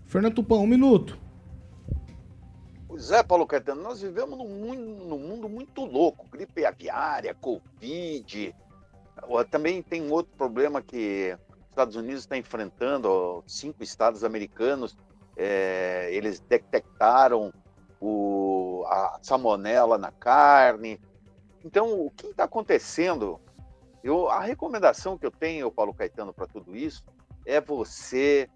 Fernando 0.05 0.36
Tupã, 0.36 0.55
um 0.55 0.68
minuto. 0.68 1.18
Pois 2.88 3.12
é, 3.12 3.22
Paulo 3.22 3.45
Caetano, 3.45 3.82
nós 3.84 4.01
vivemos 4.01 4.38
num 4.38 4.47
mundo, 4.47 5.05
num 5.05 5.20
mundo 5.20 5.49
muito 5.49 5.84
louco. 5.86 6.26
Gripe 6.32 6.66
aviária, 6.66 7.36
Covid. 7.36 8.55
Também 9.51 9.82
tem 9.82 10.01
um 10.01 10.12
outro 10.12 10.32
problema 10.38 10.82
que 10.82 11.36
os 11.60 11.70
Estados 11.70 11.95
Unidos 11.95 12.22
está 12.22 12.38
enfrentando. 12.38 13.43
Cinco 13.45 13.84
estados 13.84 14.24
americanos, 14.24 14.97
é, 15.36 16.10
eles 16.14 16.39
detectaram 16.39 17.51
o, 17.99 18.86
a 18.88 19.20
salmonela 19.22 19.97
na 19.97 20.12
carne. 20.12 20.99
Então, 21.68 21.99
o 21.99 22.09
que 22.09 22.28
está 22.28 22.45
acontecendo? 22.45 23.41
Eu, 24.01 24.30
a 24.30 24.39
recomendação 24.39 25.18
que 25.18 25.26
eu 25.26 25.32
tenho, 25.32 25.70
Paulo 25.70 25.93
Caetano, 25.93 26.34
para 26.34 26.47
tudo 26.47 26.78
isso 26.78 27.03
é 27.45 27.59
você, 27.59 28.49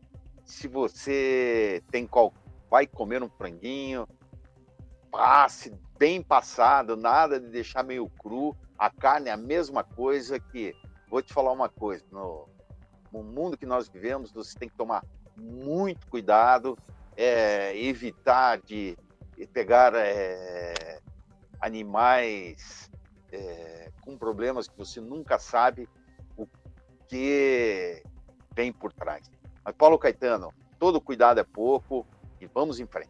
se 0.45 0.65
você 0.65 1.83
tem 1.91 2.07
qual, 2.07 2.33
vai 2.69 2.87
comer 2.87 3.21
um 3.21 3.29
franguinho, 3.29 4.07
passe 5.11 5.73
bem 5.99 6.21
passado, 6.21 6.95
nada 6.95 7.37
de 7.37 7.49
deixar 7.49 7.83
meio 7.83 8.07
cru. 8.07 8.55
A 8.77 8.89
carne 8.89 9.27
é 9.27 9.33
a 9.33 9.37
mesma 9.37 9.83
coisa 9.83 10.39
que, 10.39 10.73
vou 11.09 11.21
te 11.21 11.33
falar 11.33 11.51
uma 11.51 11.67
coisa, 11.67 12.05
no, 12.13 12.47
no 13.11 13.21
mundo 13.21 13.57
que 13.57 13.65
nós 13.65 13.89
vivemos, 13.89 14.31
você 14.31 14.57
tem 14.57 14.69
que 14.69 14.77
tomar 14.77 15.03
muito 15.35 16.07
cuidado, 16.07 16.77
é, 17.17 17.77
evitar 17.77 18.61
de 18.61 18.97
pegar 19.51 19.93
é, 19.95 21.01
animais 21.59 22.89
é, 23.31 23.89
com 24.01 24.17
problemas 24.17 24.67
que 24.67 24.77
você 24.77 24.99
nunca 24.99 25.39
sabe 25.39 25.87
o- 26.37 26.47
que 27.07 28.01
vem 28.55 28.71
por 28.71 28.91
trás. 28.93 29.29
Mas, 29.63 29.75
Paulo 29.77 29.97
Caetano, 29.97 30.53
todo 30.79 30.99
cuidado 30.99 31.39
é 31.39 31.43
pouco 31.43 32.05
e 32.39 32.47
vamos 32.53 32.79
em 32.79 32.85
frente. 32.85 33.09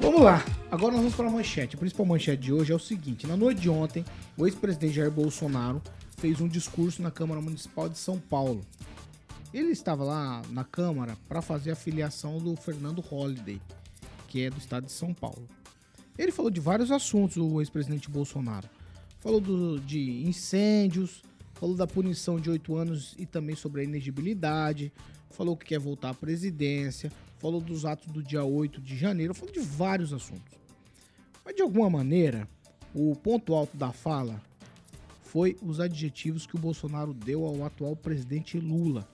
Vamos 0.00 0.20
lá. 0.20 0.44
Agora 0.70 0.92
nós 0.92 1.00
vamos 1.02 1.14
para 1.14 1.28
a 1.28 1.30
manchete. 1.30 1.76
A 1.76 1.78
principal 1.78 2.04
manchete 2.06 2.42
de 2.42 2.52
hoje 2.52 2.72
é 2.72 2.74
o 2.74 2.78
seguinte: 2.78 3.26
na 3.26 3.36
noite 3.36 3.60
de 3.60 3.70
ontem, 3.70 4.04
o 4.36 4.46
ex-presidente 4.46 4.94
Jair 4.94 5.10
Bolsonaro 5.10 5.80
fez 6.18 6.40
um 6.40 6.48
discurso 6.48 7.02
na 7.02 7.10
Câmara 7.10 7.40
Municipal 7.40 7.88
de 7.88 7.98
São 7.98 8.18
Paulo. 8.18 8.60
Ele 9.52 9.70
estava 9.70 10.02
lá 10.04 10.42
na 10.50 10.64
Câmara 10.64 11.16
para 11.28 11.42
fazer 11.42 11.72
a 11.72 11.76
filiação 11.76 12.38
do 12.38 12.56
Fernando 12.56 13.00
Holliday, 13.00 13.60
que 14.28 14.42
é 14.44 14.50
do 14.50 14.58
estado 14.58 14.86
de 14.86 14.92
São 14.92 15.12
Paulo. 15.12 15.46
Ele 16.18 16.32
falou 16.32 16.50
de 16.50 16.60
vários 16.60 16.90
assuntos, 16.90 17.36
o 17.36 17.60
ex-presidente 17.60 18.10
Bolsonaro. 18.10 18.68
Falou 19.20 19.40
do- 19.40 19.78
de 19.80 20.22
incêndios, 20.26 21.22
falou 21.62 21.76
da 21.76 21.86
punição 21.86 22.40
de 22.40 22.50
oito 22.50 22.74
anos 22.74 23.14
e 23.16 23.24
também 23.24 23.54
sobre 23.54 23.82
a 23.82 23.84
inegibilidade, 23.84 24.92
falou 25.30 25.56
que 25.56 25.66
quer 25.66 25.78
voltar 25.78 26.10
à 26.10 26.14
presidência, 26.14 27.12
falou 27.38 27.60
dos 27.60 27.84
atos 27.84 28.08
do 28.08 28.20
dia 28.20 28.42
8 28.42 28.80
de 28.80 28.96
janeiro, 28.96 29.32
falou 29.32 29.54
de 29.54 29.60
vários 29.60 30.12
assuntos. 30.12 30.58
Mas 31.44 31.54
de 31.54 31.62
alguma 31.62 31.88
maneira, 31.88 32.48
o 32.92 33.14
ponto 33.14 33.54
alto 33.54 33.76
da 33.76 33.92
fala 33.92 34.42
foi 35.22 35.56
os 35.62 35.78
adjetivos 35.78 36.48
que 36.48 36.56
o 36.56 36.58
Bolsonaro 36.58 37.14
deu 37.14 37.46
ao 37.46 37.64
atual 37.64 37.94
presidente 37.94 38.58
Lula. 38.58 39.08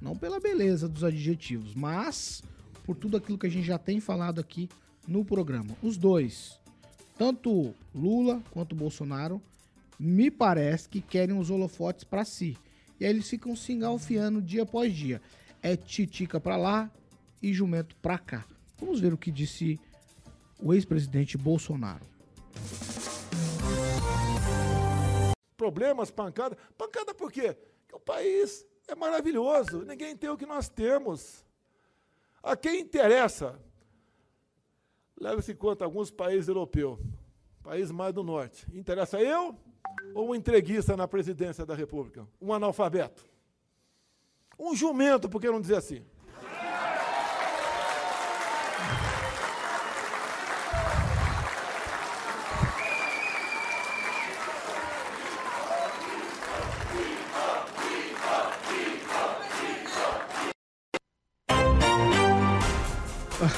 Não 0.00 0.16
pela 0.16 0.40
beleza 0.40 0.88
dos 0.88 1.04
adjetivos, 1.04 1.76
mas 1.76 2.42
por 2.82 2.96
tudo 2.96 3.16
aquilo 3.16 3.38
que 3.38 3.46
a 3.46 3.50
gente 3.50 3.68
já 3.68 3.78
tem 3.78 4.00
falado 4.00 4.40
aqui 4.40 4.68
no 5.06 5.24
programa. 5.24 5.76
Os 5.80 5.96
dois, 5.96 6.58
tanto 7.16 7.72
Lula 7.94 8.42
quanto 8.50 8.74
Bolsonaro, 8.74 9.40
me 9.98 10.30
parece 10.30 10.88
que 10.88 11.00
querem 11.00 11.38
os 11.38 11.50
holofotes 11.50 12.04
para 12.04 12.24
si. 12.24 12.56
E 12.98 13.04
aí 13.04 13.10
eles 13.10 13.28
ficam 13.28 13.54
se 13.56 13.72
engalfiando 13.72 14.42
dia 14.42 14.62
após 14.62 14.94
dia. 14.94 15.20
É 15.62 15.76
titica 15.76 16.40
para 16.40 16.56
lá 16.56 16.90
e 17.42 17.52
jumento 17.52 17.96
para 17.96 18.18
cá. 18.18 18.46
Vamos 18.78 19.00
ver 19.00 19.12
o 19.12 19.18
que 19.18 19.30
disse 19.30 19.80
o 20.60 20.72
ex-presidente 20.72 21.36
Bolsonaro. 21.36 22.14
problemas, 25.64 26.10
pancada. 26.10 26.58
Pancada 26.76 27.14
por 27.14 27.32
quê? 27.32 27.56
Porque 27.80 27.94
o 27.96 28.00
país 28.00 28.66
é 28.86 28.94
maravilhoso, 28.94 29.82
ninguém 29.82 30.14
tem 30.14 30.28
o 30.28 30.36
que 30.36 30.44
nós 30.44 30.68
temos. 30.68 31.42
A 32.42 32.54
quem 32.54 32.80
interessa? 32.80 33.58
Leva-se 35.18 35.52
em 35.52 35.56
conta 35.56 35.84
alguns 35.84 36.10
países 36.10 36.48
europeus, 36.48 36.98
país 37.62 37.90
mais 37.90 38.12
do 38.12 38.22
norte. 38.22 38.66
Interessa 38.74 39.18
eu 39.22 39.56
ou 40.14 40.30
um 40.30 40.34
entreguista 40.34 40.96
na 40.96 41.08
presidência 41.08 41.66
da 41.66 41.74
República? 41.74 42.26
Um 42.40 42.52
analfabeto? 42.52 43.24
Um 44.58 44.74
jumento, 44.74 45.28
por 45.28 45.40
que 45.40 45.50
não 45.50 45.60
dizer 45.60 45.76
assim? 45.76 46.04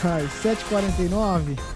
Ai, 0.09 0.23
7h49. 0.43 1.76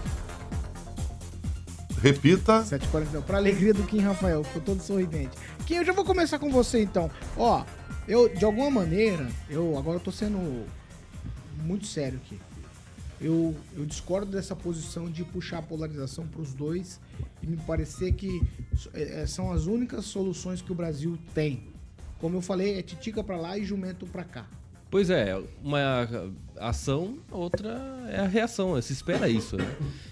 Repita. 2.01 2.63
7h49. 2.63 3.21
Pra 3.23 3.37
alegria 3.37 3.73
do 3.73 3.83
Kim 3.83 3.99
Rafael, 3.99 4.43
ficou 4.43 4.61
todo 4.61 4.81
sorridente. 4.81 5.37
Kim, 5.65 5.75
eu 5.75 5.85
já 5.85 5.93
vou 5.93 6.03
começar 6.03 6.39
com 6.39 6.49
você 6.49 6.81
então. 6.81 7.11
Ó, 7.37 7.63
eu, 8.07 8.27
de 8.27 8.43
alguma 8.43 8.71
maneira, 8.71 9.29
eu 9.49 9.77
agora 9.77 9.97
eu 9.97 10.01
tô 10.01 10.11
sendo 10.11 10.65
muito 11.63 11.85
sério 11.85 12.19
aqui. 12.23 12.39
Eu, 13.19 13.55
eu 13.77 13.85
discordo 13.85 14.31
dessa 14.31 14.55
posição 14.55 15.09
de 15.09 15.23
puxar 15.23 15.59
a 15.59 15.61
polarização 15.61 16.25
para 16.25 16.41
os 16.41 16.55
dois 16.55 16.99
e 17.43 17.45
me 17.45 17.57
parecer 17.57 18.13
que 18.13 18.41
é, 18.95 19.21
é, 19.21 19.27
são 19.27 19.51
as 19.51 19.67
únicas 19.67 20.05
soluções 20.05 20.59
que 20.59 20.71
o 20.71 20.75
Brasil 20.75 21.19
tem. 21.35 21.67
Como 22.17 22.37
eu 22.37 22.41
falei, 22.41 22.79
é 22.79 22.81
titica 22.81 23.23
para 23.23 23.37
lá 23.37 23.57
e 23.59 23.63
jumento 23.63 24.07
para 24.07 24.23
cá. 24.23 24.47
Pois 24.91 25.09
é, 25.09 25.41
uma 25.63 26.05
ação, 26.59 27.17
outra 27.31 27.69
é 28.09 28.19
a 28.19 28.27
reação, 28.27 28.79
se 28.81 28.91
espera 28.91 29.29
isso, 29.29 29.55
né? 29.55 29.65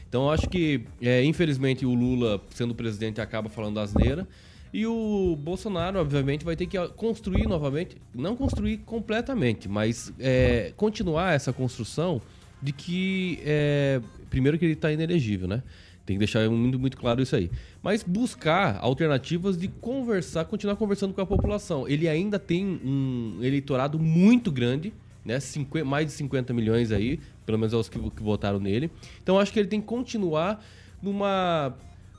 Então 0.08 0.24
eu 0.24 0.32
acho 0.32 0.50
que, 0.50 0.86
é, 1.02 1.22
infelizmente, 1.24 1.86
o 1.86 1.94
Lula, 1.94 2.42
sendo 2.52 2.74
presidente, 2.74 3.20
acaba 3.20 3.50
falando 3.50 3.78
asneira. 3.78 4.26
E 4.72 4.88
o 4.88 5.36
Bolsonaro, 5.36 6.00
obviamente, 6.00 6.46
vai 6.46 6.56
ter 6.56 6.66
que 6.66 6.78
construir 6.96 7.46
novamente, 7.46 7.98
não 8.16 8.38
construir 8.38 8.78
completamente, 8.78 9.68
mas 9.68 10.14
é, 10.18 10.72
continuar 10.78 11.34
essa 11.34 11.52
construção 11.52 12.22
de 12.62 12.72
que, 12.72 13.40
é, 13.44 14.02
primeiro 14.30 14.58
que 14.58 14.64
ele 14.64 14.74
está 14.74 14.92
inelegível, 14.92 15.48
né? 15.48 15.62
Tem 16.10 16.16
que 16.16 16.26
deixar 16.26 16.50
muito, 16.50 16.80
muito 16.80 16.98
claro 16.98 17.22
isso 17.22 17.36
aí. 17.36 17.52
Mas 17.84 18.02
buscar 18.02 18.80
alternativas 18.82 19.56
de 19.56 19.68
conversar, 19.68 20.44
continuar 20.46 20.76
conversando 20.76 21.14
com 21.14 21.22
a 21.22 21.26
população. 21.26 21.88
Ele 21.88 22.10
ainda 22.10 22.40
tem 22.40 22.66
um 22.84 23.38
eleitorado 23.44 24.00
muito 24.00 24.52
grande, 24.52 24.92
né? 25.24 25.40
50, 25.40 25.86
mais 25.86 26.08
de 26.08 26.14
50 26.14 26.52
milhões 26.52 26.92
aí, 26.92 27.20
pelo 27.46 27.60
menos 27.60 27.74
é 27.74 27.78
os 27.78 27.88
que, 27.88 28.00
que 28.00 28.24
votaram 28.24 28.60
nele. 28.60 28.90
Então 29.22 29.38
acho 29.38 29.54
que 29.54 29.60
ele 29.60 29.68
tem 29.68 29.80
que 29.80 29.86
continuar 29.86 30.66
numa 31.00 31.76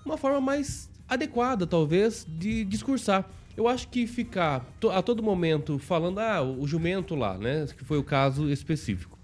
uma 0.06 0.16
forma 0.16 0.40
mais 0.40 0.88
adequada, 1.08 1.66
talvez, 1.66 2.24
de 2.38 2.64
discursar. 2.64 3.28
Eu 3.56 3.66
acho 3.66 3.88
que 3.88 4.06
ficar 4.06 4.64
a 4.92 5.02
todo 5.02 5.20
momento 5.20 5.80
falando, 5.80 6.20
ah, 6.20 6.40
o 6.40 6.64
jumento 6.64 7.16
lá, 7.16 7.36
né? 7.36 7.66
Que 7.76 7.84
foi 7.84 7.98
o 7.98 8.04
caso 8.04 8.48
específico. 8.48 9.18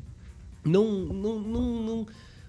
Não, 0.65 1.05
não, 1.05 1.39
não, 1.39 1.83
não 1.85 2.07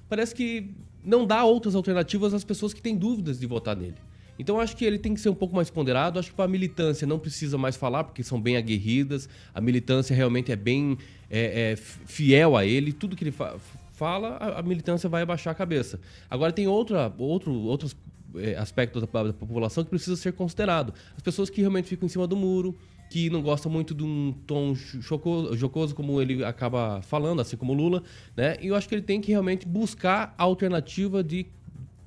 parece 0.09 0.33
que 0.33 0.73
não 1.07 1.25
dá 1.25 1.43
outras 1.45 1.73
alternativas 1.73 2.33
às 2.33 2.43
pessoas 2.43 2.73
que 2.73 2.81
têm 2.81 2.95
dúvidas 2.95 3.39
de 3.39 3.47
votar 3.47 3.75
nele. 3.75 3.95
Então 4.37 4.59
acho 4.59 4.75
que 4.75 4.85
ele 4.85 4.99
tem 4.99 5.13
que 5.13 5.19
ser 5.19 5.29
um 5.29 5.35
pouco 5.35 5.55
mais 5.55 5.69
ponderado. 5.69 6.19
Acho 6.19 6.29
que 6.29 6.35
para 6.35 6.45
a 6.45 6.47
militância 6.47 7.07
não 7.07 7.17
precisa 7.17 7.57
mais 7.57 7.75
falar, 7.75 8.03
porque 8.03 8.21
são 8.21 8.39
bem 8.39 8.57
aguerridas. 8.57 9.27
A 9.53 9.61
militância 9.61 10.15
realmente 10.15 10.51
é 10.51 10.55
bem 10.55 10.97
é, 11.31 11.71
é, 11.71 11.75
fiel 11.75 12.55
a 12.55 12.65
ele. 12.65 12.91
Tudo 12.91 13.15
que 13.15 13.23
ele 13.23 13.31
fa 13.31 13.55
fala, 13.93 14.37
a, 14.37 14.59
a, 14.59 14.61
militância 14.61 15.09
vai 15.09 15.23
abaixar 15.23 15.51
a 15.51 15.55
cabeça. 15.55 15.99
Agora 16.29 16.53
tem 16.53 16.67
outra, 16.67 17.11
outro, 17.17 17.51
outros 17.51 17.95
é, 18.35 18.55
aspectos 18.55 19.01
da, 19.01 19.23
da 19.23 19.33
população 19.33 19.83
que 19.83 19.89
precisa 19.89 20.15
ser 20.15 20.33
considerado. 20.33 20.93
As 21.15 21.23
pessoas 21.23 21.49
que 21.49 21.61
realmente 21.61 21.87
ficam 21.87 22.05
em 22.05 22.09
cima 22.09 22.27
do 22.27 22.35
muro, 22.35 22.77
que 23.09 23.29
não 23.29 23.41
gosta 23.41 23.69
muito 23.69 23.93
de 23.95 24.03
um 24.03 24.33
tom 24.45 24.75
chocoso, 24.75 25.55
jocoso, 25.55 25.95
como 25.95 26.21
ele 26.21 26.43
acaba 26.43 27.01
falando, 27.01 27.41
assim 27.41 27.55
como 27.55 27.73
o 27.73 27.75
Lula, 27.75 28.03
né? 28.35 28.57
E 28.61 28.67
eu 28.67 28.75
acho 28.75 28.87
que 28.87 28.95
ele 28.95 29.01
tem 29.01 29.21
que 29.21 29.31
realmente 29.31 29.67
buscar 29.67 30.33
a 30.37 30.43
alternativa 30.43 31.23
de 31.23 31.45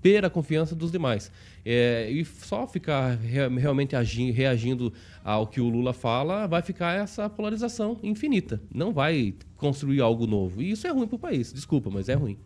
ter 0.02 0.24
a 0.24 0.30
confiança 0.30 0.74
dos 0.74 0.90
demais. 0.90 1.30
É, 1.64 2.10
e 2.10 2.24
só 2.24 2.66
ficar 2.66 3.16
realmente 3.16 3.94
agindo, 3.94 4.34
reagindo 4.34 4.92
ao 5.22 5.46
que 5.46 5.60
o 5.60 5.68
Lula 5.68 5.92
fala, 5.92 6.46
vai 6.46 6.62
ficar 6.62 6.98
essa 6.98 7.28
polarização 7.28 7.98
infinita. 8.02 8.60
Não 8.74 8.92
vai 8.92 9.34
construir 9.56 10.00
algo 10.00 10.26
novo. 10.26 10.62
E 10.62 10.70
isso 10.70 10.86
é 10.86 10.90
ruim 10.90 11.06
para 11.06 11.16
o 11.16 11.18
país. 11.18 11.52
Desculpa, 11.52 11.90
mas 11.90 12.08
é 12.08 12.14
ruim. 12.14 12.38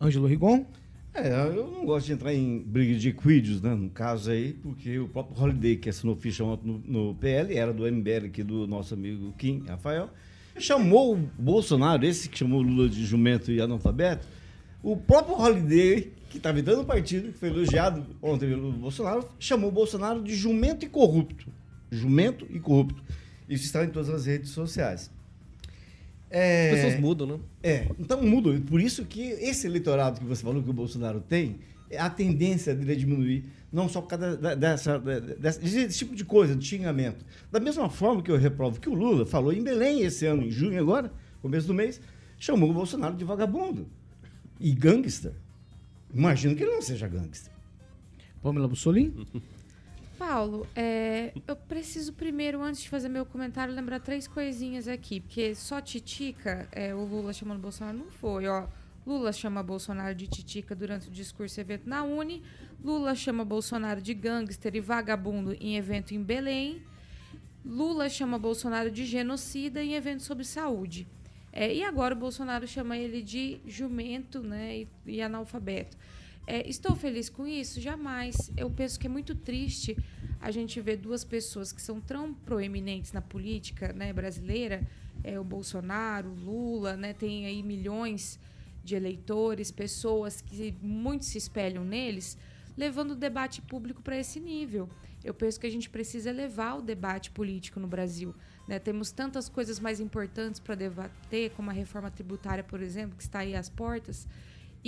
Ângelo 0.00 0.26
Rigon? 0.26 0.64
É, 1.18 1.30
eu 1.56 1.70
não 1.70 1.86
gosto 1.86 2.06
de 2.06 2.12
entrar 2.12 2.34
em 2.34 2.58
briga 2.58 2.94
de 2.98 3.08
equídeos, 3.08 3.62
né, 3.62 3.74
no 3.74 3.88
caso 3.88 4.30
aí, 4.30 4.52
porque 4.52 4.98
o 4.98 5.08
próprio 5.08 5.42
Holiday, 5.42 5.76
que 5.76 5.88
assinou 5.88 6.14
ficha 6.14 6.44
ontem 6.44 6.66
no, 6.66 6.78
no 6.78 7.14
PL, 7.14 7.56
era 7.56 7.72
do 7.72 7.90
MBL 7.90 8.26
aqui 8.26 8.42
do 8.42 8.66
nosso 8.66 8.92
amigo 8.92 9.32
Kim 9.38 9.64
Rafael, 9.66 10.10
chamou 10.58 11.14
o 11.14 11.16
Bolsonaro, 11.16 12.04
esse 12.04 12.28
que 12.28 12.38
chamou 12.38 12.60
Lula 12.60 12.86
de 12.86 13.02
jumento 13.02 13.50
e 13.50 13.62
analfabeto, 13.62 14.26
o 14.82 14.94
próprio 14.94 15.40
Holiday, 15.40 16.12
que 16.28 16.36
está 16.36 16.52
vitando 16.52 16.82
o 16.82 16.84
partido, 16.84 17.32
que 17.32 17.38
foi 17.38 17.48
elogiado 17.48 18.04
ontem 18.20 18.48
pelo 18.50 18.70
Bolsonaro, 18.72 19.26
chamou 19.38 19.70
o 19.70 19.72
Bolsonaro 19.72 20.22
de 20.22 20.34
jumento 20.34 20.84
e 20.84 20.88
corrupto. 20.88 21.50
Jumento 21.90 22.46
e 22.50 22.60
corrupto. 22.60 23.02
Isso 23.48 23.64
está 23.64 23.84
em 23.84 23.88
todas 23.88 24.10
as 24.10 24.26
redes 24.26 24.50
sociais. 24.50 25.10
É, 26.30 26.70
As 26.70 26.76
pessoas 26.76 27.00
mudam, 27.00 27.26
né? 27.26 27.38
É, 27.62 27.88
então 27.98 28.22
mudam. 28.22 28.60
Por 28.60 28.80
isso 28.80 29.04
que 29.04 29.20
esse 29.20 29.66
eleitorado 29.66 30.20
que 30.20 30.26
você 30.26 30.42
falou 30.42 30.62
que 30.62 30.70
o 30.70 30.72
Bolsonaro 30.72 31.20
tem, 31.20 31.60
a 31.96 32.10
tendência 32.10 32.74
dele 32.74 32.92
é 32.92 32.94
diminuir, 32.96 33.44
não 33.72 33.88
só 33.88 34.00
por 34.00 34.08
causa 34.08 34.36
dessa, 34.56 34.98
dessa, 34.98 35.60
desse 35.60 35.98
tipo 35.98 36.14
de 36.16 36.24
coisa, 36.24 36.56
de 36.56 36.64
xingamento. 36.64 37.24
Da 37.50 37.60
mesma 37.60 37.88
forma 37.88 38.22
que 38.22 38.30
eu 38.30 38.36
reprovo 38.36 38.80
que 38.80 38.88
o 38.88 38.94
Lula 38.94 39.24
falou 39.24 39.52
em 39.52 39.62
Belém 39.62 40.02
esse 40.02 40.26
ano, 40.26 40.42
em 40.42 40.50
junho 40.50 40.80
agora, 40.80 41.12
começo 41.40 41.66
do 41.66 41.74
mês, 41.74 42.00
chamou 42.38 42.70
o 42.70 42.74
Bolsonaro 42.74 43.14
de 43.14 43.24
vagabundo 43.24 43.86
e 44.58 44.72
gangster. 44.72 45.32
Imagino 46.12 46.56
que 46.56 46.62
ele 46.62 46.72
não 46.72 46.82
seja 46.82 47.06
gangster. 47.06 47.52
Pamela 48.42 48.68
Bussolini? 48.68 49.26
Paulo, 50.18 50.66
é, 50.74 51.32
eu 51.46 51.54
preciso 51.54 52.12
primeiro, 52.12 52.62
antes 52.62 52.82
de 52.82 52.88
fazer 52.88 53.08
meu 53.08 53.26
comentário, 53.26 53.74
lembrar 53.74 54.00
três 54.00 54.26
coisinhas 54.26 54.88
aqui. 54.88 55.20
Porque 55.20 55.54
só 55.54 55.80
titica, 55.80 56.68
é, 56.72 56.94
o 56.94 57.04
Lula 57.04 57.32
chamando 57.32 57.60
Bolsonaro, 57.60 57.98
não 57.98 58.10
foi. 58.10 58.46
Ó, 58.46 58.66
Lula 59.06 59.32
chama 59.32 59.62
Bolsonaro 59.62 60.14
de 60.14 60.26
titica 60.26 60.74
durante 60.74 61.08
o 61.08 61.10
discurso 61.10 61.60
e 61.60 61.62
evento 61.62 61.88
na 61.88 62.02
Uni. 62.02 62.42
Lula 62.82 63.14
chama 63.14 63.44
Bolsonaro 63.44 64.00
de 64.00 64.14
gangster 64.14 64.74
e 64.74 64.80
vagabundo 64.80 65.54
em 65.60 65.76
evento 65.76 66.12
em 66.12 66.22
Belém. 66.22 66.82
Lula 67.64 68.08
chama 68.08 68.38
Bolsonaro 68.38 68.90
de 68.90 69.04
genocida 69.04 69.82
em 69.82 69.94
evento 69.94 70.22
sobre 70.22 70.44
saúde. 70.44 71.06
É, 71.52 71.74
e 71.74 71.82
agora 71.82 72.14
o 72.14 72.18
Bolsonaro 72.18 72.66
chama 72.66 72.96
ele 72.96 73.22
de 73.22 73.60
jumento 73.66 74.42
né, 74.42 74.78
e, 74.78 74.88
e 75.06 75.22
analfabeto. 75.22 75.96
É, 76.46 76.68
estou 76.68 76.94
feliz 76.94 77.28
com 77.28 77.46
isso? 77.46 77.80
Jamais. 77.80 78.52
Eu 78.56 78.70
penso 78.70 79.00
que 79.00 79.06
é 79.06 79.10
muito 79.10 79.34
triste 79.34 79.96
a 80.40 80.50
gente 80.52 80.80
ver 80.80 80.96
duas 80.96 81.24
pessoas 81.24 81.72
que 81.72 81.82
são 81.82 82.00
tão 82.00 82.32
proeminentes 82.32 83.12
na 83.12 83.20
política 83.20 83.92
né, 83.92 84.12
brasileira, 84.12 84.86
é, 85.24 85.40
o 85.40 85.44
Bolsonaro, 85.44 86.30
o 86.30 86.34
Lula, 86.34 86.96
né, 86.96 87.12
tem 87.12 87.46
aí 87.46 87.62
milhões 87.62 88.38
de 88.84 88.94
eleitores, 88.94 89.72
pessoas 89.72 90.40
que 90.40 90.72
muito 90.80 91.24
se 91.24 91.36
espelham 91.36 91.84
neles, 91.84 92.38
levando 92.76 93.12
o 93.12 93.16
debate 93.16 93.60
público 93.60 94.00
para 94.00 94.16
esse 94.16 94.38
nível. 94.38 94.88
Eu 95.24 95.34
penso 95.34 95.58
que 95.58 95.66
a 95.66 95.70
gente 95.70 95.90
precisa 95.90 96.30
elevar 96.30 96.78
o 96.78 96.82
debate 96.82 97.32
político 97.32 97.80
no 97.80 97.88
Brasil. 97.88 98.32
Né? 98.68 98.78
Temos 98.78 99.10
tantas 99.10 99.48
coisas 99.48 99.80
mais 99.80 99.98
importantes 99.98 100.60
para 100.60 100.76
debater, 100.76 101.50
como 101.56 101.70
a 101.70 101.72
reforma 101.72 102.08
tributária, 102.08 102.62
por 102.62 102.80
exemplo, 102.80 103.16
que 103.16 103.24
está 103.24 103.40
aí 103.40 103.56
às 103.56 103.68
portas. 103.68 104.28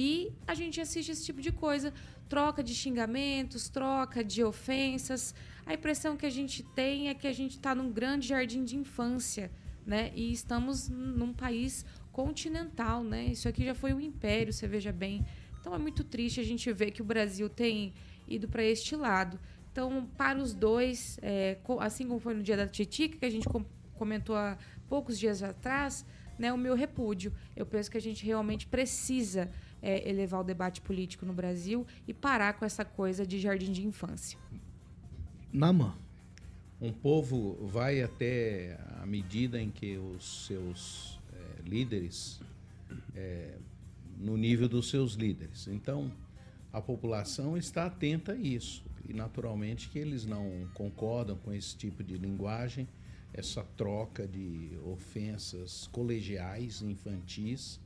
E 0.01 0.32
a 0.46 0.55
gente 0.55 0.80
assiste 0.80 1.11
esse 1.11 1.24
tipo 1.24 1.42
de 1.42 1.51
coisa, 1.51 1.92
troca 2.28 2.62
de 2.62 2.72
xingamentos, 2.72 3.68
troca 3.68 4.22
de 4.22 4.44
ofensas. 4.44 5.34
A 5.66 5.74
impressão 5.74 6.16
que 6.16 6.24
a 6.24 6.30
gente 6.30 6.62
tem 6.62 7.09
é 7.09 7.14
que 7.14 7.26
a 7.26 7.32
gente 7.32 7.57
está 7.57 7.74
num 7.74 7.90
grande 7.90 8.28
jardim 8.28 8.62
de 8.62 8.76
infância, 8.76 9.51
né? 9.84 10.12
E 10.14 10.30
estamos 10.30 10.88
num 10.88 11.32
país 11.32 11.84
continental, 12.12 13.03
né? 13.03 13.24
Isso 13.24 13.49
aqui 13.49 13.64
já 13.64 13.74
foi 13.74 13.92
um 13.92 14.01
império, 14.01 14.53
você 14.53 14.68
veja 14.68 14.92
bem. 14.92 15.26
Então 15.59 15.74
é 15.74 15.78
muito 15.78 16.05
triste 16.05 16.38
a 16.38 16.44
gente 16.44 16.72
ver 16.72 16.92
que 16.92 17.03
o 17.03 17.05
Brasil 17.05 17.49
tem 17.49 17.92
ido 18.28 18.46
para 18.46 18.62
este 18.62 18.94
lado. 18.94 19.36
Então, 19.72 20.09
para 20.16 20.38
os 20.38 20.55
dois, 20.55 21.18
é, 21.20 21.59
assim 21.80 22.07
como 22.07 22.20
foi 22.20 22.34
no 22.34 22.42
dia 22.44 22.57
da 22.57 22.68
Titica, 22.68 23.18
que 23.18 23.26
a 23.26 23.30
gente 23.30 23.49
comentou 23.96 24.36
há 24.36 24.57
poucos 24.88 25.18
dias 25.18 25.42
atrás, 25.42 26.07
né, 26.38 26.53
o 26.53 26.57
meu 26.57 26.76
repúdio. 26.76 27.32
Eu 27.57 27.66
penso 27.66 27.90
que 27.90 27.99
a 27.99 28.01
gente 28.01 28.24
realmente 28.24 28.64
precisa 28.68 29.51
é, 29.83 30.09
elevar 30.09 30.41
o 30.41 30.45
debate 30.45 30.81
político 30.81 31.24
no 31.24 31.33
Brasil 31.33 31.87
e 32.07 32.14
parar 32.14 32.55
com 32.55 32.64
essa 32.64 32.85
coisa 32.85 33.26
de 33.26 33.39
jardim 33.39 33.72
de 33.72 33.87
infância. 33.87 34.39
Namã. 35.53 35.95
Um 36.81 36.93
povo 36.93 37.66
vai 37.66 38.03
até 38.03 38.79
a 39.03 39.07
medida 39.07 39.61
em 39.61 39.68
que 39.68 39.97
os 39.97 40.47
seus 40.47 41.18
é, 41.33 41.68
líderes, 41.68 42.41
é, 43.16 43.57
no 44.16 44.37
nível 44.37 44.68
dos 44.68 44.89
seus 44.89 45.14
líderes. 45.14 45.66
Então, 45.66 46.12
a 46.72 46.81
população 46.81 47.57
está 47.57 47.87
atenta 47.87 48.33
a 48.33 48.37
isso. 48.37 48.85
E, 49.09 49.12
naturalmente, 49.12 49.89
que 49.89 49.99
eles 49.99 50.24
não 50.24 50.68
concordam 50.74 51.37
com 51.37 51.53
esse 51.53 51.76
tipo 51.76 52.05
de 52.05 52.16
linguagem, 52.16 52.87
essa 53.33 53.64
troca 53.76 54.26
de 54.26 54.79
ofensas 54.85 55.89
colegiais, 55.89 56.83
infantis, 56.83 57.81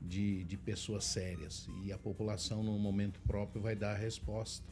de, 0.00 0.44
de 0.44 0.56
pessoas 0.56 1.04
sérias. 1.04 1.68
E 1.84 1.92
a 1.92 1.98
população, 1.98 2.62
no 2.62 2.78
momento 2.78 3.20
próprio, 3.26 3.60
vai 3.60 3.74
dar 3.74 3.92
a 3.92 3.96
resposta 3.96 4.66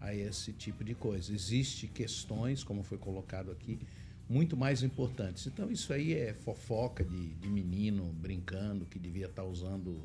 a 0.00 0.14
esse 0.14 0.52
tipo 0.52 0.82
de 0.82 0.94
coisa. 0.94 1.32
Existem 1.32 1.88
questões, 1.88 2.64
como 2.64 2.82
foi 2.82 2.98
colocado 2.98 3.50
aqui, 3.50 3.78
muito 4.28 4.56
mais 4.56 4.82
importantes. 4.82 5.46
Então, 5.46 5.70
isso 5.70 5.92
aí 5.92 6.14
é 6.14 6.32
fofoca 6.32 7.04
de, 7.04 7.34
de 7.34 7.48
menino 7.48 8.12
brincando 8.14 8.86
que 8.86 8.98
devia 8.98 9.26
estar 9.26 9.44
usando 9.44 10.00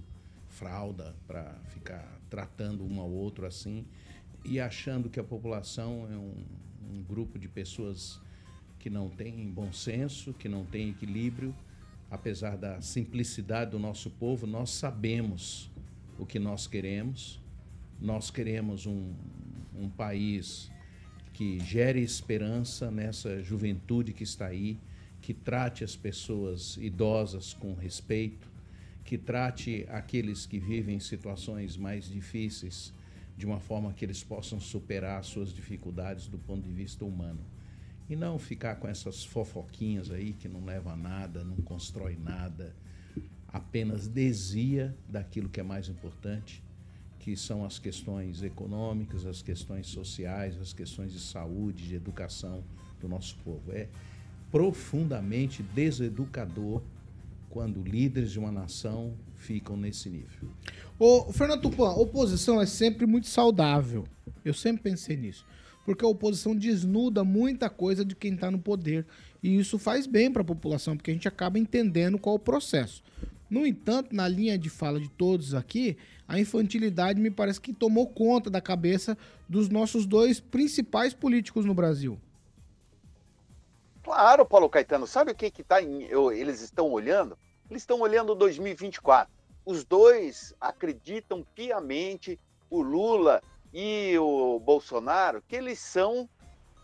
fralda 0.49 1.15
para 1.27 1.53
ficar 1.69 2.19
tratando 2.29 2.85
um 2.85 2.99
ao 2.99 3.09
outro 3.09 3.45
assim 3.45 3.85
e 4.43 4.59
achando 4.59 5.09
que 5.09 5.19
a 5.19 5.23
população 5.23 6.07
é 6.11 6.17
um, 6.17 6.45
um 6.91 7.03
grupo 7.03 7.37
de 7.37 7.47
pessoas 7.47 8.19
que 8.79 8.89
não 8.89 9.09
tem 9.09 9.49
bom 9.49 9.71
senso, 9.73 10.33
que 10.33 10.47
não 10.47 10.65
tem 10.65 10.89
equilíbrio 10.89 11.53
apesar 12.09 12.57
da 12.57 12.81
simplicidade 12.81 13.71
do 13.71 13.79
nosso 13.79 14.09
povo, 14.09 14.47
nós 14.47 14.69
sabemos 14.69 15.69
o 16.17 16.25
que 16.25 16.39
nós 16.39 16.67
queremos. 16.67 17.39
Nós 17.99 18.29
queremos 18.29 18.85
um, 18.85 19.13
um 19.75 19.89
país 19.89 20.71
que 21.33 21.59
gere 21.59 22.01
esperança 22.01 22.89
nessa 22.89 23.43
juventude 23.43 24.13
que 24.13 24.23
está 24.23 24.47
aí, 24.47 24.79
que 25.21 25.33
trate 25.33 25.83
as 25.83 25.95
pessoas 25.95 26.77
idosas 26.77 27.53
com 27.53 27.73
respeito, 27.73 28.47
que 29.03 29.17
trate 29.17 29.85
aqueles 29.89 30.45
que 30.45 30.59
vivem 30.59 30.95
em 30.95 30.99
situações 30.99 31.77
mais 31.77 32.09
difíceis 32.09 32.93
de 33.37 33.45
uma 33.45 33.59
forma 33.59 33.93
que 33.93 34.03
eles 34.03 34.23
possam 34.23 34.59
superar 34.59 35.23
suas 35.23 35.53
dificuldades 35.53 36.27
do 36.27 36.39
ponto 36.39 36.63
de 36.63 36.71
vista 36.71 37.05
humano. 37.05 37.39
E 38.09 38.15
não 38.15 38.39
ficar 38.39 38.75
com 38.75 38.87
essas 38.87 39.23
fofoquinhas 39.23 40.09
aí 40.11 40.31
que 40.33 40.47
não 40.47 40.63
leva 40.63 40.93
a 40.93 40.95
nada, 40.95 41.43
não 41.43 41.57
constrói 41.57 42.15
nada, 42.15 42.73
apenas 43.47 44.07
desvia 44.07 44.95
daquilo 45.09 45.49
que 45.49 45.59
é 45.59 45.63
mais 45.63 45.89
importante, 45.89 46.63
que 47.19 47.35
são 47.35 47.65
as 47.65 47.77
questões 47.77 48.41
econômicas, 48.43 49.25
as 49.25 49.41
questões 49.41 49.87
sociais, 49.87 50.57
as 50.57 50.71
questões 50.71 51.11
de 51.11 51.19
saúde, 51.19 51.85
de 51.85 51.95
educação 51.95 52.63
do 53.01 53.09
nosso 53.09 53.35
povo. 53.43 53.73
É 53.73 53.89
profundamente 54.49 55.61
deseducador 55.61 56.81
quando 57.49 57.81
líderes 57.81 58.31
de 58.31 58.39
uma 58.39 58.51
nação 58.51 59.13
ficam 59.35 59.75
nesse 59.75 60.09
nível. 60.09 60.49
O 60.97 61.33
Fernando 61.33 61.61
Tupan, 61.61 61.91
oposição 61.91 62.61
é 62.61 62.65
sempre 62.65 63.05
muito 63.05 63.27
saudável. 63.27 64.05
Eu 64.45 64.53
sempre 64.53 64.83
pensei 64.83 65.17
nisso 65.17 65.45
porque 65.88 66.03
a 66.03 66.07
oposição 66.09 66.53
desnuda 66.53 67.23
muita 67.23 67.69
coisa 67.69 68.03
de 68.03 68.13
quem 68.13 68.33
está 68.33 68.51
no 68.51 68.59
poder. 68.59 69.05
E 69.41 69.57
isso 69.57 69.79
faz 69.79 70.05
bem 70.05 70.29
para 70.29 70.41
a 70.41 70.45
população, 70.45 70.97
porque 70.97 71.09
a 71.09 71.13
gente 71.13 71.29
acaba 71.29 71.57
entendendo 71.57 72.19
qual 72.19 72.35
é 72.35 72.39
o 72.39 72.39
processo. 72.39 73.01
No 73.49 73.65
entanto, 73.65 74.13
na 74.13 74.27
linha 74.27 74.57
de 74.57 74.69
fala 74.69 74.99
de 74.99 75.07
todos 75.07 75.53
aqui, 75.53 75.95
a 76.27 76.38
infantilidade 76.38 77.21
me 77.21 77.31
parece 77.31 77.61
que 77.61 77.71
tomou 77.71 78.05
conta 78.05 78.49
da 78.49 78.59
cabeça 78.59 79.17
dos 79.47 79.69
nossos 79.69 80.05
dois 80.05 80.41
principais 80.41 81.13
políticos 81.13 81.63
no 81.63 81.73
Brasil. 81.73 82.19
Claro, 84.03 84.45
Paulo 84.45 84.69
Caetano, 84.69 85.07
sabe 85.07 85.31
o 85.31 85.35
que 85.35 85.49
que 85.49 85.63
tá 85.63 85.81
em, 85.81 86.03
eu- 86.03 86.33
eles 86.33 86.59
estão 86.59 86.91
olhando? 86.91 87.38
Eles 87.69 87.81
estão 87.81 88.01
olhando 88.01 88.35
2024. 88.35 89.33
Os 89.65 89.85
dois 89.85 90.53
acreditam 90.59 91.45
piamente, 91.55 92.38
o 92.69 92.81
Lula 92.81 93.41
e 93.74 94.18
o 94.18 94.59
Bolsonaro, 94.59 95.41
que 95.47 95.55
eles 95.55 95.80
são 95.80 96.30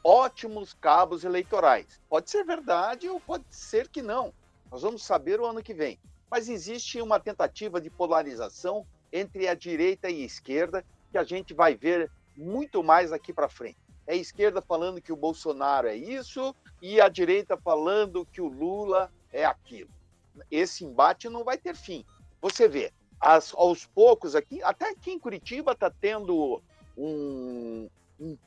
ótimos 0.04 0.74
cabos 0.74 1.24
eleitorais. 1.24 2.00
Pode 2.10 2.30
ser 2.30 2.44
verdade 2.44 3.08
ou 3.08 3.20
pode 3.20 3.46
ser 3.50 3.88
que 3.88 4.02
não. 4.02 4.34
Nós 4.72 4.82
vamos 4.82 5.04
saber 5.04 5.40
o 5.40 5.46
ano 5.46 5.64
que 5.64 5.74
vem. 5.74 6.00
Mas 6.30 6.50
existe 6.50 7.02
uma 7.02 7.20
tentativa 7.20 7.80
de 7.80 7.90
polarização 7.90 8.86
entre 9.12 9.48
a 9.48 9.54
direita 9.54 10.10
e 10.10 10.24
a 10.24 10.26
esquerda 10.26 10.84
que 11.12 11.18
a 11.18 11.24
gente 11.24 11.54
vai 11.54 11.76
ver 11.76 12.12
muito 12.36 12.84
mais 12.84 13.14
aqui 13.14 13.32
para 13.32 13.48
frente. 13.48 13.78
É 14.08 14.14
a 14.14 14.18
esquerda 14.18 14.62
falando 14.62 15.02
que 15.02 15.14
o 15.14 15.16
Bolsonaro 15.16 15.88
é 15.88 15.96
isso 15.96 16.54
e 16.82 17.00
a 17.00 17.08
direita 17.08 17.56
falando 17.56 18.26
que 18.26 18.42
o 18.42 18.48
Lula 18.48 19.12
é 19.32 19.46
aquilo. 19.46 19.90
Esse 20.50 20.84
embate 20.84 21.30
não 21.30 21.44
vai 21.44 21.58
ter 21.58 21.76
fim. 21.76 22.04
Você 22.42 22.68
vê, 22.68 22.92
as- 23.22 23.54
aos 23.56 23.86
poucos 23.86 24.36
aqui, 24.36 24.62
até 24.64 24.90
aqui 24.90 25.12
em 25.12 25.20
Curitiba 25.20 25.72
está 25.72 25.90
tendo 25.90 26.62
um, 26.98 27.90
um 28.20 28.38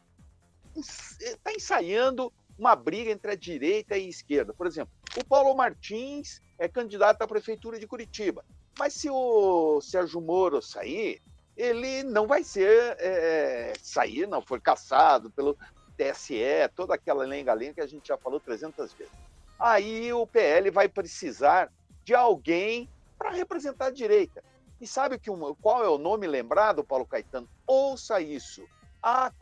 está 0.76 1.53
ensaiando 1.53 2.32
uma 2.59 2.74
briga 2.74 3.11
entre 3.11 3.32
a 3.32 3.36
direita 3.36 3.97
e 3.97 4.07
a 4.07 4.09
esquerda. 4.09 4.53
Por 4.53 4.66
exemplo, 4.66 4.92
o 5.16 5.24
Paulo 5.24 5.55
Martins 5.55 6.40
é 6.59 6.68
candidato 6.68 7.22
à 7.22 7.26
prefeitura 7.26 7.78
de 7.78 7.86
Curitiba, 7.86 8.44
mas 8.78 8.94
se 8.94 9.09
o 9.11 9.80
Sérgio 9.80 10.20
Moro 10.20 10.61
sair, 10.61 11.20
ele 11.57 12.03
não 12.03 12.26
vai 12.26 12.44
ser 12.44 12.97
é, 12.99 13.72
sair, 13.80 14.26
não 14.26 14.42
foi 14.42 14.61
caçado 14.61 15.30
pelo 15.30 15.57
TSE, 15.97 16.68
toda 16.74 16.94
aquela 16.94 17.24
lenga-lenga 17.24 17.74
que 17.74 17.80
a 17.80 17.86
gente 17.86 18.09
já 18.09 18.18
falou 18.18 18.38
300 18.38 18.92
vezes. 18.92 19.12
Aí 19.59 20.12
o 20.12 20.26
PL 20.26 20.70
vai 20.70 20.88
precisar 20.88 21.72
de 22.05 22.14
alguém 22.14 22.88
para 23.18 23.30
representar 23.30 23.86
a 23.86 23.90
direita. 23.90 24.44
E 24.80 24.86
sabe 24.86 25.18
que 25.18 25.30
uma- 25.30 25.54
qual 25.54 25.82
é 25.84 25.88
o 25.88 25.98
nome 25.98 26.26
lembrado, 26.26 26.84
Paulo 26.84 27.06
Caetano? 27.06 27.48
Ouça 27.66 28.20
isso. 28.20 28.62
A, 29.02 29.32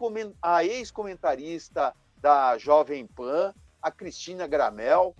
a 0.42 0.64
ex-comentarista 0.64 1.94
da 2.18 2.56
Jovem 2.58 3.06
Pan, 3.06 3.52
a 3.82 3.90
Cristina 3.90 4.46
Gramel, 4.46 5.14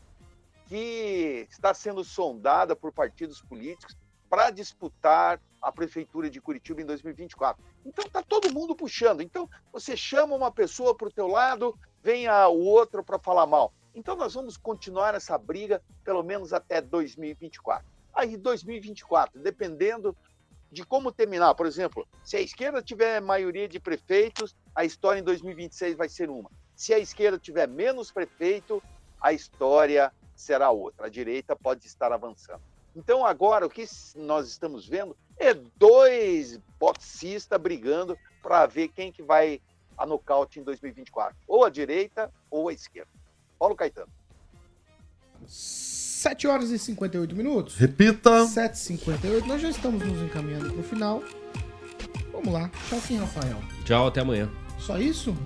que 0.67 1.47
está 1.51 1.75
sendo 1.75 2.05
sondada 2.05 2.75
por 2.75 2.93
partidos 2.93 3.43
políticos 3.43 3.97
para 4.29 4.51
disputar 4.51 5.41
a 5.61 5.73
prefeitura 5.73 6.29
de 6.31 6.41
Curitiba 6.41 6.81
em 6.83 6.87
2024. 6.87 7.63
Então 7.85 8.05
está 8.05 8.23
todo 8.23 8.53
mundo 8.53 8.75
puxando. 8.75 9.21
Então 9.21 9.49
você 9.73 9.97
chama 9.97 10.35
uma 10.35 10.51
pessoa 10.51 10.95
para 10.95 11.09
o 11.09 11.13
teu 11.13 11.27
lado, 11.27 11.79
vem 12.03 12.27
a- 12.27 12.49
o 12.49 12.59
outro 12.61 13.03
para 13.03 13.19
falar 13.19 13.47
mal. 13.47 13.73
Então 13.95 14.17
nós 14.17 14.35
vamos 14.35 14.57
continuar 14.57 15.15
essa 15.15 15.37
briga 15.39 15.83
pelo 16.05 16.23
menos 16.23 16.53
até 16.53 16.81
2024. 16.81 17.87
Aí 18.15 18.37
2024, 18.37 19.41
dependendo 19.41 20.17
de 20.71 20.85
como 20.85 21.13
terminar, 21.13 21.55
por 21.55 21.67
exemplo, 21.67 22.07
se 22.23 22.37
a 22.37 22.41
esquerda 22.41 22.83
tiver 22.83 23.21
maioria 23.21 23.69
de 23.69 23.79
prefeitos, 23.79 24.57
a 24.75 24.85
história 24.85 25.21
em 25.21 25.25
2026 25.25 25.97
vai 25.97 26.09
ser 26.09 26.29
uma. 26.29 26.51
Se 26.75 26.93
a 26.93 26.99
esquerda 26.99 27.39
tiver 27.39 27.69
menos 27.69 28.11
prefeito, 28.11 28.83
a 29.21 29.33
história 29.33 30.13
será 30.35 30.71
outra. 30.71 31.07
A 31.07 31.09
direita 31.09 31.55
pode 31.55 31.87
estar 31.87 32.13
avançando. 32.13 32.63
Então 32.97 33.25
agora 33.25 33.67
o 33.67 33.71
que 33.71 33.85
nós 34.17 34.49
estamos 34.49 34.87
vendo 34.87 35.17
é 35.37 35.55
dois 35.55 36.59
boxistas 36.79 37.61
brigando 37.61 38.17
para 38.43 38.67
ver 38.67 38.89
quem 38.89 39.11
que 39.11 39.23
vai 39.23 39.61
a 39.97 40.05
nocaute 40.05 40.59
em 40.59 40.63
2024, 40.63 41.37
ou 41.47 41.65
a 41.65 41.71
direita 41.71 42.33
ou 42.51 42.69
a 42.69 42.73
esquerda. 42.73 43.11
Paulo 43.59 43.77
Caetano. 43.77 44.13
7 46.25 46.47
horas 46.47 46.71
e 46.71 46.79
58 46.79 47.37
minutos. 47.37 47.77
Repita. 47.77 48.47
7h58. 48.47 49.45
Nós 49.45 49.61
já 49.61 49.69
estamos 49.69 50.03
nos 50.03 50.23
encaminhando 50.23 50.73
pro 50.73 50.83
final. 50.83 51.23
Vamos 52.33 52.51
lá. 52.51 52.71
Tchau, 52.89 52.99
sim, 52.99 53.19
Rafael. 53.19 53.59
Tchau, 53.85 54.07
até 54.07 54.23
amanhã. 54.23 54.49
Só 54.79 54.99
isso? 54.99 55.37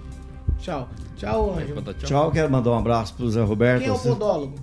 Tchau. 0.60 0.88
Tchau, 1.16 1.58
Ângelo. 1.58 1.82
Tchau, 1.94 2.30
quero 2.30 2.48
mandar 2.48 2.70
um 2.70 2.78
abraço 2.78 3.12
pro 3.14 3.28
Zé 3.28 3.42
Roberto. 3.42 3.80
Quem 3.80 3.88
é 3.88 3.92
o 3.92 3.98
podólogo? 3.98 4.54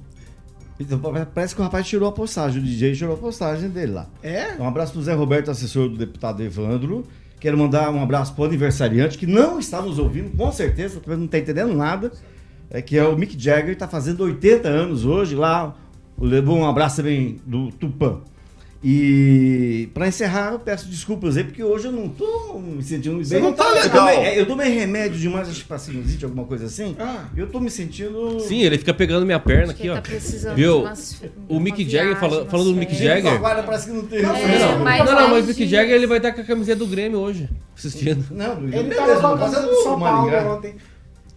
Então, 0.80 1.02
parece 1.34 1.54
que 1.54 1.60
o 1.60 1.66
rapaz 1.66 1.86
tirou 1.86 2.08
a 2.08 2.14
postagem, 2.14 2.62
o 2.62 2.64
DJ 2.64 2.96
tirou 2.96 3.16
a 3.16 3.18
postagem 3.18 3.70
dele 3.70 3.92
lá. 3.92 4.08
É? 4.24 4.54
Um 4.58 4.66
abraço 4.66 4.94
pro 4.94 5.04
Zé 5.04 5.14
Roberto, 5.14 5.52
assessor 5.52 5.90
do 5.90 5.98
deputado 5.98 6.42
Evandro. 6.42 7.04
Quero 7.42 7.58
mandar 7.58 7.92
um 7.92 8.02
abraço 8.02 8.34
pro 8.34 8.46
aniversariante, 8.46 9.18
que 9.18 9.28
não 9.28 9.60
está 9.60 9.82
nos 9.82 10.00
ouvindo, 10.00 10.34
com 10.38 10.50
certeza, 10.50 11.02
não 11.06 11.26
está 11.26 11.40
entendendo 11.40 11.76
nada. 11.76 12.14
É 12.70 12.82
que 12.82 12.98
é 12.98 13.06
o 13.06 13.18
Mick 13.18 13.38
Jagger, 13.38 13.74
está 13.74 13.88
fazendo 13.88 14.24
80 14.24 14.70
anos 14.70 15.04
hoje 15.04 15.36
lá. 15.36 15.76
Levou 16.20 16.58
um 16.58 16.66
abraço 16.68 16.98
também 16.98 17.38
do 17.46 17.72
Tupã. 17.72 18.20
E 18.88 19.90
para 19.96 20.08
encerrar, 20.08 20.52
eu 20.54 20.60
peço 20.60 20.88
desculpas 20.88 21.36
aí, 21.38 21.44
porque 21.44 21.64
hoje 21.64 21.88
eu 21.88 21.92
não 21.92 22.08
tô 22.08 22.60
me 22.60 22.84
sentindo 22.84 23.18
Você 23.18 23.34
bem. 23.34 23.44
não 23.44 23.52
tá 23.52 23.64
Eu 23.68 23.74
legal. 23.74 23.90
tomei- 24.08 24.16
é, 24.28 24.40
Eu 24.40 24.46
tomei 24.46 24.70
remédio 24.70 25.18
demais, 25.20 25.50
acho 25.50 25.62
que 25.62 25.68
pra 25.68 25.80
sinusite, 25.80 26.24
alguma 26.24 26.44
coisa 26.46 26.66
assim. 26.68 26.96
Ah. 27.00 27.26
Eu 27.36 27.48
tô 27.48 27.60
me 27.60 27.72
sentindo. 27.72 28.40
Sim, 28.42 28.62
ele 28.62 28.78
fica 28.78 28.94
pegando 28.94 29.26
minha 29.26 29.40
perna 29.40 29.72
aqui, 29.72 29.84
ele 29.84 29.90
ó. 29.90 29.96
tá 29.96 30.02
precisando 30.04 30.56
Viu? 30.56 30.80
de 30.82 30.86
umas- 30.86 31.22
o 31.50 31.60
Mick 31.60 31.90
Jagger, 31.90 32.16
fala- 32.20 32.46
falando 32.46 32.74
do 32.74 32.76
Mick. 32.78 32.94
Jagger. 32.96 33.34
Agora 33.34 33.64
parece 33.64 33.88
que 33.88 33.94
não 33.94 34.06
tem. 34.06 34.22
Não, 34.22 34.36
É, 34.36 34.60
não, 34.60 34.80
mas 34.84 35.04
não, 35.06 35.16
não, 35.16 35.30
mas 35.32 35.46
o 35.46 35.48
Mick 35.48 35.66
Jagger 35.68 35.96
ele 35.96 36.06
vai 36.08 36.18
estar 36.18 36.32
com 36.34 36.42
a 36.42 36.44
camiseta 36.44 36.78
do 36.78 36.86
Grêmio 36.88 37.18
hoje, 37.20 37.50
assistindo. 37.76 38.24
Não, 38.30 38.56
do 38.56 38.68
Ele 38.68 38.84
beleza, 38.84 39.02
tava 39.20 39.20
com 39.22 39.28
a 39.28 39.38
passa 39.38 39.62
do 39.64 39.76
São 39.82 40.00
Paulo 40.00 40.32
ontem. 40.54 40.76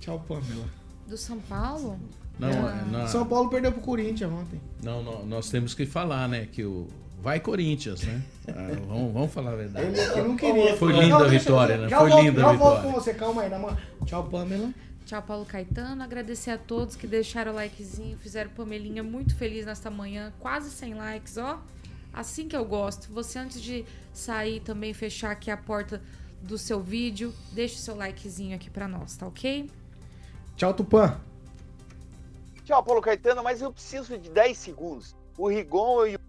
Tchau, 0.00 0.22
Pamela. 0.28 0.77
Do 1.08 1.16
São 1.16 1.38
Paulo? 1.40 1.98
Não, 2.38 2.48
Ah. 2.48 2.84
é, 2.86 2.90
não, 2.92 3.08
São 3.08 3.26
Paulo 3.26 3.48
perdeu 3.50 3.72
pro 3.72 3.80
Corinthians 3.80 4.30
ontem. 4.30 4.60
não, 4.82 5.02
não, 5.02 5.26
nós 5.26 5.48
temos 5.50 5.74
que 5.74 5.86
falar, 5.86 6.28
né? 6.28 6.46
Que 6.50 6.64
o. 6.64 6.86
Vai 7.20 7.40
Corinthians, 7.40 8.02
né? 8.02 8.22
Ah, 8.48 8.68
vamos, 8.86 9.12
vamos 9.12 9.32
falar 9.32 9.52
a 9.52 9.56
verdade. 9.56 9.86
Ele 9.88 10.00
aqui 10.00 10.20
não 10.22 10.36
queria. 10.36 10.76
Foi 10.76 10.92
linda 10.92 11.18
Não, 11.18 11.24
a 11.24 11.28
vitória, 11.28 11.74
eu- 11.74 11.80
né? 11.82 11.88
já 11.88 11.98
Foi 11.98 12.10
volto- 12.10 12.24
linda 12.24 12.40
já 12.40 12.48
a 12.48 12.52
volto 12.52 12.74
vitória. 12.76 12.92
com 12.92 13.00
você, 13.00 13.14
calma 13.14 13.42
aí, 13.42 13.50
namorado. 13.50 13.80
Tchau, 14.06 14.24
Pamela. 14.28 14.72
Tchau, 15.04 15.22
Paulo 15.22 15.44
Caetano. 15.44 16.02
Agradecer 16.02 16.50
a 16.52 16.58
todos 16.58 16.94
que 16.94 17.06
deixaram 17.06 17.52
o 17.52 17.54
likezinho, 17.56 18.16
fizeram 18.18 18.50
Pamelinha 18.50 19.02
muito 19.02 19.34
feliz 19.34 19.66
nesta 19.66 19.90
manhã, 19.90 20.32
quase 20.38 20.70
100 20.70 20.94
likes, 20.94 21.36
ó. 21.38 21.60
Assim 22.12 22.46
que 22.48 22.56
eu 22.56 22.64
gosto. 22.64 23.10
Você, 23.12 23.38
antes 23.38 23.60
de 23.60 23.84
sair, 24.14 24.60
também 24.60 24.94
fechar 24.94 25.30
aqui 25.32 25.50
a 25.50 25.56
porta 25.56 26.00
do 26.42 26.56
seu 26.56 26.80
vídeo, 26.80 27.34
deixa 27.52 27.74
o 27.74 27.78
seu 27.78 27.96
likezinho 27.96 28.54
aqui 28.54 28.70
pra 28.70 28.86
nós, 28.86 29.16
tá 29.16 29.26
ok? 29.26 29.68
Tchau, 30.58 30.74
Tupã. 30.74 31.20
Tchau, 32.64 32.82
Paulo 32.82 33.00
Caetano, 33.00 33.44
mas 33.44 33.62
eu 33.62 33.72
preciso 33.72 34.18
de 34.18 34.28
10 34.28 34.58
segundos. 34.58 35.16
O 35.38 35.48
Rigon 35.48 36.04
e 36.04 36.16
o 36.16 36.20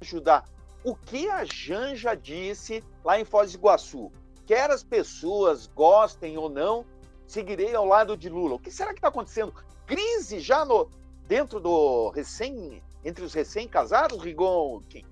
ajudar. 0.00 0.44
O 0.82 0.96
que 0.96 1.28
a 1.30 1.44
Janja 1.44 2.16
disse 2.16 2.82
lá 3.04 3.18
em 3.20 3.24
Foz 3.24 3.52
do 3.52 3.58
Iguaçu? 3.58 4.10
Quer 4.44 4.68
as 4.70 4.82
pessoas 4.82 5.68
gostem 5.68 6.36
ou 6.36 6.50
não, 6.50 6.84
seguirei 7.28 7.72
ao 7.72 7.86
lado 7.86 8.16
de 8.16 8.28
Lula. 8.28 8.56
O 8.56 8.58
que 8.58 8.72
será 8.72 8.90
que 8.90 8.98
está 8.98 9.06
acontecendo? 9.06 9.54
Crise 9.86 10.40
já 10.40 10.64
no, 10.64 10.90
dentro 11.28 11.60
do 11.60 12.10
recém, 12.10 12.82
entre 13.04 13.22
os 13.24 13.32
recém-casados, 13.32 14.20
Rigon? 14.20 14.80
Quem? 14.88 15.04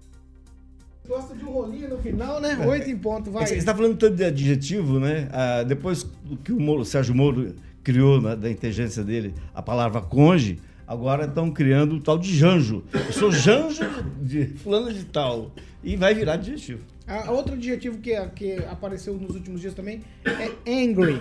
Gosta 1.07 1.33
de 1.33 1.45
um 1.45 1.53
rolinho 1.53 1.91
no 1.91 1.99
final, 1.99 2.41
né? 2.41 2.59
Oito 2.67 2.91
em 2.91 2.99
ponto, 2.99 3.31
vai. 3.31 3.47
Você 3.47 3.55
está 3.55 3.73
falando 3.73 3.97
tanto 3.97 4.17
de 4.17 4.25
adjetivo, 4.25 4.99
né? 4.99 5.29
Ah, 5.33 5.63
depois 5.63 6.03
do 6.03 6.37
que 6.37 6.53
o 6.53 6.59
Moro- 6.61 6.85
Sérgio 6.85 7.15
Moro 7.15 7.55
criou 7.89 8.21
né, 8.21 8.37
da 8.37 8.51
inteligência 8.51 9.03
dele 9.03 9.33
a 9.55 9.63
palavra 9.63 10.03
conge, 10.03 10.59
agora 10.87 11.25
estão 11.25 11.51
criando 11.51 11.95
o 11.95 12.01
tal 12.03 12.19
de 12.19 12.37
janjo. 12.37 12.85
Eu 12.93 13.13
sou 13.15 13.33
janjo 13.33 13.81
de 14.21 14.45
fulano 14.45 14.93
de 14.93 15.05
tal. 15.07 15.51
E 15.83 15.97
vai 15.97 16.13
virar 16.13 16.35
adjetivo. 16.35 16.85
A, 17.07 17.29
a 17.29 17.31
outro 17.31 17.55
adjetivo 17.55 17.97
que, 17.97 18.15
que 18.37 18.57
apareceu 18.71 19.15
nos 19.15 19.35
últimos 19.35 19.63
dias 19.63 19.73
também 19.73 20.03
é 20.23 20.51
angry. 20.85 21.19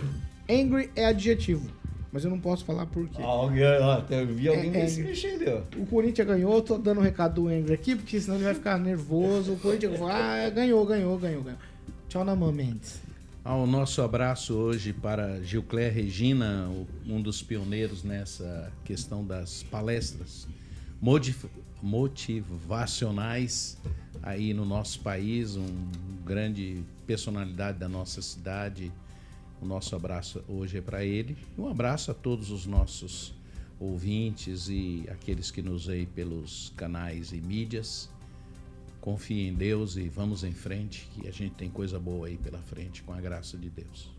Angry 0.50 0.90
é 0.94 1.06
adjetivo. 1.06 1.70
Mas 2.12 2.26
eu 2.26 2.30
não 2.30 2.40
posso 2.40 2.66
falar 2.66 2.86
por 2.86 3.08
quê. 3.08 3.22
Alguém, 3.22 3.64
eu 3.64 4.28
vi 4.28 4.50
alguém 4.50 4.76
É, 4.76 4.86
bicho 4.86 5.28
aí, 5.28 5.40
ó. 5.48 5.82
O 5.82 5.86
Corinthians 5.86 6.28
ganhou, 6.28 6.62
tô 6.62 6.78
dando 6.78 7.00
o 7.00 7.04
recado 7.04 7.42
do 7.42 7.48
Angry 7.48 7.74
aqui, 7.74 7.96
porque 7.96 8.20
senão 8.20 8.36
ele 8.36 8.46
vai 8.46 8.54
ficar 8.54 8.78
nervoso. 8.78 9.54
O 9.54 9.58
Corinthians 9.58 10.02
ah, 10.02 10.50
ganhou, 10.50 10.86
ganhou, 10.86 11.18
ganhou, 11.18 11.44
ganhou. 11.44 11.60
Tchau, 12.10 12.26
Naman 12.26 12.52
Mendes. 12.52 13.07
Ah, 13.50 13.56
o 13.56 13.66
nosso 13.66 14.02
abraço 14.02 14.54
hoje 14.54 14.92
para 14.92 15.42
Gilcler 15.42 15.94
Regina, 15.94 16.70
um 17.08 17.22
dos 17.22 17.42
pioneiros 17.42 18.04
nessa 18.04 18.74
questão 18.84 19.26
das 19.26 19.64
palestras 19.64 20.46
motivacionais 21.82 23.78
aí 24.22 24.54
no 24.54 24.66
nosso 24.66 25.00
país, 25.00 25.56
um 25.56 25.66
grande 26.26 26.84
personalidade 27.06 27.80
da 27.80 27.88
nossa 27.88 28.22
cidade. 28.22 28.92
O 29.62 29.66
nosso 29.66 29.96
abraço 29.96 30.44
hoje 30.46 30.80
é 30.80 30.82
para 30.82 31.06
ele. 31.06 31.38
Um 31.58 31.70
abraço 31.70 32.12
a 32.12 32.14
todos 32.14 32.52
os 32.52 32.66
nossos 32.66 33.34
ouvintes 33.80 34.68
e 34.68 35.06
aqueles 35.10 35.52
que 35.52 35.62
nos 35.62 35.86
veem 35.86 36.06
pelos 36.06 36.74
canais 36.76 37.32
e 37.32 37.40
mídias. 37.40 38.10
Confie 39.08 39.48
em 39.48 39.54
Deus 39.54 39.96
e 39.96 40.10
vamos 40.10 40.44
em 40.44 40.52
frente, 40.52 41.08
que 41.14 41.30
a 41.30 41.32
gente 41.32 41.52
tem 41.52 41.70
coisa 41.70 41.98
boa 41.98 42.28
aí 42.28 42.36
pela 42.36 42.58
frente, 42.58 43.02
com 43.04 43.14
a 43.14 43.22
graça 43.22 43.58
de 43.58 43.70
Deus. 43.70 44.12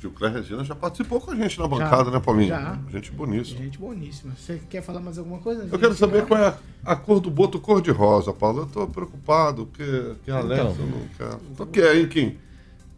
Gilcler 0.00 0.32
Regina 0.32 0.64
já 0.64 0.74
participou 0.74 1.20
com 1.20 1.32
a 1.32 1.36
gente 1.36 1.60
na 1.60 1.68
bancada, 1.68 2.10
né, 2.10 2.18
Paulinho? 2.18 2.48
já. 2.48 2.80
Gente 2.88 3.12
boníssima. 3.12 3.58
Gente 3.58 3.78
boníssima. 3.78 4.34
Você 4.34 4.58
quer 4.70 4.80
falar 4.80 5.00
mais 5.00 5.18
alguma 5.18 5.38
coisa? 5.38 5.68
Eu 5.70 5.78
quero 5.78 5.94
saber 5.94 6.24
qual 6.26 6.40
é 6.40 6.46
a, 6.82 6.92
a 6.92 6.96
cor 6.96 7.20
do 7.20 7.30
boto 7.30 7.60
cor-de-rosa, 7.60 8.32
Paulo. 8.32 8.60
Eu 8.62 8.66
tô 8.66 8.86
preocupado, 8.86 9.66
porque 9.66 10.14
que 10.24 10.30
Alex 10.30 10.62
Então. 10.62 10.76
eu 10.78 10.86
não 10.86 11.08
quero. 11.18 11.40
O 11.58 11.66
que 11.66 11.80
é, 11.82 12.00
hein, 12.00 12.08
Kim? 12.08 12.38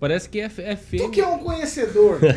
Parece 0.04 0.28
que 0.28 0.38
é, 0.38 0.44
é 0.58 0.74
Tu 0.74 0.76
feio. 0.84 1.10
que 1.10 1.20
é 1.20 1.26
um 1.26 1.38
conhecedor. 1.38 2.18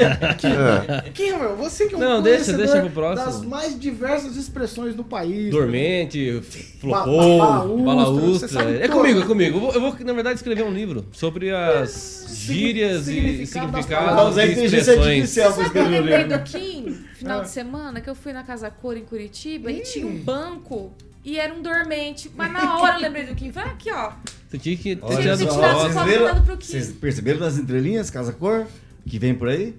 É. 0.48 1.10
Quem, 1.14 1.38
meu? 1.38 1.56
Você 1.58 1.88
que 1.88 1.96
é 1.96 1.98
um 1.98 2.00
Não, 2.00 2.22
deixa- 2.22 2.46
conhecedor 2.54 2.66
deixa 2.68 2.82
pro 2.82 2.90
próximo. 2.92 3.26
das 3.26 3.42
mais 3.44 3.80
diversas 3.80 4.36
expressões 4.38 4.96
do 4.96 5.04
país. 5.04 5.52
Dormente, 5.52 6.40
Ba- 6.82 7.04
flopou, 7.04 7.84
balaústra, 7.84 8.62
É 8.62 8.88
todas. 8.88 8.90
comigo, 8.90 9.20
é 9.22 9.26
comigo. 9.26 9.58
Eu 9.58 9.62
vou, 9.62 9.74
eu 9.74 9.82
vou, 9.82 9.96
na 10.06 10.14
verdade, 10.14 10.38
escrever 10.38 10.64
um 10.64 10.72
livro 10.74 11.06
sobre 11.12 11.52
as 11.54 12.26
gírias 12.30 13.08
e 13.08 13.46
significado 13.46 13.72
das 13.72 13.84
significados 13.86 14.16
palavras. 14.16 14.38
e 14.38 14.64
expressões. 14.66 15.30
Sabe 15.30 15.62
o 15.64 15.70
que 15.72 15.78
eu 15.78 15.90
lembrei 15.90 16.24
do 16.24 16.40
Kim, 16.44 17.06
final 17.16 17.40
Ah. 17.40 17.44
de 17.44 17.50
semana, 17.50 18.00
que 18.02 18.10
eu 18.10 18.16
fui 18.16 18.32
na 18.32 18.44
Casa 18.44 18.70
Cor 18.70 18.96
em 18.96 19.04
Curitiba 19.04 19.72
e 19.72 19.82
tinha 19.82 20.08
um 20.08 20.16
banco 20.18 20.94
e 21.26 21.38
era 21.38 21.54
um 21.54 21.62
dormente. 21.62 22.32
Mas 22.36 22.52
na 22.54 22.80
hora 22.80 22.96
eu 22.96 23.02
lembrei 23.02 23.26
do 23.26 23.36
Kim. 23.36 23.52
Falei, 23.52 23.72
aqui, 23.72 23.92
ó. 23.92 24.12
Você 24.50 24.58
tinha 24.58 24.78
que 24.78 24.96
ter 24.96 25.18
tirado 25.18 25.48
foto. 25.48 26.66
vocês 26.66 26.92
perceberam 26.94 27.40
nas 27.40 27.58
entrelinhas, 27.58 28.10
Casa 28.10 28.32
Cor, 28.32 28.66
que 29.06 29.20
vem 29.20 29.36
por 29.36 29.50
aí? 29.50 29.76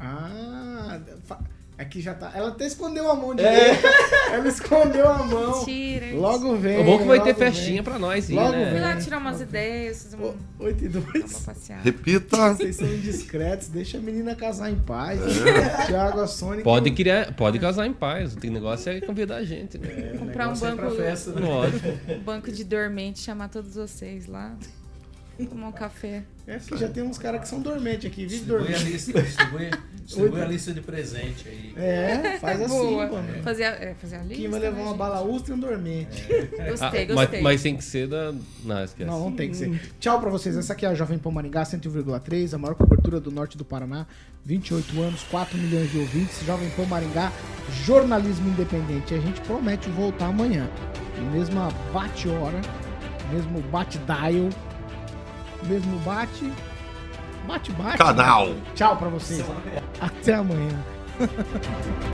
Ah, 0.00 1.00
aqui 1.78 2.00
já 2.00 2.14
tá. 2.14 2.32
Ela 2.34 2.48
até 2.48 2.66
escondeu 2.66 3.10
a 3.10 3.14
mão 3.14 3.34
de 3.34 3.42
É. 3.44 3.78
Ela 4.32 4.48
escondeu 4.48 5.08
a 5.08 5.18
mão. 5.22 5.58
Mentira. 5.58 6.06
Logo 6.14 6.56
vem. 6.56 6.80
É 6.80 6.84
bom 6.84 6.98
que 6.98 7.04
vai 7.04 7.18
ter 7.20 7.30
logo 7.30 7.38
vem. 7.40 7.52
festinha 7.52 7.82
pra 7.82 7.98
nós, 7.98 8.28
Logo 8.28 8.52
Fui 8.52 8.58
né? 8.58 8.80
lá 8.80 8.96
tirar 8.96 9.18
umas 9.18 9.40
ideias, 9.40 10.02
fazer 10.04 10.16
um... 10.16 10.26
O- 10.26 10.36
Oito 10.58 10.84
e 10.84 10.88
dois. 10.88 11.38
passeada. 11.40 11.82
Repita. 11.82 12.54
Vocês 12.54 12.76
são 12.76 12.86
indiscretos, 12.88 13.68
deixa 13.68 13.98
a 13.98 14.00
menina 14.00 14.34
casar 14.34 14.70
em 14.70 14.76
paz. 14.76 15.20
É. 15.46 15.86
Tiago 15.86 16.20
a 16.20 16.26
Sônica. 16.26 16.62
Pode, 16.64 16.90
criar, 16.92 17.32
pode 17.34 17.58
casar 17.58 17.86
em 17.86 17.92
paz. 17.92 18.34
O 18.34 18.46
negócio 18.50 18.90
é 18.90 19.00
convidar 19.00 19.36
a 19.36 19.44
gente, 19.44 19.76
né? 19.78 20.14
Comprar 20.18 20.48
um 20.48 20.52
é 20.52 20.56
banco, 20.56 20.76
pra 20.76 20.90
festa, 20.92 21.32
né? 21.32 21.46
Lógico. 21.46 21.86
um 22.10 22.18
banco 22.20 22.50
de 22.50 22.64
dormente, 22.64 23.20
chamar 23.20 23.48
todos 23.48 23.74
vocês 23.74 24.26
lá. 24.26 24.54
Tomar 25.44 25.68
um 25.68 25.72
café. 25.72 26.22
É 26.46 26.58
que 26.58 26.76
já 26.76 26.88
tem 26.88 27.02
uns 27.02 27.18
caras 27.18 27.40
que 27.42 27.48
são 27.48 27.60
dormentes 27.60 28.06
aqui, 28.10 28.24
vive 28.24 28.46
Distribui 28.46 28.74
a 28.74 28.78
lista, 28.78 29.22
distribui, 29.22 29.70
distribui 30.04 30.40
a 30.40 30.44
lista 30.46 30.72
de 30.72 30.80
presente 30.80 31.48
aí. 31.48 31.74
É, 31.76 32.38
faz 32.38 32.62
assim, 32.62 32.72
Boa. 32.72 33.06
mano. 33.06 33.42
Fazer 33.42 33.64
a, 33.64 33.70
é, 33.70 33.94
fazer 33.94 34.16
a 34.16 34.22
lista. 34.22 34.36
Quem 34.36 34.48
vai 34.48 34.60
levar 34.60 34.76
né, 34.76 34.82
uma 34.82 34.88
gente? 34.90 34.98
balaústra 34.98 35.52
e 35.52 35.56
um 35.56 35.60
dormente. 35.60 36.26
Ah, 36.58 36.70
Gostei, 36.70 37.06
mas, 37.06 37.16
gostei. 37.16 37.40
mas 37.42 37.62
tem 37.62 37.76
que 37.76 37.84
ser 37.84 38.06
da. 38.08 38.32
Não, 38.64 38.84
esquece. 38.84 39.10
Não, 39.10 39.20
não 39.20 39.32
tem 39.32 39.50
que 39.50 39.56
ser. 39.56 39.92
Tchau 39.98 40.20
pra 40.20 40.30
vocês. 40.30 40.56
Essa 40.56 40.72
aqui 40.72 40.86
é 40.86 40.88
a 40.88 40.94
Jovem 40.94 41.18
Pan 41.18 41.30
Maringá 41.30 41.64
101,3, 41.64 42.54
a 42.54 42.58
maior 42.58 42.74
cobertura 42.74 43.20
do 43.20 43.30
norte 43.30 43.58
do 43.58 43.64
Paraná. 43.64 44.06
28 44.44 45.02
anos, 45.02 45.22
4 45.24 45.58
milhões 45.58 45.90
de 45.90 45.98
ouvintes. 45.98 46.44
Jovem 46.46 46.70
Pan 46.70 46.86
Maringá, 46.86 47.32
jornalismo 47.84 48.48
independente. 48.48 49.14
A 49.14 49.18
gente 49.18 49.40
promete 49.42 49.88
voltar 49.90 50.26
amanhã. 50.26 50.68
Mesma 51.32 51.68
bate-hora, 51.92 52.60
mesmo 53.32 53.60
bate-dial, 53.70 54.50
mesmo 55.66 55.98
bate. 56.00 56.52
Bate-bate. 57.46 57.98
Canal. 57.98 58.54
Tchau 58.74 58.96
pra 58.96 59.08
vocês. 59.08 59.44
Até 60.00 60.34
amanhã. 60.34 60.78